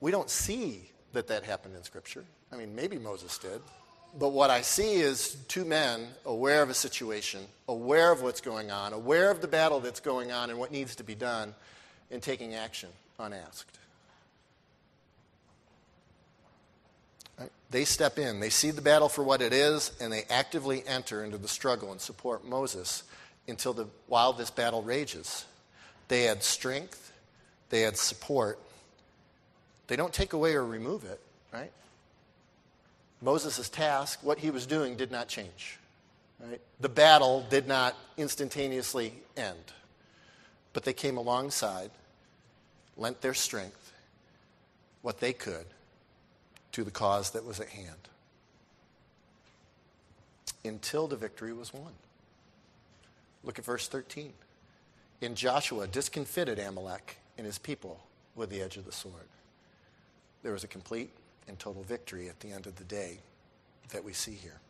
We 0.00 0.10
don't 0.10 0.30
see 0.30 0.80
that 1.12 1.26
that 1.26 1.44
happened 1.44 1.76
in 1.76 1.82
Scripture. 1.82 2.24
I 2.50 2.56
mean, 2.56 2.74
maybe 2.74 2.96
Moses 2.96 3.36
did. 3.36 3.60
But 4.18 4.30
what 4.30 4.48
I 4.48 4.62
see 4.62 4.94
is 4.94 5.36
two 5.48 5.66
men 5.66 6.08
aware 6.24 6.62
of 6.62 6.70
a 6.70 6.74
situation, 6.74 7.44
aware 7.68 8.10
of 8.10 8.22
what's 8.22 8.40
going 8.40 8.70
on, 8.70 8.94
aware 8.94 9.30
of 9.30 9.42
the 9.42 9.46
battle 9.46 9.78
that's 9.80 10.00
going 10.00 10.32
on 10.32 10.48
and 10.48 10.58
what 10.58 10.72
needs 10.72 10.96
to 10.96 11.04
be 11.04 11.14
done, 11.14 11.54
and 12.10 12.22
taking 12.22 12.54
action 12.54 12.88
unasked. 13.18 13.78
They 17.70 17.84
step 17.84 18.18
in, 18.18 18.40
they 18.40 18.48
see 18.48 18.70
the 18.70 18.80
battle 18.80 19.10
for 19.10 19.22
what 19.22 19.42
it 19.42 19.52
is, 19.52 19.92
and 20.00 20.10
they 20.10 20.22
actively 20.30 20.82
enter 20.86 21.22
into 21.22 21.36
the 21.36 21.48
struggle 21.48 21.92
and 21.92 22.00
support 22.00 22.46
Moses 22.46 23.02
until 23.46 23.74
the, 23.74 23.86
while 24.06 24.32
this 24.32 24.50
battle 24.50 24.82
rages. 24.82 25.44
They 26.08 26.28
add 26.28 26.42
strength, 26.42 27.12
they 27.70 27.84
add 27.84 27.96
support. 27.96 28.58
They 29.86 29.96
don't 29.96 30.12
take 30.12 30.32
away 30.32 30.54
or 30.54 30.64
remove 30.64 31.04
it, 31.04 31.20
right? 31.52 31.72
Moses' 33.20 33.68
task, 33.68 34.20
what 34.22 34.38
he 34.38 34.50
was 34.50 34.66
doing, 34.66 34.96
did 34.96 35.10
not 35.10 35.28
change. 35.28 35.78
Right? 36.40 36.60
The 36.80 36.88
battle 36.88 37.44
did 37.50 37.66
not 37.66 37.96
instantaneously 38.16 39.12
end. 39.36 39.72
But 40.72 40.84
they 40.84 40.92
came 40.92 41.16
alongside, 41.16 41.90
lent 42.96 43.20
their 43.20 43.34
strength, 43.34 43.92
what 45.02 45.20
they 45.20 45.32
could, 45.32 45.66
to 46.72 46.84
the 46.84 46.90
cause 46.90 47.30
that 47.30 47.44
was 47.44 47.60
at 47.60 47.68
hand. 47.68 48.08
Until 50.64 51.08
the 51.08 51.16
victory 51.16 51.52
was 51.52 51.72
won. 51.72 51.92
Look 53.42 53.58
at 53.58 53.64
verse 53.64 53.88
13. 53.88 54.32
In 55.20 55.34
Joshua 55.34 55.86
discomfited 55.86 56.58
Amalek 56.58 57.18
and 57.36 57.46
his 57.46 57.58
people 57.58 58.00
with 58.36 58.50
the 58.50 58.62
edge 58.62 58.76
of 58.76 58.84
the 58.84 58.92
sword. 58.92 59.14
There 60.42 60.52
was 60.52 60.64
a 60.64 60.68
complete 60.68 61.10
and 61.48 61.58
total 61.58 61.82
victory 61.82 62.28
at 62.28 62.38
the 62.40 62.52
end 62.52 62.66
of 62.66 62.76
the 62.76 62.84
day 62.84 63.18
that 63.90 64.04
we 64.04 64.12
see 64.12 64.32
here. 64.32 64.60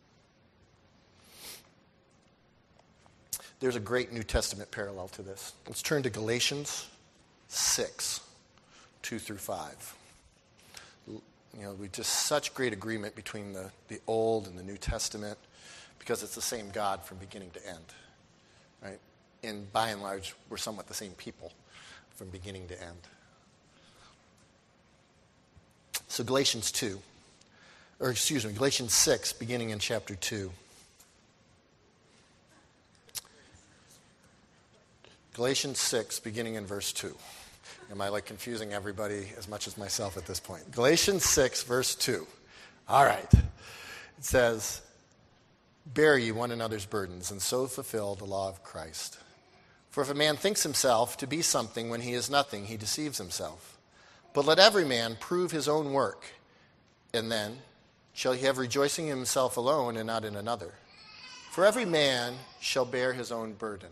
There's 3.59 3.75
a 3.75 3.81
great 3.81 4.13
New 4.13 4.23
Testament 4.23 4.71
parallel 4.71 5.09
to 5.09 5.21
this. 5.21 5.53
Let's 5.67 5.81
turn 5.81 6.01
to 6.03 6.09
Galatians 6.09 6.87
6, 7.49 8.21
2 9.01 9.19
through 9.19 9.37
5. 9.37 9.95
You 11.07 11.21
know, 11.63 11.73
we 11.73 11.89
just 11.89 12.27
such 12.27 12.53
great 12.53 12.73
agreement 12.73 13.15
between 13.15 13.53
the, 13.53 13.69
the 13.89 13.99
Old 14.07 14.47
and 14.47 14.57
the 14.57 14.63
New 14.63 14.77
Testament 14.77 15.37
because 15.97 16.23
it's 16.23 16.35
the 16.35 16.41
same 16.41 16.69
God 16.69 17.03
from 17.03 17.17
beginning 17.17 17.49
to 17.51 17.67
end. 17.67 17.83
And 19.43 19.71
by 19.71 19.89
and 19.89 20.01
large, 20.01 20.35
we're 20.49 20.57
somewhat 20.57 20.87
the 20.87 20.93
same 20.93 21.11
people 21.11 21.51
from 22.15 22.29
beginning 22.29 22.67
to 22.67 22.81
end. 22.81 22.97
So, 26.07 26.23
Galatians 26.23 26.71
2, 26.71 26.99
or 27.99 28.09
excuse 28.09 28.45
me, 28.45 28.51
Galatians 28.53 28.93
6, 28.93 29.33
beginning 29.33 29.69
in 29.69 29.79
chapter 29.79 30.15
2. 30.15 30.51
Galatians 35.33 35.79
6, 35.79 36.19
beginning 36.19 36.55
in 36.55 36.65
verse 36.65 36.91
2. 36.91 37.15
Am 37.91 38.01
I 38.01 38.09
like 38.09 38.25
confusing 38.25 38.73
everybody 38.73 39.27
as 39.37 39.47
much 39.47 39.67
as 39.67 39.77
myself 39.77 40.17
at 40.17 40.25
this 40.25 40.39
point? 40.39 40.69
Galatians 40.71 41.23
6, 41.23 41.63
verse 41.63 41.95
2. 41.95 42.27
All 42.89 43.05
right. 43.05 43.33
It 43.33 44.25
says, 44.25 44.81
Bear 45.85 46.17
ye 46.17 46.31
one 46.31 46.51
another's 46.51 46.85
burdens, 46.85 47.31
and 47.31 47.41
so 47.41 47.67
fulfill 47.67 48.15
the 48.15 48.25
law 48.25 48.49
of 48.49 48.63
Christ. 48.63 49.17
For 49.89 50.01
if 50.01 50.09
a 50.09 50.15
man 50.15 50.37
thinks 50.37 50.63
himself 50.63 51.17
to 51.17 51.27
be 51.27 51.41
something 51.41 51.89
when 51.89 52.01
he 52.01 52.13
is 52.13 52.29
nothing, 52.29 52.65
he 52.65 52.77
deceives 52.77 53.17
himself. 53.17 53.77
But 54.33 54.45
let 54.45 54.59
every 54.59 54.85
man 54.85 55.17
prove 55.19 55.51
his 55.51 55.67
own 55.67 55.93
work, 55.93 56.25
and 57.13 57.31
then 57.31 57.57
shall 58.13 58.33
he 58.33 58.45
have 58.45 58.57
rejoicing 58.57 59.07
in 59.07 59.17
himself 59.17 59.57
alone 59.57 59.97
and 59.97 60.05
not 60.05 60.25
in 60.25 60.35
another. 60.35 60.73
For 61.51 61.65
every 61.65 61.85
man 61.85 62.35
shall 62.59 62.85
bear 62.85 63.13
his 63.13 63.31
own 63.31 63.53
burden. 63.53 63.89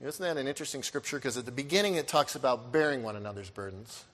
Isn't 0.00 0.24
that 0.24 0.36
an 0.36 0.48
interesting 0.48 0.82
scripture? 0.82 1.16
Because 1.16 1.36
at 1.36 1.44
the 1.44 1.52
beginning 1.52 1.94
it 1.94 2.08
talks 2.08 2.34
about 2.34 2.72
bearing 2.72 3.02
one 3.02 3.16
another's 3.16 3.50
burdens. 3.50 4.04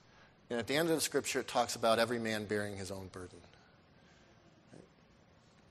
And 0.49 0.59
at 0.59 0.67
the 0.67 0.75
end 0.75 0.89
of 0.89 0.95
the 0.95 1.01
scripture 1.01 1.39
it 1.39 1.47
talks 1.47 1.75
about 1.75 1.99
every 1.99 2.19
man 2.19 2.45
bearing 2.45 2.77
his 2.77 2.91
own 2.91 3.07
burden. 3.11 3.39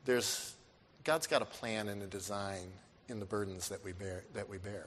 There's, 0.04 0.54
God's 1.04 1.26
got 1.26 1.42
a 1.42 1.44
plan 1.44 1.88
and 1.88 2.02
a 2.02 2.06
design 2.06 2.70
in 3.08 3.20
the 3.20 3.26
burdens 3.26 3.68
that 3.68 3.84
we 3.84 3.92
bear. 3.92 4.24
That 4.34 4.48
we 4.48 4.58
bear. 4.58 4.86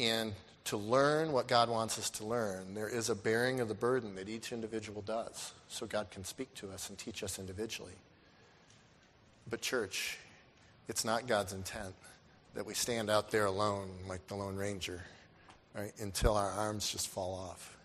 And 0.00 0.32
to 0.64 0.76
learn 0.76 1.32
what 1.32 1.48
God 1.48 1.68
wants 1.68 1.98
us 1.98 2.10
to 2.10 2.24
learn, 2.24 2.74
there 2.74 2.88
is 2.88 3.08
a 3.08 3.14
bearing 3.14 3.60
of 3.60 3.68
the 3.68 3.74
burden 3.74 4.14
that 4.16 4.28
each 4.28 4.52
individual 4.52 5.02
does 5.02 5.52
so 5.68 5.86
God 5.86 6.10
can 6.10 6.24
speak 6.24 6.54
to 6.56 6.70
us 6.70 6.88
and 6.88 6.98
teach 6.98 7.22
us 7.22 7.38
individually. 7.38 7.94
But, 9.48 9.60
church, 9.62 10.18
it's 10.88 11.04
not 11.04 11.26
God's 11.26 11.52
intent 11.52 11.94
that 12.54 12.66
we 12.66 12.74
stand 12.74 13.08
out 13.08 13.30
there 13.30 13.46
alone 13.46 13.88
like 14.06 14.26
the 14.26 14.34
Lone 14.34 14.56
Ranger 14.56 15.02
right, 15.74 15.92
until 16.00 16.36
our 16.36 16.50
arms 16.50 16.90
just 16.90 17.08
fall 17.08 17.34
off 17.34 17.76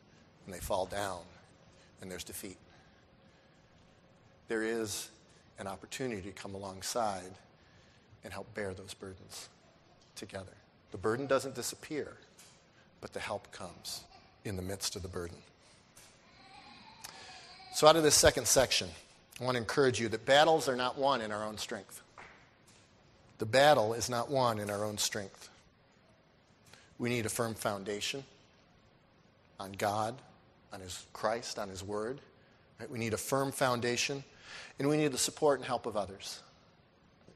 and 0.46 0.54
they 0.54 0.60
fall 0.60 0.86
down 0.86 1.20
and 2.02 2.12
there's 2.12 2.24
defeat. 2.24 2.58
There 4.48 4.64
is 4.64 5.10
an 5.58 5.68
opportunity 5.68 6.22
to 6.22 6.32
come 6.32 6.54
alongside 6.56 7.32
and 8.24 8.34
help 8.34 8.54
bear 8.54 8.74
those 8.74 8.94
burdens 8.94 9.50
together. 10.16 10.54
The 10.92 10.98
burden 10.98 11.28
doesn't 11.28 11.56
disappear 11.56 12.18
but 13.04 13.12
the 13.12 13.20
help 13.20 13.52
comes 13.52 14.06
in 14.46 14.56
the 14.56 14.62
midst 14.62 14.96
of 14.96 15.02
the 15.02 15.10
burden. 15.10 15.36
So, 17.74 17.86
out 17.86 17.98
of 17.98 18.04
this 18.04 18.16
second 18.16 18.48
section, 18.48 18.88
I 19.42 19.44
want 19.44 19.56
to 19.56 19.62
encourage 19.62 20.00
you 20.00 20.08
that 20.08 20.26
battles 20.26 20.70
are 20.70 20.76
not 20.78 20.98
won 20.98 21.20
in 21.20 21.30
our 21.30 21.44
own 21.44 21.58
strength. 21.58 22.02
The 23.40 23.46
battle 23.46 23.94
is 23.94 24.10
not 24.10 24.32
won 24.32 24.58
in 24.58 24.70
our 24.70 24.86
own 24.86 24.98
strength. 24.98 25.50
We 26.98 27.10
need 27.10 27.26
a 27.26 27.30
firm 27.30 27.56
foundation 27.56 28.24
on 29.60 29.74
God, 29.74 30.16
on 30.72 30.80
His 30.80 31.06
Christ, 31.12 31.60
on 31.60 31.68
His 31.68 31.84
Word. 31.84 32.22
Right? 32.80 32.90
We 32.90 33.00
need 33.00 33.14
a 33.14 33.18
firm 33.18 33.52
foundation, 33.52 34.24
and 34.80 34.88
we 34.88 34.96
need 34.96 35.12
the 35.12 35.18
support 35.18 35.60
and 35.60 35.68
help 35.68 35.88
of 35.88 35.98
others. 35.98 36.42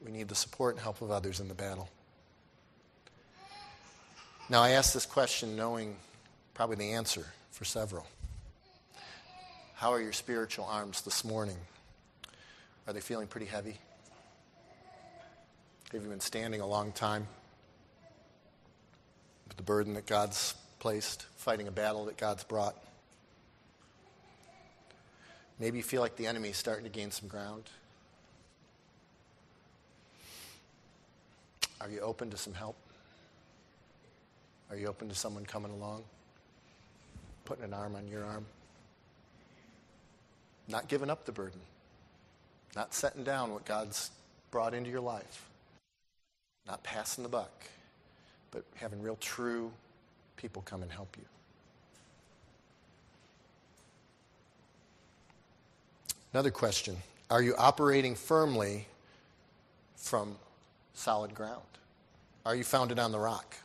We 0.06 0.12
need 0.12 0.28
the 0.28 0.36
support 0.36 0.76
and 0.76 0.82
help 0.82 1.02
of 1.02 1.12
others 1.12 1.40
in 1.40 1.48
the 1.48 1.54
battle. 1.54 1.90
Now, 4.50 4.62
I 4.62 4.72
ask 4.72 4.94
this 4.94 5.06
question 5.06 5.56
knowing 5.56 5.98
probably 6.54 6.78
the 6.78 6.94
answer 6.94 7.26
for 7.52 7.66
several. 7.66 8.06
How 9.76 9.92
are 9.92 10.02
your 10.02 10.14
spiritual 10.14 10.66
arms 10.66 11.02
this 11.02 11.24
morning? 11.24 11.58
Are 12.88 12.94
they 12.94 13.02
feeling 13.02 13.28
pretty 13.28 13.48
heavy? 13.48 13.78
Have 15.92 16.02
you 16.02 16.10
been 16.10 16.20
standing 16.20 16.62
a 16.62 16.68
long 16.68 16.92
time 16.92 17.28
with 19.48 19.58
the 19.58 19.64
burden 19.64 19.94
that 19.96 20.06
God's 20.06 20.54
placed, 20.80 21.26
fighting 21.38 21.68
a 21.68 21.72
battle 21.72 22.06
that 22.06 22.18
God's 22.18 22.44
brought? 22.44 22.76
Maybe 25.60 25.78
you 25.78 25.84
feel 25.84 26.02
like 26.02 26.16
the 26.16 26.28
enemy 26.28 26.50
is 26.50 26.58
starting 26.58 26.84
to 26.84 26.90
gain 26.90 27.12
some 27.12 27.28
ground. 27.28 27.64
Are 31.82 31.90
you 31.90 32.00
open 32.00 32.30
to 32.32 32.38
some 32.38 32.54
help? 32.54 32.76
Are 34.70 34.76
you 34.76 34.88
open 34.88 35.08
to 35.10 35.16
someone 35.16 35.46
coming 35.46 35.72
along, 35.72 36.04
putting 37.46 37.64
an 37.64 37.74
arm 37.74 37.96
on 37.96 38.08
your 38.08 38.26
arm? 38.26 38.46
Not 40.68 40.88
giving 40.88 41.10
up 41.10 41.26
the 41.26 41.32
burden, 41.32 41.62
not 42.76 42.94
setting 42.94 43.24
down 43.24 43.54
what 43.54 43.64
God's 43.64 44.12
brought 44.52 44.74
into 44.74 44.90
your 44.90 45.00
life, 45.02 45.48
not 46.68 46.84
passing 46.84 47.24
the 47.24 47.30
buck, 47.30 47.66
but 48.52 48.64
having 48.76 49.02
real, 49.02 49.18
true 49.22 49.72
people 50.36 50.62
come 50.66 50.82
and 50.82 50.92
help 50.92 51.16
you. 51.18 51.24
Another 56.34 56.52
question 56.52 56.98
Are 57.30 57.42
you 57.42 57.56
operating 57.58 58.16
firmly 58.16 58.86
from 59.96 60.36
solid 60.98 61.34
ground? 61.34 61.62
Are 62.46 62.56
you 62.56 62.64
founded 62.64 63.00
on 63.00 63.12
the 63.12 63.20
rock? 63.20 63.56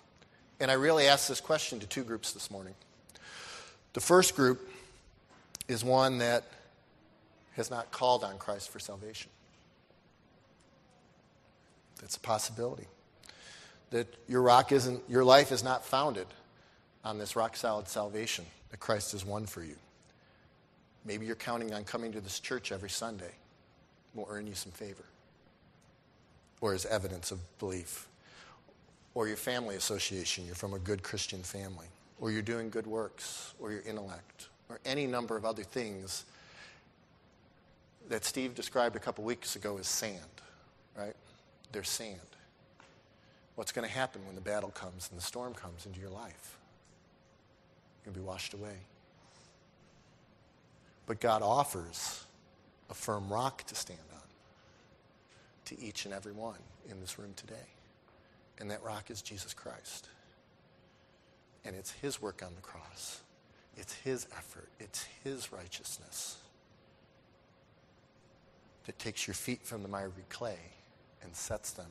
And 0.60 0.70
I 0.70 0.74
really 0.74 1.06
asked 1.06 1.28
this 1.28 1.40
question 1.40 1.80
to 1.80 1.86
two 1.86 2.04
groups 2.04 2.32
this 2.32 2.50
morning. 2.50 2.74
The 3.94 4.00
first 4.00 4.36
group 4.36 4.70
is 5.68 5.84
one 5.84 6.18
that 6.18 6.44
has 7.56 7.70
not 7.70 7.90
called 7.90 8.24
on 8.24 8.38
Christ 8.38 8.70
for 8.70 8.78
salvation. 8.78 9.30
That's 12.00 12.16
a 12.16 12.20
possibility. 12.20 12.86
That 13.90 14.06
your 14.28 14.42
rock 14.42 14.72
isn't, 14.72 15.02
your 15.08 15.24
life 15.24 15.52
is 15.52 15.62
not 15.62 15.84
founded 15.84 16.26
on 17.04 17.18
this 17.18 17.36
rock 17.36 17.56
solid 17.56 17.88
salvation 17.88 18.46
that 18.70 18.80
Christ 18.80 19.12
has 19.12 19.24
won 19.24 19.46
for 19.46 19.62
you. 19.62 19.76
Maybe 21.04 21.26
you're 21.26 21.36
counting 21.36 21.74
on 21.74 21.84
coming 21.84 22.12
to 22.12 22.20
this 22.20 22.40
church 22.40 22.72
every 22.72 22.90
Sunday 22.90 23.32
We'll 24.14 24.28
earn 24.30 24.46
you 24.46 24.54
some 24.54 24.72
favor 24.72 25.04
or 26.62 26.72
as 26.72 26.86
evidence 26.86 27.30
of 27.30 27.40
belief. 27.58 28.08
Or 29.14 29.28
your 29.28 29.36
family 29.36 29.76
association, 29.76 30.46
you're 30.46 30.54
from 30.54 30.72
a 30.72 30.78
good 30.78 31.02
Christian 31.02 31.42
family. 31.42 31.88
Or 32.18 32.30
you're 32.30 32.40
doing 32.40 32.70
good 32.70 32.86
works, 32.86 33.52
or 33.60 33.72
your 33.72 33.82
intellect, 33.82 34.48
or 34.70 34.78
any 34.86 35.06
number 35.06 35.36
of 35.36 35.44
other 35.44 35.64
things 35.64 36.24
that 38.08 38.24
Steve 38.24 38.54
described 38.54 38.96
a 38.96 39.00
couple 39.00 39.24
weeks 39.24 39.56
ago 39.56 39.76
as 39.76 39.88
sand, 39.88 40.20
right? 40.96 41.16
They're 41.72 41.82
sand. 41.82 42.18
What's 43.56 43.72
going 43.72 43.86
to 43.86 43.92
happen 43.92 44.24
when 44.24 44.34
the 44.34 44.40
battle 44.40 44.70
comes 44.70 45.08
and 45.10 45.18
the 45.18 45.24
storm 45.24 45.52
comes 45.52 45.84
into 45.84 46.00
your 46.00 46.10
life? 46.10 46.56
You're 48.04 48.12
going 48.12 48.14
to 48.14 48.20
be 48.20 48.26
washed 48.26 48.54
away. 48.54 48.76
But 51.06 51.20
God 51.20 51.42
offers 51.42 52.24
a 52.88 52.94
firm 52.94 53.28
rock 53.28 53.64
to 53.64 53.74
stand 53.74 53.98
on 54.14 54.21
to 55.72 55.82
each 55.82 56.04
and 56.04 56.14
every 56.14 56.32
one 56.32 56.58
in 56.90 57.00
this 57.00 57.18
room 57.18 57.32
today. 57.36 57.68
And 58.60 58.70
that 58.70 58.82
rock 58.82 59.10
is 59.10 59.22
Jesus 59.22 59.54
Christ. 59.54 60.08
And 61.64 61.74
it's 61.76 61.90
His 61.90 62.20
work 62.20 62.42
on 62.44 62.54
the 62.54 62.60
cross, 62.60 63.20
it's 63.76 63.94
His 63.94 64.26
effort, 64.36 64.68
it's 64.78 65.06
His 65.24 65.52
righteousness 65.52 66.36
that 68.84 68.98
takes 68.98 69.28
your 69.28 69.34
feet 69.34 69.62
from 69.62 69.82
the 69.82 69.88
miry 69.88 70.10
clay 70.28 70.58
and 71.22 71.34
sets 71.34 71.70
them 71.70 71.86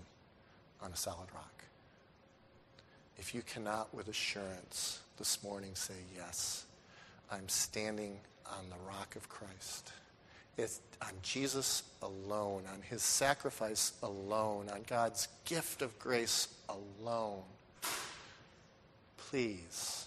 on 0.82 0.92
a 0.92 0.96
solid 0.96 1.28
rock. 1.34 1.64
If 3.18 3.34
you 3.34 3.42
cannot 3.44 3.94
with 3.94 4.10
assurance 4.10 5.00
this 5.18 5.42
morning 5.42 5.72
say, 5.74 5.94
Yes, 6.16 6.66
I'm 7.32 7.48
standing 7.48 8.20
on 8.46 8.70
the 8.70 8.92
rock 8.92 9.16
of 9.16 9.30
Christ. 9.30 9.92
It's 10.58 10.82
on 11.02 11.14
Jesus 11.22 11.84
alone, 12.02 12.64
on 12.72 12.82
his 12.82 13.02
sacrifice 13.02 13.94
alone, 14.04 14.70
on 14.70 14.82
God's 14.88 15.28
gift 15.46 15.82
of 15.82 15.98
grace 15.98 16.48
alone. 16.70 17.44
Please 19.18 20.06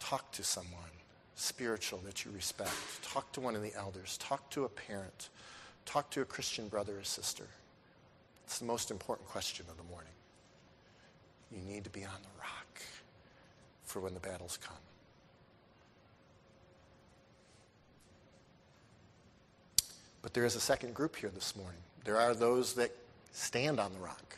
talk 0.00 0.30
to 0.32 0.42
someone 0.42 0.80
spiritual 1.36 2.00
that 2.04 2.24
you 2.24 2.30
respect. 2.32 2.72
Talk 3.02 3.30
to 3.32 3.40
one 3.40 3.54
of 3.54 3.62
the 3.62 3.74
elders. 3.74 4.18
Talk 4.18 4.50
to 4.50 4.64
a 4.64 4.68
parent. 4.68 5.28
Talk 5.84 6.10
to 6.10 6.22
a 6.22 6.24
Christian 6.24 6.68
brother 6.68 6.98
or 6.98 7.04
sister. 7.04 7.46
It's 8.46 8.58
the 8.58 8.64
most 8.64 8.90
important 8.90 9.28
question 9.28 9.66
of 9.70 9.76
the 9.76 9.84
morning. 9.84 10.12
You 11.50 11.60
need 11.60 11.84
to 11.84 11.90
be 11.90 12.04
on 12.04 12.20
the 12.22 12.40
rock 12.40 12.82
for 13.84 14.00
when 14.00 14.14
the 14.14 14.20
battles 14.20 14.58
come. 14.62 14.76
But 20.24 20.32
there 20.32 20.46
is 20.46 20.56
a 20.56 20.60
second 20.60 20.94
group 20.94 21.16
here 21.16 21.28
this 21.28 21.54
morning. 21.54 21.80
There 22.04 22.18
are 22.18 22.32
those 22.34 22.72
that 22.76 22.90
stand 23.32 23.78
on 23.78 23.92
the 23.92 23.98
rock, 23.98 24.36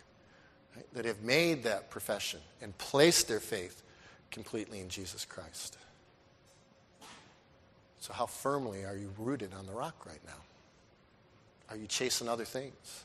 right, 0.74 0.84
that 0.95 1.05
have 1.05 1.22
made 1.22 1.62
that 1.62 1.91
profession 1.91 2.41
and 2.61 2.76
placed 2.76 3.28
their 3.28 3.39
faith 3.39 3.84
completely 4.32 4.80
in 4.80 4.89
Jesus 4.89 5.24
Christ. 5.24 5.78
So, 8.01 8.12
how 8.12 8.26
firmly 8.26 8.84
are 8.84 8.97
you 8.97 9.12
rooted 9.16 9.55
on 9.57 9.64
the 9.64 9.72
rock 9.72 10.05
right 10.07 10.18
now? 10.26 10.43
Are 11.70 11.76
you 11.76 11.87
chasing 11.87 12.28
other 12.28 12.45
things? 12.45 13.05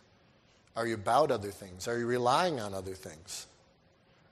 Are 0.75 0.87
you 0.87 0.95
about 0.95 1.29
other 1.29 1.51
things? 1.51 1.87
Are 1.87 1.99
you 1.99 2.07
relying 2.07 2.59
on 2.59 2.73
other 2.73 2.95
things? 2.95 3.45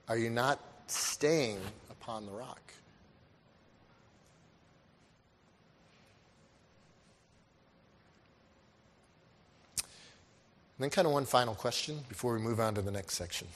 Are 0.08 0.18
you 0.18 0.28
not 0.28 0.58
staying 0.88 1.60
upon 1.88 2.26
the 2.26 2.32
rock? 2.32 2.72
And 10.80 10.84
then, 10.84 10.90
kind 10.92 11.06
of 11.06 11.12
one 11.12 11.26
final 11.26 11.54
question 11.54 11.98
before 12.08 12.32
we 12.32 12.40
move 12.40 12.58
on 12.58 12.74
to 12.74 12.80
the 12.80 12.90
next 12.90 13.12
section. 13.12 13.46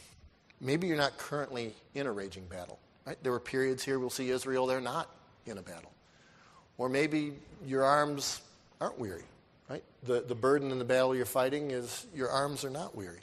Maybe 0.60 0.86
you're 0.86 0.98
not 0.98 1.16
currently 1.16 1.72
in 1.94 2.06
a 2.06 2.12
raging 2.12 2.44
battle. 2.44 2.78
Right? 3.06 3.16
There 3.22 3.32
were 3.32 3.40
periods 3.40 3.82
here 3.82 3.98
we'll 3.98 4.10
see 4.10 4.28
Israel, 4.28 4.66
they're 4.66 4.78
not 4.78 5.08
in 5.46 5.56
a 5.56 5.62
battle. 5.62 5.90
Or 6.76 6.90
maybe 6.90 7.32
your 7.64 7.82
arms 7.82 8.42
aren't 8.78 8.98
weary. 8.98 9.22
Right? 9.70 9.82
The, 10.02 10.20
the 10.20 10.34
burden 10.34 10.70
in 10.70 10.78
the 10.78 10.84
battle 10.84 11.16
you're 11.16 11.24
fighting 11.24 11.70
is 11.70 12.04
your 12.14 12.28
arms 12.28 12.62
are 12.62 12.68
not 12.68 12.94
weary. 12.94 13.22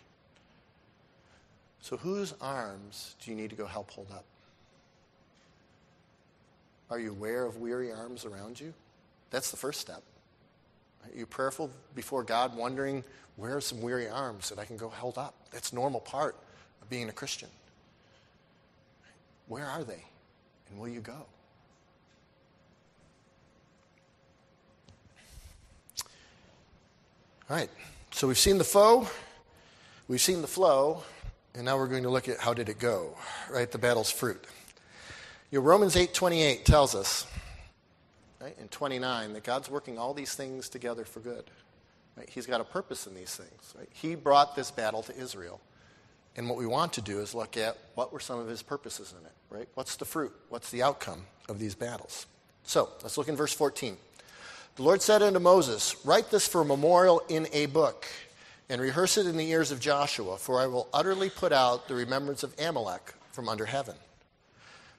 So, 1.82 1.96
whose 1.96 2.34
arms 2.42 3.16
do 3.24 3.30
you 3.30 3.38
need 3.38 3.52
to 3.52 3.56
go 3.56 3.68
help 3.68 3.92
hold 3.92 4.10
up? 4.12 4.26
Are 6.90 7.00
you 7.00 7.12
aware 7.12 7.46
of 7.46 7.58
weary 7.58 7.92
arms 7.92 8.26
around 8.26 8.60
you? 8.60 8.74
That's 9.30 9.52
the 9.52 9.58
first 9.58 9.80
step. 9.80 10.02
Are 11.04 11.18
you 11.18 11.26
prayerful 11.26 11.70
before 11.96 12.24
God, 12.24 12.56
wondering 12.56 13.04
where 13.36 13.58
are 13.58 13.62
some 13.62 13.82
weary 13.82 14.08
arms 14.08 14.50
that 14.50 14.60
I 14.60 14.66
can 14.66 14.78
go 14.78 14.90
held 14.90 15.18
up? 15.18 15.34
That's 15.52 15.74
normal 15.74 16.00
part 16.00 16.36
of 16.82 16.90
being 16.90 17.10
a 17.10 17.14
Christian. 17.14 17.50
Where 19.48 19.66
are 19.66 19.84
they? 19.84 20.04
And 20.70 20.80
will 20.80 20.88
you 20.88 21.02
go? 21.02 21.26
All 27.50 27.58
right. 27.58 27.70
So 28.12 28.28
we've 28.28 28.38
seen 28.38 28.58
the 28.58 28.64
foe, 28.64 29.08
we've 30.08 30.22
seen 30.22 30.42
the 30.42 30.48
flow, 30.48 31.04
and 31.54 31.66
now 31.66 31.78
we're 31.78 31.88
going 31.88 32.04
to 32.04 32.10
look 32.10 32.30
at 32.30 32.40
how 32.40 32.54
did 32.54 32.70
it 32.70 32.80
go, 32.80 33.18
right? 33.50 33.70
The 33.70 33.78
battle's 33.78 34.12
fruit. 34.12 34.46
You 35.50 35.60
know, 35.60 35.66
Romans 35.66 35.96
8:28 35.96 36.64
tells 36.64 36.96
us 36.96 37.26
right, 38.42 38.56
in 38.60 38.68
29 38.68 39.34
that 39.34 39.44
God's 39.44 39.70
working 39.70 39.98
all 39.98 40.14
these 40.14 40.34
things 40.34 40.70
together 40.70 41.06
for 41.06 41.20
good. 41.20 41.44
Right? 42.18 42.30
He's 42.30 42.46
got 42.46 42.62
a 42.62 42.66
purpose 42.66 43.08
in 43.08 43.16
these 43.16 43.36
things. 43.36 43.74
Right? 43.78 43.90
He 43.94 44.16
brought 44.16 44.56
this 44.56 44.72
battle 44.72 45.04
to 45.04 45.18
Israel. 45.18 45.62
And 46.36 46.50
what 46.50 46.58
we 46.58 46.66
want 46.66 46.94
to 46.94 47.02
do 47.02 47.20
is 47.20 47.36
look 47.36 47.58
at 47.58 47.78
what 47.96 48.14
were 48.14 48.20
some 48.20 48.40
of 48.40 48.48
his 48.48 48.62
purposes 48.62 49.14
in 49.20 49.26
it, 49.26 49.34
right? 49.50 49.68
What's 49.74 49.98
the 49.98 50.06
fruit? 50.06 50.32
What's 50.48 50.72
the 50.72 50.82
outcome 50.82 51.26
of 51.50 51.60
these 51.60 51.76
battles? 51.76 52.26
So 52.64 52.90
let's 53.04 53.18
look 53.18 53.28
in 53.28 53.36
verse 53.36 53.54
14. 53.54 53.98
The 54.78 54.84
Lord 54.84 55.02
said 55.02 55.22
unto 55.22 55.40
Moses, 55.40 55.98
Write 56.06 56.32
this 56.32 56.48
for 56.48 56.62
a 56.62 56.66
memorial 56.66 57.22
in 57.28 57.48
a 57.52 57.66
book, 57.66 58.08
and 58.70 58.80
rehearse 58.80 59.18
it 59.18 59.26
in 59.26 59.36
the 59.36 59.50
ears 59.50 59.72
of 59.72 59.82
Joshua, 59.82 60.38
for 60.38 60.62
I 60.62 60.68
will 60.68 60.88
utterly 60.94 61.30
put 61.30 61.52
out 61.52 61.90
the 61.90 61.96
remembrance 61.96 62.44
of 62.44 62.56
Amalek 62.58 63.14
from 63.34 63.50
under 63.50 63.66
heaven. 63.66 63.96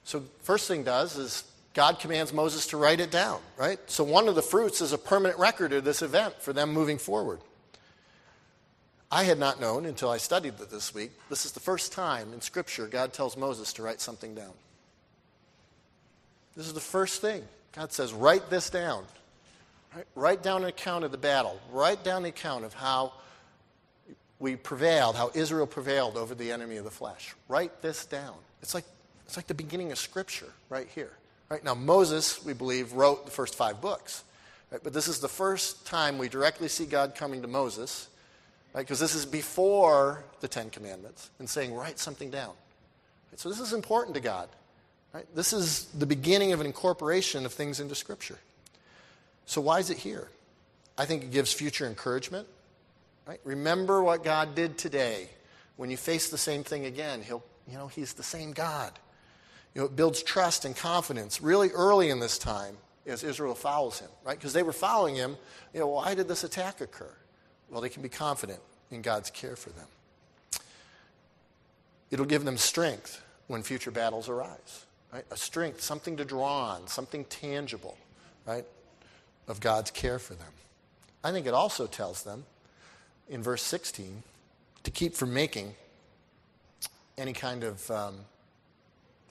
So, 0.05 0.25
first 0.43 0.69
thing 0.69 0.83
does 0.83 1.17
is 1.17 1.45
God 1.75 1.99
commands 1.99 2.33
Moses 2.33 2.67
to 2.69 2.77
write 2.77 3.01
it 3.01 3.11
down, 3.11 3.41
right? 3.57 3.79
So 3.87 4.05
one 4.05 4.29
of 4.29 4.35
the 4.35 4.43
fruits 4.43 4.81
is 4.81 4.93
a 4.93 4.99
permanent 4.99 5.39
record 5.39 5.73
of 5.73 5.85
this 5.85 6.03
event 6.03 6.35
for 6.41 6.53
them 6.53 6.73
moving 6.73 6.99
forward. 6.99 7.41
I 9.11 9.25
had 9.25 9.39
not 9.39 9.61
known 9.61 9.85
until 9.87 10.11
I 10.11 10.17
studied 10.17 10.55
it 10.61 10.71
this 10.71 10.95
week. 10.95 11.13
This 11.29 11.45
is 11.45 11.53
the 11.53 11.61
first 11.61 11.93
time 11.93 12.33
in 12.33 12.41
Scripture 12.41 12.87
God 12.87 13.13
tells 13.13 13.37
Moses 13.37 13.73
to 13.75 13.83
write 13.83 14.01
something 14.01 14.35
down. 14.35 14.53
This 16.57 16.67
is 16.67 16.75
the 16.75 16.81
first 16.81 17.21
thing. 17.21 17.43
God 17.73 17.93
says, 17.93 18.13
write 18.13 18.51
this 18.51 18.69
down. 18.69 19.05
Right? 19.95 20.07
Write 20.15 20.43
down 20.43 20.63
an 20.63 20.69
account 20.69 21.05
of 21.05 21.13
the 21.13 21.19
battle. 21.19 21.59
Write 21.71 22.05
down 22.05 22.23
the 22.23 22.31
account 22.31 22.65
of 22.65 22.75
how 22.75 23.13
we 24.39 24.57
prevailed, 24.57 25.17
how 25.17 25.31
Israel 25.35 25.67
prevailed 25.67 26.17
over 26.17 26.35
the 26.35 26.51
enemy 26.51 26.77
of 26.77 26.85
the 26.85 26.91
flesh. 26.91 27.35
Write 27.49 27.81
this 27.81 28.05
down. 28.07 28.35
It's 28.61 28.75
like, 28.75 28.85
it's 29.27 29.37
like 29.37 29.47
the 29.47 29.55
beginning 29.55 29.93
of 29.93 29.99
Scripture 29.99 30.53
right 30.69 30.89
here. 30.95 31.13
Right? 31.53 31.65
Now, 31.65 31.75
Moses, 31.75 32.45
we 32.45 32.55
believe, 32.55 32.95
wrote 32.95 33.27
the 33.27 33.31
first 33.31 33.55
five 33.55 33.81
books. 33.81 34.25
Right? 34.71 34.81
But 34.83 34.93
this 34.93 35.07
is 35.07 35.21
the 35.21 35.29
first 35.29 35.87
time 35.87 36.17
we 36.17 36.29
directly 36.29 36.69
see 36.69 36.87
God 36.87 37.15
coming 37.15 37.43
to 37.43 37.49
Moses 37.49 38.09
right? 38.73 38.83
Because 38.83 39.01
this 39.01 39.15
is 39.15 39.27
before 39.27 40.25
the 40.41 40.49
Ten 40.49 40.71
Commandments 40.71 41.31
and 41.39 41.49
saying, 41.49 41.75
write 41.75 41.99
something 41.99 42.31
down. 42.31 42.55
Right? 43.31 43.39
So 43.39 43.49
this 43.49 43.61
is 43.61 43.73
important 43.73 44.15
to 44.15 44.21
God. 44.21 44.49
Right? 45.13 45.27
This 45.35 45.53
is 45.53 45.85
the 45.87 46.07
beginning 46.07 46.53
of 46.53 46.61
an 46.61 46.67
incorporation 46.67 47.45
of 47.45 47.53
things 47.53 47.81
into 47.81 47.95
Scripture. 47.95 48.39
So 49.47 49.61
why 49.61 49.79
is 49.79 49.91
it 49.91 49.99
here? 49.99 50.29
I 50.97 51.05
think 51.05 51.23
it 51.23 51.33
gives 51.33 51.53
future 51.53 51.87
encouragement. 51.87 52.49
Right? 53.27 53.41
Remember 53.45 54.03
what 54.03 54.25
God 54.25 54.55
did 54.55 54.79
today. 54.79 55.29
When 55.77 55.91
you 55.91 55.97
face 55.97 56.31
the 56.31 56.39
same 56.39 56.65
thing 56.65 56.87
again, 56.87 57.23
he'll, 57.23 57.43
you 57.71 57.77
know, 57.77 57.89
He's 57.89 58.15
the 58.15 58.23
same 58.23 58.53
God. 58.53 58.93
You 59.75 59.81
know, 59.81 59.87
it 59.87 59.97
builds 59.97 60.23
trust 60.23 60.65
and 60.65 60.77
confidence 60.77 61.41
really 61.41 61.71
early 61.71 62.11
in 62.11 62.21
this 62.21 62.39
time 62.39 62.77
as 63.07 63.25
Israel 63.25 63.55
follows 63.55 63.99
him, 63.99 64.11
right? 64.25 64.39
Because 64.39 64.53
they 64.53 64.63
were 64.63 64.73
following 64.73 65.15
him. 65.15 65.37
You 65.73 65.81
know, 65.81 65.89
why 65.89 66.15
did 66.15 66.29
this 66.29 66.45
attack 66.45 66.81
occur? 66.81 67.13
Well, 67.71 67.81
they 67.81 67.89
can 67.89 68.03
be 68.03 68.09
confident 68.09 68.61
in 68.91 69.03
God's 69.03 69.31
care 69.31 69.57
for 69.57 69.71
them. 69.71 69.87
It'll 72.11 72.27
give 72.27 72.45
them 72.45 72.59
strength 72.59 73.23
when 73.47 73.63
future 73.63 73.91
battles 73.91 74.29
arise, 74.29 74.87
right? 75.13 75.25
A 75.31 75.37
strength, 75.37 75.81
something 75.81 76.17
to 76.19 76.25
draw 76.25 76.75
on, 76.75 76.87
something 76.87 77.25
tangible, 77.25 77.97
right, 78.47 78.67
of 79.49 79.61
God's 79.61 79.91
care 79.91 80.19
for 80.19 80.35
them. 80.35 80.53
I 81.25 81.33
think 81.33 81.47
it 81.47 81.55
also 81.55 81.87
tells 81.87 82.23
them 82.23 82.45
in 83.29 83.43
verse 83.43 83.63
16 83.63 84.23
to 84.83 84.91
keep 84.91 85.15
from 85.15 85.33
making 85.33 85.75
any 87.17 87.33
kind 87.33 87.65
of 87.65 87.91
um, 87.91 88.17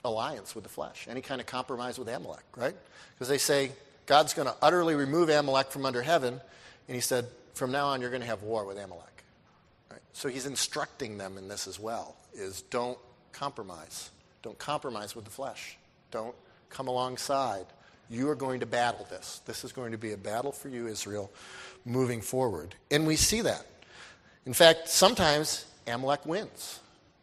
alliance 0.04 0.56
with 0.56 0.64
the 0.64 0.70
flesh, 0.70 1.08
any 1.10 1.22
kind 1.22 1.40
of 1.42 1.48
compromise 1.48 2.00
with 2.00 2.08
Amalek, 2.08 2.44
right? 2.56 2.76
Because 3.14 3.28
they 3.28 3.38
say 3.38 3.72
God's 4.06 4.34
going 4.34 4.48
to 4.48 4.56
utterly 4.62 4.96
remove 4.96 5.30
Amalek 5.30 5.72
from 5.72 5.86
under 5.86 6.02
heaven, 6.02 6.42
and 6.88 6.96
he 6.96 7.02
said, 7.02 7.26
from 7.54 7.72
now 7.72 7.88
on, 7.88 8.02
you're 8.02 8.10
going 8.10 8.22
to 8.22 8.28
have 8.28 8.44
war 8.44 8.66
with 8.66 8.78
Amalek. 8.78 9.24
Right? 9.92 10.02
So 10.14 10.30
he's 10.30 10.46
instructing 10.46 11.18
them 11.18 11.38
in 11.38 11.48
this 11.48 11.68
as 11.68 11.80
well, 11.80 12.16
is 12.34 12.64
don't 12.64 12.98
compromise. 13.32 14.10
Don't 14.42 14.58
compromise 14.58 15.16
with 15.16 15.26
the 15.26 15.32
flesh. 15.32 15.78
Don't 16.10 16.36
come 16.70 16.88
alongside. 16.88 17.66
You 18.10 18.30
are 18.30 18.36
going 18.36 18.60
to 18.62 18.66
battle 18.66 19.06
this. 19.10 19.42
This 19.46 19.64
is 19.64 19.72
going 19.72 19.92
to 19.92 19.98
be 19.98 20.12
a 20.14 20.18
battle 20.18 20.52
for 20.52 20.68
you, 20.68 20.88
Israel, 20.88 21.32
moving 21.86 22.22
forward. 22.22 22.76
And 22.90 23.06
we 23.06 23.16
see 23.16 23.42
that. 23.42 23.66
In 24.46 24.54
fact, 24.54 24.90
sometimes 24.90 25.66
Amalek 25.88 26.26
wins 26.26 26.80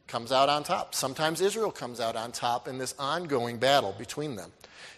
comes 0.08 0.32
out 0.32 0.48
on 0.48 0.64
top. 0.64 0.94
Sometimes 0.94 1.40
Israel 1.40 1.70
comes 1.70 2.00
out 2.00 2.16
on 2.16 2.32
top 2.32 2.66
in 2.66 2.78
this 2.78 2.94
ongoing 2.98 3.58
battle 3.58 3.94
between 3.96 4.34
them. 4.34 4.50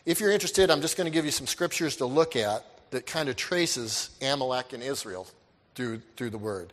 If 0.07 0.21
you're 0.21 0.31
interested, 0.31 0.71
I'm 0.71 0.81
just 0.81 0.97
going 0.97 1.05
to 1.07 1.11
give 1.11 1.25
you 1.25 1.31
some 1.31 1.47
scriptures 1.47 1.97
to 1.97 2.07
look 2.07 2.37
at 2.37 2.65
that 2.91 3.07
kind 3.07 3.29
of 3.29 3.37
traces 3.37 4.11
Amalek 4.23 4.73
and 4.73 4.83
Israel 4.83 5.27
through, 5.75 6.01
through 6.17 6.31
the 6.31 6.39
word. 6.39 6.73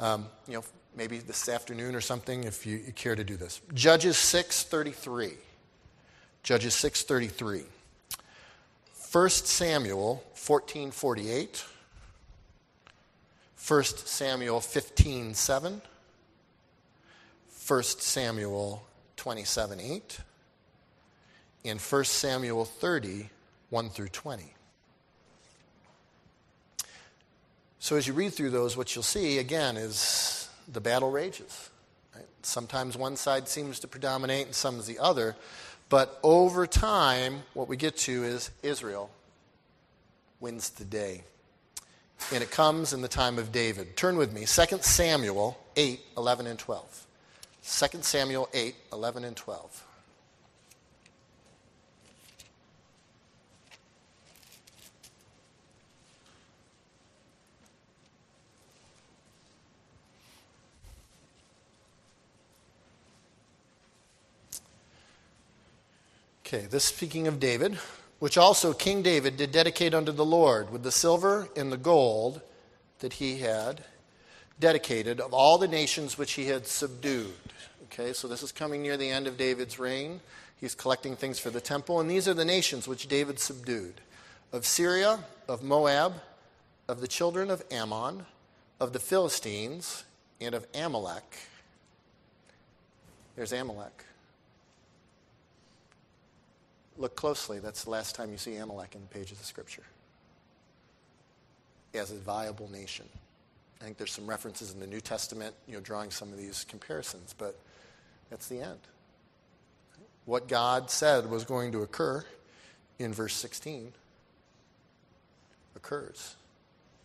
Um, 0.00 0.26
you 0.48 0.54
know, 0.54 0.64
maybe 0.96 1.18
this 1.18 1.48
afternoon 1.48 1.94
or 1.94 2.00
something 2.00 2.44
if 2.44 2.64
you, 2.66 2.78
you 2.78 2.92
care 2.92 3.16
to 3.16 3.24
do 3.24 3.36
this. 3.36 3.60
Judges 3.74 4.16
6:33. 4.16 5.34
Judges 6.42 6.74
6:33. 6.74 7.64
1 9.12 9.30
Samuel 9.30 10.24
14:48. 10.34 11.64
1 13.56 13.84
Samuel 13.84 14.60
15:7. 14.60 15.80
1 17.66 17.82
Samuel 17.82 18.84
27 19.16 19.80
8, 19.80 20.18
and 21.64 21.80
1 21.80 22.04
Samuel 22.04 22.64
30 22.64 23.30
1 23.70 23.88
through 23.88 24.08
20. 24.08 24.54
So 27.78 27.96
as 27.96 28.06
you 28.06 28.12
read 28.14 28.32
through 28.32 28.50
those, 28.50 28.76
what 28.76 28.94
you'll 28.94 29.02
see, 29.02 29.38
again, 29.38 29.76
is 29.76 30.48
the 30.72 30.80
battle 30.80 31.10
rages. 31.10 31.70
Right? 32.14 32.24
Sometimes 32.42 32.96
one 32.96 33.16
side 33.16 33.48
seems 33.48 33.80
to 33.80 33.88
predominate 33.88 34.46
and 34.46 34.54
some 34.54 34.78
is 34.78 34.86
the 34.86 34.98
other. 34.98 35.36
But 35.88 36.18
over 36.22 36.66
time, 36.66 37.42
what 37.52 37.68
we 37.68 37.76
get 37.76 37.96
to 37.98 38.24
is 38.24 38.50
Israel 38.62 39.10
wins 40.40 40.70
the 40.70 40.84
day. 40.84 41.24
And 42.32 42.42
it 42.42 42.50
comes 42.50 42.92
in 42.92 43.02
the 43.02 43.08
time 43.08 43.38
of 43.38 43.52
David. 43.52 43.96
Turn 43.96 44.16
with 44.16 44.32
me, 44.32 44.46
2 44.46 44.46
Samuel 44.80 45.58
8, 45.76 46.00
11, 46.16 46.46
and 46.46 46.58
12. 46.58 47.06
2 47.66 48.02
Samuel 48.02 48.48
8, 48.52 48.74
11, 48.92 49.24
and 49.24 49.36
12. 49.36 49.84
Okay, 66.46 66.66
this 66.66 66.84
speaking 66.84 67.26
of 67.26 67.40
David, 67.40 67.78
which 68.18 68.36
also 68.36 68.74
King 68.74 69.02
David 69.02 69.38
did 69.38 69.50
dedicate 69.50 69.94
unto 69.94 70.12
the 70.12 70.24
Lord 70.24 70.70
with 70.70 70.82
the 70.82 70.92
silver 70.92 71.48
and 71.56 71.72
the 71.72 71.78
gold 71.78 72.42
that 72.98 73.14
he 73.14 73.38
had 73.38 73.82
dedicated 74.58 75.20
of 75.20 75.32
all 75.32 75.58
the 75.58 75.68
nations 75.68 76.16
which 76.16 76.32
he 76.32 76.46
had 76.46 76.66
subdued. 76.66 77.32
Okay, 77.84 78.12
so 78.12 78.28
this 78.28 78.42
is 78.42 78.52
coming 78.52 78.82
near 78.82 78.96
the 78.96 79.10
end 79.10 79.26
of 79.26 79.36
David's 79.36 79.78
reign. 79.78 80.20
He's 80.60 80.74
collecting 80.74 81.16
things 81.16 81.38
for 81.38 81.50
the 81.50 81.60
temple, 81.60 82.00
and 82.00 82.10
these 82.10 82.26
are 82.26 82.34
the 82.34 82.44
nations 82.44 82.88
which 82.88 83.08
David 83.08 83.38
subdued 83.38 84.00
of 84.52 84.64
Syria, 84.64 85.18
of 85.48 85.62
Moab, 85.62 86.14
of 86.88 87.00
the 87.00 87.08
children 87.08 87.50
of 87.50 87.62
Ammon, 87.70 88.24
of 88.78 88.92
the 88.92 89.00
Philistines, 89.00 90.04
and 90.40 90.54
of 90.54 90.66
Amalek. 90.74 91.38
There's 93.36 93.52
Amalek. 93.52 94.04
Look 96.96 97.16
closely. 97.16 97.58
That's 97.58 97.84
the 97.84 97.90
last 97.90 98.14
time 98.14 98.30
you 98.30 98.38
see 98.38 98.56
Amalek 98.56 98.94
in 98.94 99.00
the 99.00 99.08
pages 99.08 99.40
of 99.40 99.46
Scripture 99.46 99.82
as 101.94 102.10
a 102.10 102.16
viable 102.16 102.70
nation. 102.70 103.06
I 103.84 103.86
think 103.86 103.98
there's 103.98 104.12
some 104.12 104.26
references 104.26 104.72
in 104.72 104.80
the 104.80 104.86
New 104.86 105.02
Testament, 105.02 105.54
you 105.68 105.74
know, 105.74 105.80
drawing 105.80 106.10
some 106.10 106.32
of 106.32 106.38
these 106.38 106.64
comparisons, 106.64 107.34
but 107.36 107.54
that's 108.30 108.48
the 108.48 108.60
end. 108.60 108.78
What 110.24 110.48
God 110.48 110.90
said 110.90 111.28
was 111.28 111.44
going 111.44 111.70
to 111.72 111.82
occur 111.82 112.24
in 112.98 113.12
verse 113.12 113.34
16 113.34 113.92
occurs. 115.76 116.36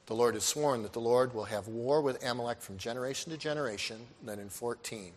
The 0.06 0.14
Lord 0.14 0.36
has 0.36 0.46
sworn 0.46 0.84
that 0.84 0.94
the 0.94 1.02
Lord 1.02 1.34
will 1.34 1.44
have 1.44 1.68
war 1.68 2.02
with 2.02 2.24
Amalek 2.24 2.62
from 2.62 2.78
generation 2.78 3.34
to 3.34 3.38
generation. 3.38 3.98
Then 4.24 4.40
in 4.40 4.48
14, 4.48 5.12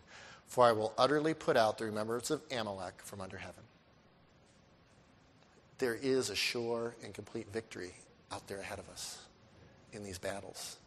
for 0.48 0.64
I 0.64 0.72
will 0.72 0.92
utterly 0.98 1.32
put 1.32 1.56
out 1.56 1.78
the 1.78 1.84
remembrance 1.84 2.32
of 2.32 2.42
Amalek 2.50 2.94
from 3.04 3.20
under 3.20 3.36
heaven. 3.36 3.62
There 5.78 5.94
is 5.94 6.28
a 6.28 6.34
sure 6.34 6.96
and 7.04 7.14
complete 7.14 7.46
victory 7.52 7.92
out 8.32 8.48
there 8.48 8.58
ahead 8.58 8.80
of 8.80 8.88
us 8.88 9.20
in 9.92 10.02
these 10.02 10.18
battles 10.18 10.78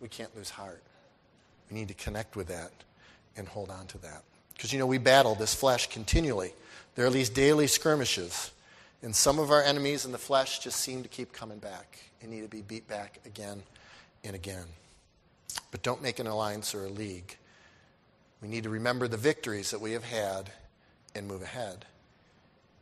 we 0.00 0.08
can't 0.08 0.34
lose 0.36 0.50
heart. 0.50 0.82
We 1.70 1.78
need 1.78 1.88
to 1.88 1.94
connect 1.94 2.36
with 2.36 2.48
that 2.48 2.70
and 3.36 3.46
hold 3.46 3.70
on 3.70 3.86
to 3.88 3.98
that. 3.98 4.22
Because, 4.54 4.72
you 4.72 4.78
know, 4.78 4.86
we 4.86 4.98
battle 4.98 5.34
this 5.34 5.54
flesh 5.54 5.88
continually. 5.88 6.52
There 6.94 7.06
are 7.06 7.10
these 7.10 7.30
daily 7.30 7.66
skirmishes. 7.66 8.50
And 9.02 9.14
some 9.14 9.38
of 9.38 9.50
our 9.50 9.62
enemies 9.62 10.04
in 10.04 10.12
the 10.12 10.18
flesh 10.18 10.58
just 10.58 10.80
seem 10.80 11.02
to 11.02 11.08
keep 11.08 11.32
coming 11.32 11.58
back 11.58 11.98
and 12.20 12.30
need 12.30 12.42
to 12.42 12.48
be 12.48 12.62
beat 12.62 12.88
back 12.88 13.20
again 13.24 13.62
and 14.24 14.34
again. 14.34 14.64
But 15.70 15.82
don't 15.82 16.02
make 16.02 16.18
an 16.18 16.26
alliance 16.26 16.74
or 16.74 16.84
a 16.84 16.88
league. 16.88 17.36
We 18.42 18.48
need 18.48 18.64
to 18.64 18.70
remember 18.70 19.06
the 19.06 19.16
victories 19.16 19.70
that 19.70 19.80
we 19.80 19.92
have 19.92 20.04
had 20.04 20.50
and 21.14 21.28
move 21.28 21.42
ahead 21.42 21.84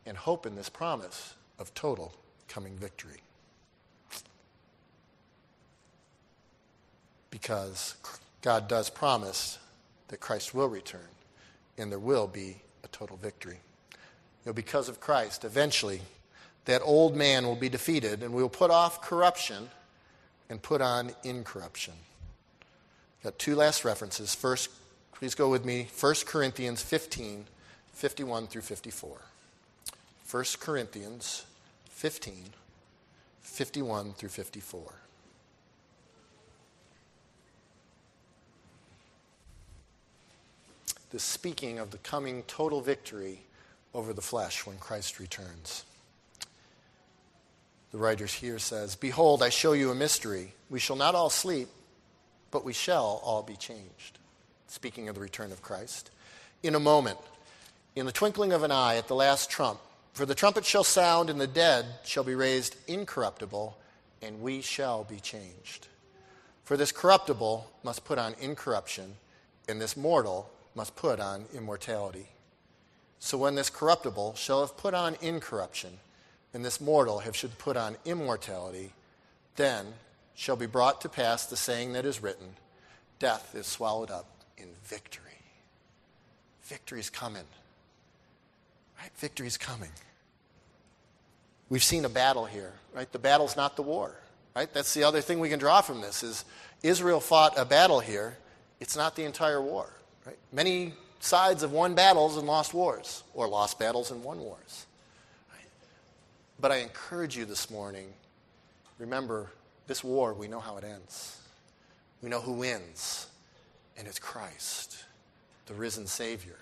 and 0.05 0.17
hope 0.17 0.45
in 0.45 0.55
this 0.55 0.69
promise 0.69 1.35
of 1.59 1.73
total 1.73 2.13
coming 2.47 2.75
victory. 2.77 3.21
Because 7.39 7.93
God 8.41 8.67
does 8.67 8.89
promise 8.89 9.59
that 10.07 10.19
Christ 10.19 10.55
will 10.55 10.69
return 10.69 11.07
and 11.77 11.91
there 11.91 11.99
will 11.99 12.25
be 12.25 12.55
a 12.83 12.87
total 12.87 13.15
victory. 13.15 13.59
You 13.91 14.49
know, 14.49 14.53
because 14.53 14.89
of 14.89 14.99
Christ, 14.99 15.45
eventually 15.45 16.01
that 16.65 16.81
old 16.83 17.15
man 17.15 17.45
will 17.45 17.55
be 17.55 17.69
defeated 17.69 18.23
and 18.23 18.33
we 18.33 18.41
will 18.41 18.49
put 18.49 18.71
off 18.71 19.03
corruption 19.03 19.69
and 20.49 20.59
put 20.63 20.81
on 20.81 21.11
incorruption. 21.23 21.93
Got 23.23 23.37
two 23.37 23.53
last 23.53 23.85
references. 23.85 24.33
First, 24.33 24.71
please 25.13 25.35
go 25.35 25.47
with 25.47 25.63
me 25.63 25.89
1 25.99 26.15
Corinthians 26.25 26.81
15, 26.81 27.45
51 27.93 28.47
through 28.47 28.63
54. 28.63 29.17
1 30.31 30.43
Corinthians 30.59 31.45
15, 31.91 32.45
51 33.41 34.13
through 34.13 34.29
54. 34.29 34.93
The 41.09 41.19
speaking 41.19 41.79
of 41.79 41.91
the 41.91 41.97
coming 41.99 42.43
total 42.43 42.81
victory 42.81 43.41
over 43.93 44.13
the 44.13 44.21
flesh 44.21 44.65
when 44.65 44.77
Christ 44.77 45.19
returns. 45.19 45.85
The 47.91 47.97
writer 47.97 48.25
here 48.25 48.59
says, 48.59 48.95
Behold, 48.95 49.41
I 49.41 49.49
show 49.49 49.71
you 49.71 49.91
a 49.91 49.95
mystery. 49.95 50.53
We 50.69 50.79
shall 50.79 50.97
not 50.97 51.15
all 51.15 51.29
sleep, 51.29 51.69
but 52.51 52.65
we 52.65 52.73
shall 52.73 53.21
all 53.23 53.43
be 53.43 53.55
changed. 53.55 54.19
Speaking 54.67 55.07
of 55.07 55.15
the 55.15 55.21
return 55.21 55.51
of 55.51 55.61
Christ. 55.61 56.11
In 56.61 56.75
a 56.75 56.79
moment, 56.79 57.17
in 57.95 58.05
the 58.05 58.11
twinkling 58.11 58.51
of 58.51 58.63
an 58.63 58.71
eye, 58.71 58.97
at 58.97 59.07
the 59.07 59.15
last 59.15 59.49
trump, 59.49 59.79
for 60.13 60.25
the 60.25 60.35
trumpet 60.35 60.65
shall 60.65 60.83
sound, 60.83 61.29
and 61.29 61.39
the 61.39 61.47
dead 61.47 61.85
shall 62.03 62.23
be 62.23 62.35
raised 62.35 62.75
incorruptible, 62.87 63.77
and 64.21 64.41
we 64.41 64.61
shall 64.61 65.03
be 65.03 65.19
changed. 65.19 65.87
For 66.63 66.75
this 66.75 66.91
corruptible 66.91 67.71
must 67.83 68.03
put 68.03 68.17
on 68.17 68.35
incorruption, 68.41 69.15
and 69.69 69.79
this 69.79 69.95
mortal 69.95 70.49
must 70.77 70.95
put 70.95 71.19
on 71.19 71.45
immortality. 71.53 72.27
So 73.19 73.37
when 73.37 73.55
this 73.55 73.71
corruptible 73.71 74.35
shall 74.35 74.61
have 74.61 74.77
put 74.77 74.93
on 74.93 75.17
incorruption, 75.21 75.97
and 76.53 76.63
this 76.63 76.79
mortal 76.79 77.19
have 77.19 77.35
should 77.35 77.57
put 77.57 77.75
on 77.75 77.97
immortality, 78.05 78.93
then 79.55 79.87
shall 80.35 80.55
be 80.55 80.67
brought 80.67 81.01
to 81.01 81.09
pass 81.09 81.47
the 81.47 81.57
saying 81.57 81.93
that 81.93 82.05
is 82.05 82.21
written 82.21 82.55
Death 83.19 83.55
is 83.55 83.65
swallowed 83.65 84.11
up 84.11 84.27
in 84.59 84.67
victory. 84.83 85.23
Victory's 86.61 87.09
coming. 87.09 87.45
Right? 89.01 89.09
Victory's 89.17 89.57
coming. 89.57 89.89
We've 91.69 91.83
seen 91.83 92.05
a 92.05 92.09
battle 92.09 92.45
here, 92.45 92.73
right? 92.93 93.11
The 93.11 93.19
battle's 93.19 93.55
not 93.55 93.75
the 93.75 93.81
war, 93.81 94.15
right? 94.55 94.71
That's 94.71 94.93
the 94.93 95.03
other 95.03 95.21
thing 95.21 95.39
we 95.39 95.49
can 95.49 95.59
draw 95.59 95.81
from 95.81 96.01
this 96.01 96.21
is 96.21 96.45
Israel 96.83 97.19
fought 97.19 97.57
a 97.57 97.65
battle 97.65 97.99
here. 97.99 98.37
It's 98.79 98.95
not 98.95 99.15
the 99.15 99.23
entire 99.23 99.61
war, 99.61 99.91
right? 100.27 100.37
Many 100.51 100.93
sides 101.19 101.61
have 101.61 101.71
won 101.71 101.95
battles 101.95 102.37
and 102.37 102.45
lost 102.45 102.73
wars, 102.73 103.23
or 103.33 103.47
lost 103.47 103.79
battles 103.79 104.11
and 104.11 104.23
won 104.23 104.39
wars. 104.39 104.85
Right? 105.51 105.65
But 106.59 106.71
I 106.71 106.77
encourage 106.77 107.35
you 107.37 107.45
this 107.45 107.71
morning, 107.71 108.13
remember, 108.99 109.49
this 109.87 110.03
war, 110.03 110.33
we 110.33 110.49
know 110.49 110.59
how 110.59 110.77
it 110.77 110.83
ends. 110.83 111.39
We 112.21 112.29
know 112.29 112.41
who 112.41 112.51
wins, 112.51 113.27
and 113.97 114.07
it's 114.07 114.19
Christ, 114.19 115.05
the 115.65 115.73
risen 115.73 116.05
Savior. 116.05 116.59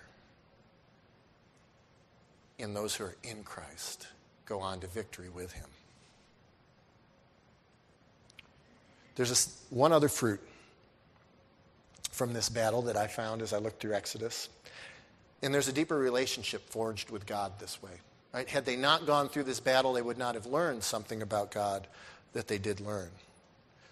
And 2.59 2.76
those 2.76 2.95
who 2.95 3.05
are 3.05 3.16
in 3.24 3.43
Christ 3.43 4.07
go 4.45 4.59
on 4.59 4.80
to 4.82 4.88
victory 4.88 5.30
with 5.30 5.51
him. 5.51 5.66
There's 9.16 9.30
this 9.30 9.59
one 9.70 9.91
other 9.91 10.09
fruit 10.09 10.41
from 12.16 12.34
this 12.34 12.49
battle 12.49 12.82
that 12.84 12.97
I 12.97 13.07
found 13.07 13.41
as 13.41 13.53
I 13.53 13.57
looked 13.57 13.82
through 13.82 13.93
Exodus. 13.93 14.49
And 15.43 15.53
there's 15.53 15.68
a 15.68 15.74
deeper 15.74 15.97
relationship 15.97 16.70
forged 16.70 17.11
with 17.11 17.26
God 17.26 17.59
this 17.59 17.82
way. 17.84 17.91
Right? 18.34 18.49
Had 18.49 18.66
they 18.66 18.76
not 18.76 19.05
gone 19.05 19.30
through 19.30 19.43
this 19.43 19.59
battle, 19.59 19.93
they 19.93 20.01
would 20.01 20.18
not 20.18 20.36
have 20.36 20.45
learned 20.45 20.84
something 20.84 21.22
about 21.22 21.51
God 21.51 21.88
that 22.34 22.47
they 22.47 22.57
did 22.57 22.80
learn. 22.80 23.09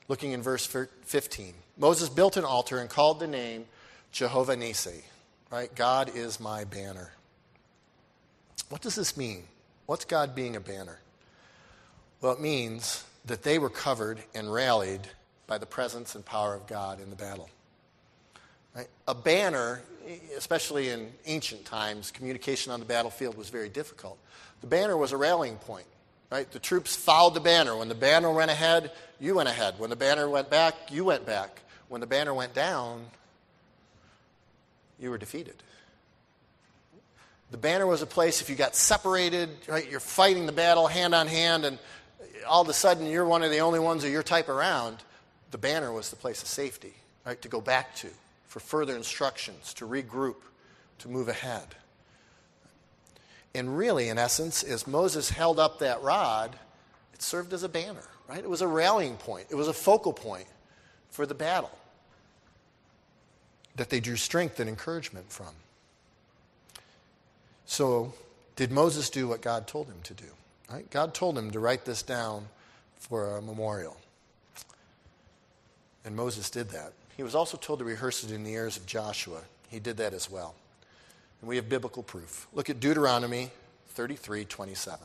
Looking 0.08 0.32
in 0.32 0.42
verse 0.42 0.66
15, 0.66 1.54
Moses 1.78 2.10
built 2.10 2.36
an 2.36 2.44
altar 2.44 2.80
and 2.80 2.90
called 2.90 3.20
the 3.20 3.28
name 3.28 3.66
Jehovah 4.12 4.56
Nissi. 4.56 5.04
Right? 5.52 5.74
God 5.76 6.12
is 6.16 6.40
my 6.40 6.64
banner. 6.64 7.12
What 8.70 8.82
does 8.82 8.96
this 8.96 9.16
mean? 9.16 9.44
What's 9.86 10.06
God 10.06 10.34
being 10.34 10.56
a 10.56 10.60
banner? 10.60 11.00
Well, 12.22 12.34
it 12.34 12.42
means 12.42 13.06
that 13.26 13.44
they 13.44 13.60
were 13.60 13.70
covered 13.70 14.24
and 14.34 14.52
rallied 14.52 15.02
by 15.46 15.58
the 15.58 15.66
presence 15.66 16.16
and 16.16 16.26
power 16.26 16.56
of 16.56 16.68
God 16.68 17.00
in 17.00 17.10
the 17.10 17.16
battle. 17.16 17.50
Right? 18.76 18.88
A 19.08 19.16
banner, 19.16 19.82
especially 20.38 20.90
in 20.90 21.12
ancient 21.26 21.66
times, 21.66 22.12
communication 22.12 22.72
on 22.72 22.80
the 22.80 22.86
battlefield 22.86 23.38
was 23.38 23.50
very 23.50 23.70
difficult. 23.70 24.18
The 24.62 24.68
banner 24.68 24.98
was 24.98 25.12
a 25.12 25.18
rallying 25.18 25.58
point. 25.58 25.86
Right? 26.32 26.50
The 26.52 26.60
troops 26.60 26.96
followed 26.96 27.36
the 27.36 27.40
banner. 27.40 27.78
When 27.78 27.90
the 27.90 27.96
banner 27.96 28.32
went 28.32 28.50
ahead, 28.50 28.92
you 29.20 29.36
went 29.36 29.50
ahead. 29.50 29.76
When 29.78 29.92
the 29.92 29.96
banner 29.96 30.28
went 30.28 30.50
back, 30.50 30.74
you 30.90 31.06
went 31.06 31.28
back. 31.28 31.62
When 31.90 32.02
the 32.02 32.08
banner 32.08 32.34
went 32.34 32.56
down, 32.56 33.06
you 35.00 35.12
were 35.12 35.20
defeated. 35.20 35.56
The 37.52 37.58
banner 37.58 37.86
was 37.86 38.02
a 38.02 38.08
place 38.08 38.42
if 38.42 38.50
you 38.50 38.56
got 38.56 38.76
separated, 38.76 39.50
right, 39.68 39.88
you're 39.88 40.00
fighting 40.00 40.48
the 40.48 40.52
battle 40.52 40.88
hand 40.88 41.14
on 41.14 41.28
hand, 41.28 41.66
and 41.66 41.78
all 42.48 42.64
of 42.64 42.70
a 42.70 42.74
sudden 42.74 43.06
you're 43.06 43.26
one 43.26 43.44
of 43.44 43.52
the 43.52 43.60
only 43.60 43.80
ones 43.80 44.04
of 44.04 44.10
your 44.10 44.24
type 44.24 44.50
around, 44.50 44.98
the 45.52 45.60
banner 45.60 45.92
was 45.92 46.10
the 46.10 46.16
place 46.16 46.42
of 46.42 46.48
safety, 46.48 46.96
right, 47.28 47.40
to 47.44 47.48
go 47.48 47.62
back 47.62 47.96
to 47.98 48.10
for 48.54 48.60
further 48.60 48.96
instructions, 48.96 49.74
to 49.74 49.88
regroup, 49.88 50.36
to 51.00 51.08
move 51.08 51.28
ahead. 51.28 51.74
And 53.56 53.76
really, 53.76 54.10
in 54.10 54.20
essence, 54.20 54.62
as 54.62 54.86
Moses 54.86 55.32
held 55.32 55.58
up 55.58 55.80
that 55.80 56.04
rod, 56.04 56.56
it 57.16 57.24
served 57.24 57.52
as 57.54 57.64
a 57.64 57.68
banner, 57.68 58.04
right? 58.30 58.38
It 58.38 58.48
was 58.48 58.62
a 58.62 58.68
rallying 58.68 59.18
point, 59.18 59.48
it 59.50 59.56
was 59.56 59.68
a 59.68 59.74
focal 59.74 60.14
point 60.14 60.46
for 61.10 61.26
the 61.26 61.34
battle 61.34 61.72
that 63.76 63.90
they 63.90 64.00
drew 64.00 64.18
strength 64.18 64.60
and 64.60 64.70
encouragement 64.70 65.32
from. 65.32 65.56
So, 67.66 68.14
did 68.56 68.72
Moses 68.72 69.10
do 69.10 69.28
what 69.28 69.42
God 69.42 69.66
told 69.66 69.88
him 69.88 69.98
to 70.04 70.14
do? 70.14 70.30
Right? 70.72 70.88
God 70.92 71.16
told 71.16 71.40
him 71.40 71.50
to 71.50 71.60
write 71.60 71.86
this 71.86 72.04
down 72.04 72.50
for 73.00 73.36
a 73.36 73.42
memorial. 73.42 73.98
And 76.06 76.16
Moses 76.16 76.52
did 76.52 76.70
that. 76.70 76.94
He 77.16 77.24
was 77.24 77.36
also 77.36 77.58
told 77.58 77.80
to 77.80 77.86
rehearse 77.86 78.24
it 78.24 78.32
in 78.32 78.44
the 78.44 78.54
ears 78.54 78.78
of 78.78 78.86
Joshua. 78.86 79.42
He 79.70 79.80
did 79.80 79.98
that 79.98 80.14
as 80.14 80.30
well. 80.30 80.56
And 81.42 81.50
we 81.50 81.56
have 81.58 81.70
biblical 81.70 82.04
proof. 82.04 82.48
Look 82.54 82.70
at 82.70 82.80
Deuteronomy 82.80 83.52
33 83.90 84.46
27. 84.46 85.00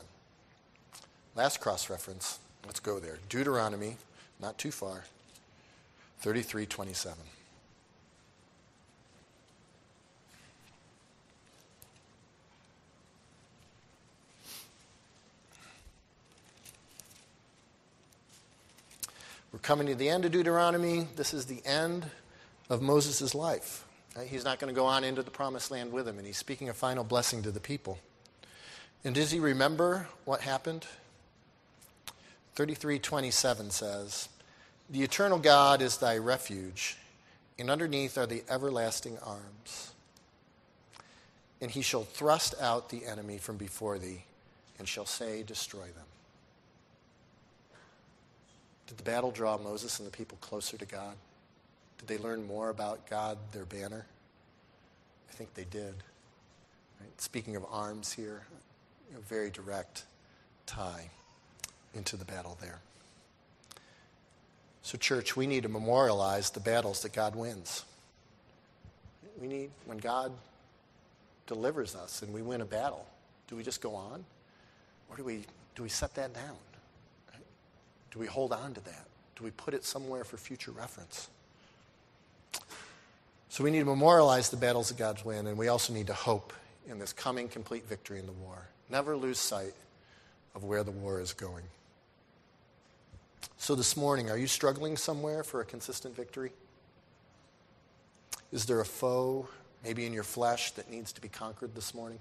Last 1.35 1.59
cross 1.59 1.89
reference. 1.89 2.39
Let's 2.65 2.79
go 2.79 2.99
there. 2.99 3.17
Deuteronomy, 3.29 3.97
not 4.39 4.57
too 4.57 4.71
far, 4.71 5.05
33 6.19 6.65
27. 6.65 7.17
We're 19.51 19.59
coming 19.59 19.87
to 19.87 19.95
the 19.95 20.09
end 20.09 20.25
of 20.25 20.31
Deuteronomy. 20.31 21.07
This 21.15 21.33
is 21.33 21.47
the 21.47 21.65
end 21.65 22.05
of 22.69 22.83
Moses' 22.83 23.33
life. 23.33 23.83
Uh, 24.15 24.21
he's 24.21 24.43
not 24.43 24.59
going 24.59 24.71
to 24.71 24.79
go 24.79 24.85
on 24.85 25.03
into 25.03 25.23
the 25.23 25.31
promised 25.31 25.71
land 25.71 25.91
with 25.91 26.07
him, 26.07 26.19
and 26.19 26.27
he's 26.27 26.37
speaking 26.37 26.69
a 26.69 26.73
final 26.73 27.03
blessing 27.03 27.41
to 27.41 27.51
the 27.51 27.59
people. 27.59 27.97
And 29.03 29.15
does 29.15 29.31
he 29.31 29.39
remember 29.39 30.07
what 30.25 30.41
happened? 30.41 30.85
33:27 32.55 33.71
says, 33.71 34.29
"The 34.87 35.01
eternal 35.01 35.39
God 35.39 35.81
is 35.81 35.97
thy 35.97 36.17
refuge, 36.17 36.97
and 37.57 37.71
underneath 37.71 38.19
are 38.19 38.27
the 38.27 38.43
everlasting 38.49 39.17
arms. 39.19 39.93
And 41.59 41.71
he 41.71 41.81
shall 41.81 42.03
thrust 42.03 42.53
out 42.59 42.89
the 42.89 43.05
enemy 43.05 43.39
from 43.39 43.57
before 43.57 43.97
thee, 43.97 44.25
and 44.77 44.87
shall 44.87 45.07
say, 45.07 45.41
Destroy 45.41 45.87
them." 45.87 46.08
Did 48.89 48.97
the 48.97 49.03
battle 49.03 49.29
draw 49.29 49.55
Moses 49.59 49.99
and 49.99 50.07
the 50.07 50.11
people 50.11 50.39
closer 50.41 50.75
to 50.75 50.85
God? 50.85 51.13
Did 51.99 52.07
they 52.07 52.17
learn 52.17 52.47
more 52.47 52.69
about 52.69 53.07
God, 53.07 53.37
their 53.51 53.65
banner? 53.65 54.03
I 55.29 55.33
think 55.33 55.53
they 55.53 55.65
did. 55.65 55.93
Right? 56.99 57.21
Speaking 57.21 57.55
of 57.55 57.63
arms 57.71 58.11
here, 58.11 58.41
a 59.15 59.19
very 59.19 59.51
direct 59.51 60.05
tie 60.65 61.11
into 61.93 62.17
the 62.17 62.25
battle 62.25 62.57
there. 62.59 62.79
So, 64.81 64.97
church, 64.97 65.35
we 65.35 65.45
need 65.45 65.63
to 65.63 65.69
memorialize 65.69 66.49
the 66.49 66.59
battles 66.59 67.03
that 67.03 67.13
God 67.13 67.35
wins. 67.35 67.85
We 69.39 69.47
need, 69.47 69.69
when 69.85 69.99
God 69.99 70.31
delivers 71.45 71.95
us 71.95 72.23
and 72.23 72.33
we 72.33 72.41
win 72.41 72.61
a 72.61 72.65
battle, 72.65 73.05
do 73.47 73.55
we 73.55 73.61
just 73.61 73.81
go 73.81 73.93
on? 73.93 74.25
Or 75.11 75.15
do 75.15 75.23
we, 75.23 75.43
do 75.75 75.83
we 75.83 75.89
set 75.89 76.15
that 76.15 76.33
down? 76.33 76.57
Do 78.11 78.19
we 78.19 78.25
hold 78.25 78.51
on 78.51 78.73
to 78.73 78.81
that? 78.81 79.05
Do 79.35 79.43
we 79.43 79.51
put 79.51 79.73
it 79.73 79.85
somewhere 79.85 80.23
for 80.23 80.37
future 80.37 80.71
reference? 80.71 81.29
So 83.49 83.63
we 83.63 83.71
need 83.71 83.79
to 83.79 83.85
memorialize 83.85 84.49
the 84.49 84.57
battles 84.57 84.89
that 84.89 84.97
God's 84.97 85.25
win, 85.25 85.47
and 85.47 85.57
we 85.57 85.67
also 85.67 85.93
need 85.93 86.07
to 86.07 86.13
hope 86.13 86.53
in 86.87 86.99
this 86.99 87.13
coming 87.13 87.47
complete 87.47 87.85
victory 87.85 88.19
in 88.19 88.25
the 88.25 88.31
war. 88.31 88.67
Never 88.89 89.15
lose 89.15 89.39
sight 89.39 89.73
of 90.55 90.63
where 90.63 90.83
the 90.83 90.91
war 90.91 91.19
is 91.19 91.33
going. 91.33 91.63
So 93.57 93.75
this 93.75 93.97
morning, 93.97 94.29
are 94.29 94.37
you 94.37 94.47
struggling 94.47 94.97
somewhere 94.97 95.43
for 95.43 95.61
a 95.61 95.65
consistent 95.65 96.15
victory? 96.15 96.51
Is 98.51 98.65
there 98.65 98.79
a 98.79 98.85
foe, 98.85 99.47
maybe 99.83 100.05
in 100.05 100.13
your 100.13 100.23
flesh, 100.23 100.71
that 100.71 100.89
needs 100.89 101.11
to 101.13 101.21
be 101.21 101.27
conquered 101.27 101.75
this 101.75 101.93
morning? 101.93 102.19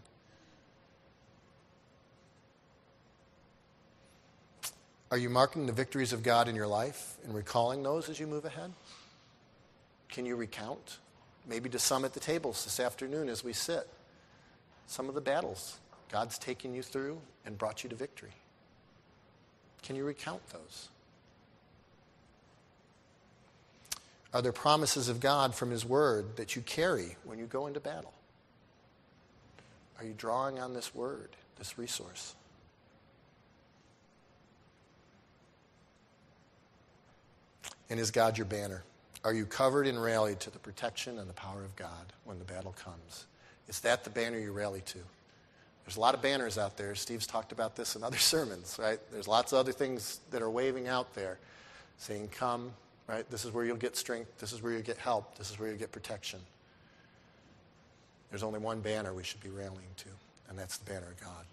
Are 5.10 5.18
you 5.18 5.30
marking 5.30 5.66
the 5.66 5.72
victories 5.72 6.12
of 6.12 6.22
God 6.22 6.48
in 6.48 6.54
your 6.54 6.66
life 6.66 7.16
and 7.24 7.34
recalling 7.34 7.82
those 7.82 8.08
as 8.08 8.20
you 8.20 8.26
move 8.26 8.44
ahead? 8.44 8.72
Can 10.10 10.26
you 10.26 10.36
recount? 10.36 10.98
Maybe 11.48 11.70
to 11.70 11.78
some 11.78 12.04
at 12.04 12.12
the 12.12 12.20
tables 12.20 12.64
this 12.64 12.78
afternoon 12.78 13.28
as 13.30 13.42
we 13.42 13.54
sit, 13.54 13.88
some 14.86 15.08
of 15.08 15.14
the 15.14 15.20
battles 15.20 15.78
God's 16.10 16.38
taken 16.38 16.74
you 16.74 16.82
through 16.82 17.20
and 17.46 17.56
brought 17.56 17.82
you 17.82 17.90
to 17.90 17.96
victory. 17.96 18.32
Can 19.82 19.96
you 19.96 20.04
recount 20.04 20.46
those? 20.50 20.88
Are 24.34 24.42
there 24.42 24.52
promises 24.52 25.08
of 25.08 25.20
God 25.20 25.54
from 25.54 25.70
His 25.70 25.86
Word 25.86 26.36
that 26.36 26.54
you 26.54 26.62
carry 26.62 27.16
when 27.24 27.38
you 27.38 27.46
go 27.46 27.66
into 27.66 27.80
battle? 27.80 28.12
Are 29.98 30.04
you 30.04 30.14
drawing 30.16 30.58
on 30.58 30.74
this 30.74 30.94
Word, 30.94 31.30
this 31.58 31.78
resource? 31.78 32.34
And 37.90 37.98
is 37.98 38.10
God 38.10 38.36
your 38.36 38.44
banner? 38.44 38.82
Are 39.24 39.32
you 39.32 39.46
covered 39.46 39.86
and 39.86 40.00
rallied 40.00 40.40
to 40.40 40.50
the 40.50 40.58
protection 40.58 41.18
and 41.18 41.28
the 41.28 41.34
power 41.34 41.64
of 41.64 41.74
God 41.76 42.12
when 42.24 42.38
the 42.38 42.44
battle 42.44 42.74
comes? 42.82 43.26
Is 43.68 43.80
that 43.80 44.04
the 44.04 44.10
banner 44.10 44.38
you 44.38 44.52
rally 44.52 44.82
to? 44.82 44.98
There's 45.84 45.96
a 45.96 46.00
lot 46.00 46.14
of 46.14 46.22
banners 46.22 46.58
out 46.58 46.76
there. 46.76 46.94
Steve's 46.94 47.26
talked 47.26 47.50
about 47.50 47.74
this 47.74 47.96
in 47.96 48.04
other 48.04 48.18
sermons, 48.18 48.78
right? 48.80 48.98
There's 49.10 49.28
lots 49.28 49.52
of 49.52 49.58
other 49.58 49.72
things 49.72 50.20
that 50.30 50.42
are 50.42 50.50
waving 50.50 50.86
out 50.86 51.14
there 51.14 51.38
saying, 51.96 52.28
Come, 52.28 52.72
right? 53.08 53.28
This 53.30 53.44
is 53.44 53.52
where 53.52 53.64
you'll 53.64 53.76
get 53.76 53.96
strength. 53.96 54.38
This 54.38 54.52
is 54.52 54.62
where 54.62 54.72
you'll 54.72 54.82
get 54.82 54.98
help. 54.98 55.36
This 55.36 55.50
is 55.50 55.58
where 55.58 55.68
you'll 55.68 55.78
get 55.78 55.90
protection. 55.90 56.40
There's 58.30 58.42
only 58.42 58.58
one 58.58 58.80
banner 58.80 59.14
we 59.14 59.24
should 59.24 59.40
be 59.40 59.48
rallying 59.48 59.88
to, 59.96 60.08
and 60.50 60.58
that's 60.58 60.76
the 60.76 60.90
banner 60.92 61.06
of 61.06 61.20
God. 61.20 61.44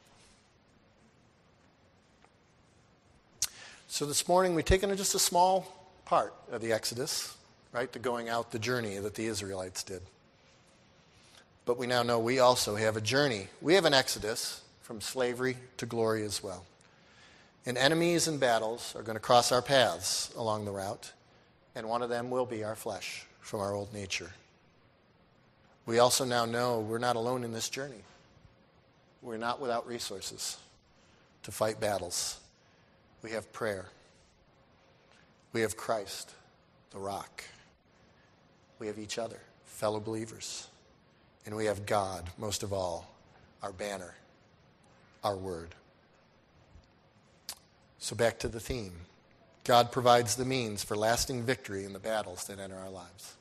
So 3.88 4.06
this 4.06 4.28
morning 4.28 4.56
we've 4.56 4.66
taken 4.66 4.96
just 4.98 5.16
a 5.16 5.20
small 5.20 5.85
part 6.06 6.34
of 6.52 6.62
the 6.62 6.72
Exodus, 6.72 7.36
right? 7.74 7.92
The 7.92 8.00
going 8.00 8.30
out, 8.30 8.52
the 8.52 8.60
journey 8.60 8.98
that 8.98 9.16
the 9.16 9.26
Israelites 9.26 9.84
did. 9.84 10.02
But 11.66 11.78
we 11.78 11.88
now 11.88 12.04
know 12.04 12.20
we 12.20 12.40
also 12.40 12.76
have 12.76 12.96
a 12.96 13.02
journey. 13.02 13.48
We 13.62 13.74
have 13.74 13.86
an 13.86 13.94
Exodus 13.94 14.62
from 14.82 15.02
slavery 15.02 15.58
to 15.78 15.86
glory 15.86 16.24
as 16.24 16.44
well. 16.44 16.64
And 17.66 17.78
enemies 17.78 18.28
and 18.28 18.40
battles 18.40 18.96
are 18.96 19.02
going 19.02 19.16
to 19.16 19.20
cross 19.22 19.52
our 19.52 19.64
paths 19.64 20.32
along 20.38 20.66
the 20.66 20.72
route, 20.72 21.12
and 21.74 21.90
one 21.90 22.04
of 22.04 22.10
them 22.10 22.30
will 22.30 22.46
be 22.46 22.64
our 22.64 22.76
flesh 22.76 23.26
from 23.40 23.60
our 23.60 23.74
old 23.74 23.92
nature. 23.94 24.32
We 25.88 25.98
also 25.98 26.26
now 26.26 26.46
know 26.46 26.80
we're 26.80 27.00
not 27.00 27.16
alone 27.16 27.44
in 27.44 27.52
this 27.52 27.70
journey. 27.70 28.04
We're 29.24 29.38
not 29.38 29.60
without 29.60 29.88
resources 29.88 30.58
to 31.44 31.52
fight 31.52 31.80
battles. 31.80 32.40
We 33.24 33.32
have 33.32 33.52
prayer. 33.52 33.88
We 35.56 35.62
have 35.62 35.78
Christ, 35.78 36.34
the 36.92 37.00
rock. 37.00 37.42
We 38.78 38.88
have 38.88 39.00
each 39.00 39.18
other, 39.18 39.40
fellow 39.64 40.02
believers. 40.02 40.68
And 41.46 41.56
we 41.56 41.64
have 41.64 41.86
God, 41.86 42.30
most 42.38 42.62
of 42.62 42.74
all, 42.74 43.10
our 43.64 43.72
banner, 43.72 44.16
our 45.24 45.38
word. 45.38 45.74
So 48.00 48.18
back 48.18 48.38
to 48.40 48.50
the 48.50 48.60
theme 48.60 48.92
God 49.64 49.94
provides 49.94 50.36
the 50.36 50.44
means 50.44 50.84
for 50.84 50.98
lasting 50.98 51.44
victory 51.44 51.86
in 51.86 51.94
the 51.94 52.00
battles 52.00 52.44
that 52.48 52.60
enter 52.60 52.76
our 52.76 52.90
lives. 52.90 53.36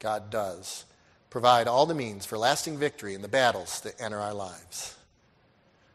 God 0.00 0.28
does 0.28 0.84
provide 1.30 1.66
all 1.66 1.86
the 1.86 1.94
means 1.94 2.26
for 2.26 2.36
lasting 2.36 2.76
victory 2.76 3.14
in 3.14 3.22
the 3.22 3.26
battles 3.26 3.80
that 3.80 3.98
enter 3.98 4.20
our 4.20 4.34
lives. 4.34 4.96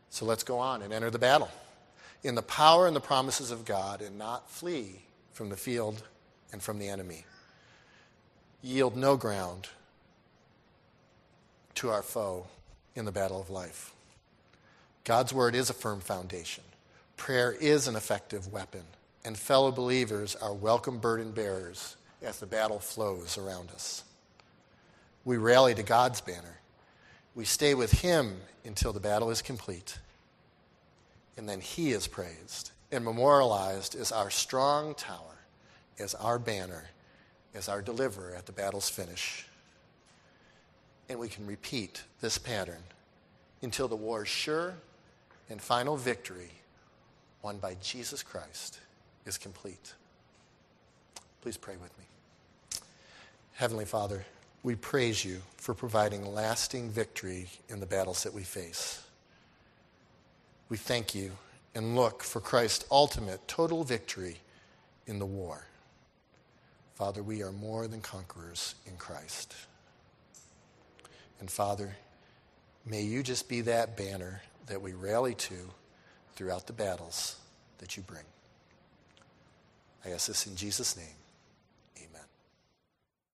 So 0.10 0.26
let's 0.26 0.44
go 0.44 0.58
on 0.58 0.82
and 0.82 0.92
enter 0.92 1.12
the 1.12 1.20
battle 1.20 1.52
in 2.24 2.36
the 2.36 2.42
power 2.42 2.88
and 2.88 2.96
the 2.96 3.02
promises 3.02 3.52
of 3.52 3.66
God 3.66 4.02
and 4.02 4.18
not 4.18 4.50
flee 4.50 5.04
from 5.34 5.50
the 5.50 5.58
field 5.58 6.04
and 6.52 6.62
from 6.62 6.80
the 6.80 6.88
enemy. 6.88 7.26
Yield 8.62 8.96
no 8.96 9.18
ground 9.18 9.68
to 11.76 11.90
our 11.90 12.02
foe 12.02 12.48
in 12.96 13.06
the 13.06 13.12
battle 13.12 13.42
of 13.42 13.50
life. 13.50 13.94
God's 15.04 15.34
word 15.34 15.54
is 15.54 15.70
a 15.70 15.74
firm 15.74 16.00
foundation. 16.00 16.64
Prayer 17.18 17.52
is 17.52 17.88
an 17.88 17.96
effective 17.96 18.52
weapon, 18.52 18.84
and 19.26 19.38
fellow 19.38 19.72
believers 19.72 20.36
are 20.36 20.54
welcome 20.54 21.00
burden 21.00 21.32
bearers 21.32 21.98
as 22.22 22.40
the 22.40 22.46
battle 22.46 22.80
flows 22.80 23.38
around 23.38 23.70
us. 23.72 24.04
We 25.26 25.38
rally 25.38 25.76
to 25.76 25.84
God's 25.84 26.22
banner. 26.22 26.60
We 27.36 27.46
stay 27.46 27.74
with 27.74 27.92
Him 27.92 28.38
until 28.64 28.94
the 28.94 29.00
battle 29.00 29.30
is 29.30 29.42
complete. 29.42 29.98
And 31.38 31.48
then 31.48 31.62
He 31.62 31.92
is 31.92 32.08
praised 32.08 32.72
and 32.92 33.04
memorialized 33.04 33.96
as 33.96 34.12
our 34.12 34.30
strong 34.30 34.94
tower, 34.96 35.46
as 36.00 36.14
our 36.16 36.38
banner, 36.38 36.86
as 37.56 37.70
our 37.70 37.82
deliverer 37.82 38.36
at 38.36 38.46
the 38.46 38.52
battle's 38.52 38.90
finish. 38.90 39.46
And 41.10 41.20
we 41.20 41.28
can 41.28 41.46
repeat 41.46 42.04
this 42.22 42.38
pattern 42.38 42.84
until 43.62 43.88
the 43.88 43.96
war's 43.96 44.28
sure 44.28 44.76
and 45.50 45.62
final 45.62 45.98
victory 45.98 46.52
won 47.42 47.58
by 47.58 47.76
Jesus 47.82 48.24
Christ 48.24 48.80
is 49.26 49.38
complete. 49.38 49.94
Please 51.42 51.58
pray 51.58 51.76
with 51.76 51.92
me. 51.98 52.06
Heavenly 53.54 53.86
Father, 53.86 54.26
we 54.64 54.76
praise 54.76 55.26
you 55.26 55.42
for 55.58 55.74
providing 55.74 56.34
lasting 56.34 56.90
victory 56.90 57.48
in 57.70 57.80
the 57.80 57.86
battles 57.86 58.24
that 58.24 58.34
we 58.34 58.44
face. 58.44 59.03
We 60.70 60.78
thank 60.78 61.14
you 61.14 61.32
and 61.76 61.96
look 61.96 62.24
for 62.24 62.40
Christ's 62.40 62.86
ultimate 62.92 63.48
total 63.48 63.84
victory 63.84 64.38
in 65.08 65.20
the 65.20 65.26
war. 65.26 65.66
Father, 66.96 67.24
we 67.24 67.42
are 67.42 67.52
more 67.52 67.88
than 67.88 68.02
conquerors 68.02 68.76
in 68.86 68.96
Christ. 68.98 69.56
And 71.40 71.50
Father, 71.50 71.96
may 72.86 73.02
you 73.02 73.24
just 73.24 73.50
be 73.50 73.62
that 73.62 73.98
banner 73.98 74.42
that 74.68 74.82
we 74.82 74.94
rally 74.94 75.36
to 75.36 75.56
throughout 76.36 76.68
the 76.68 76.74
battles 76.74 77.36
that 77.80 77.98
you 77.98 78.04
bring. 78.04 78.24
I 80.06 80.10
ask 80.10 80.28
this 80.28 80.48
in 80.48 80.56
Jesus' 80.56 80.96
name. 80.96 81.06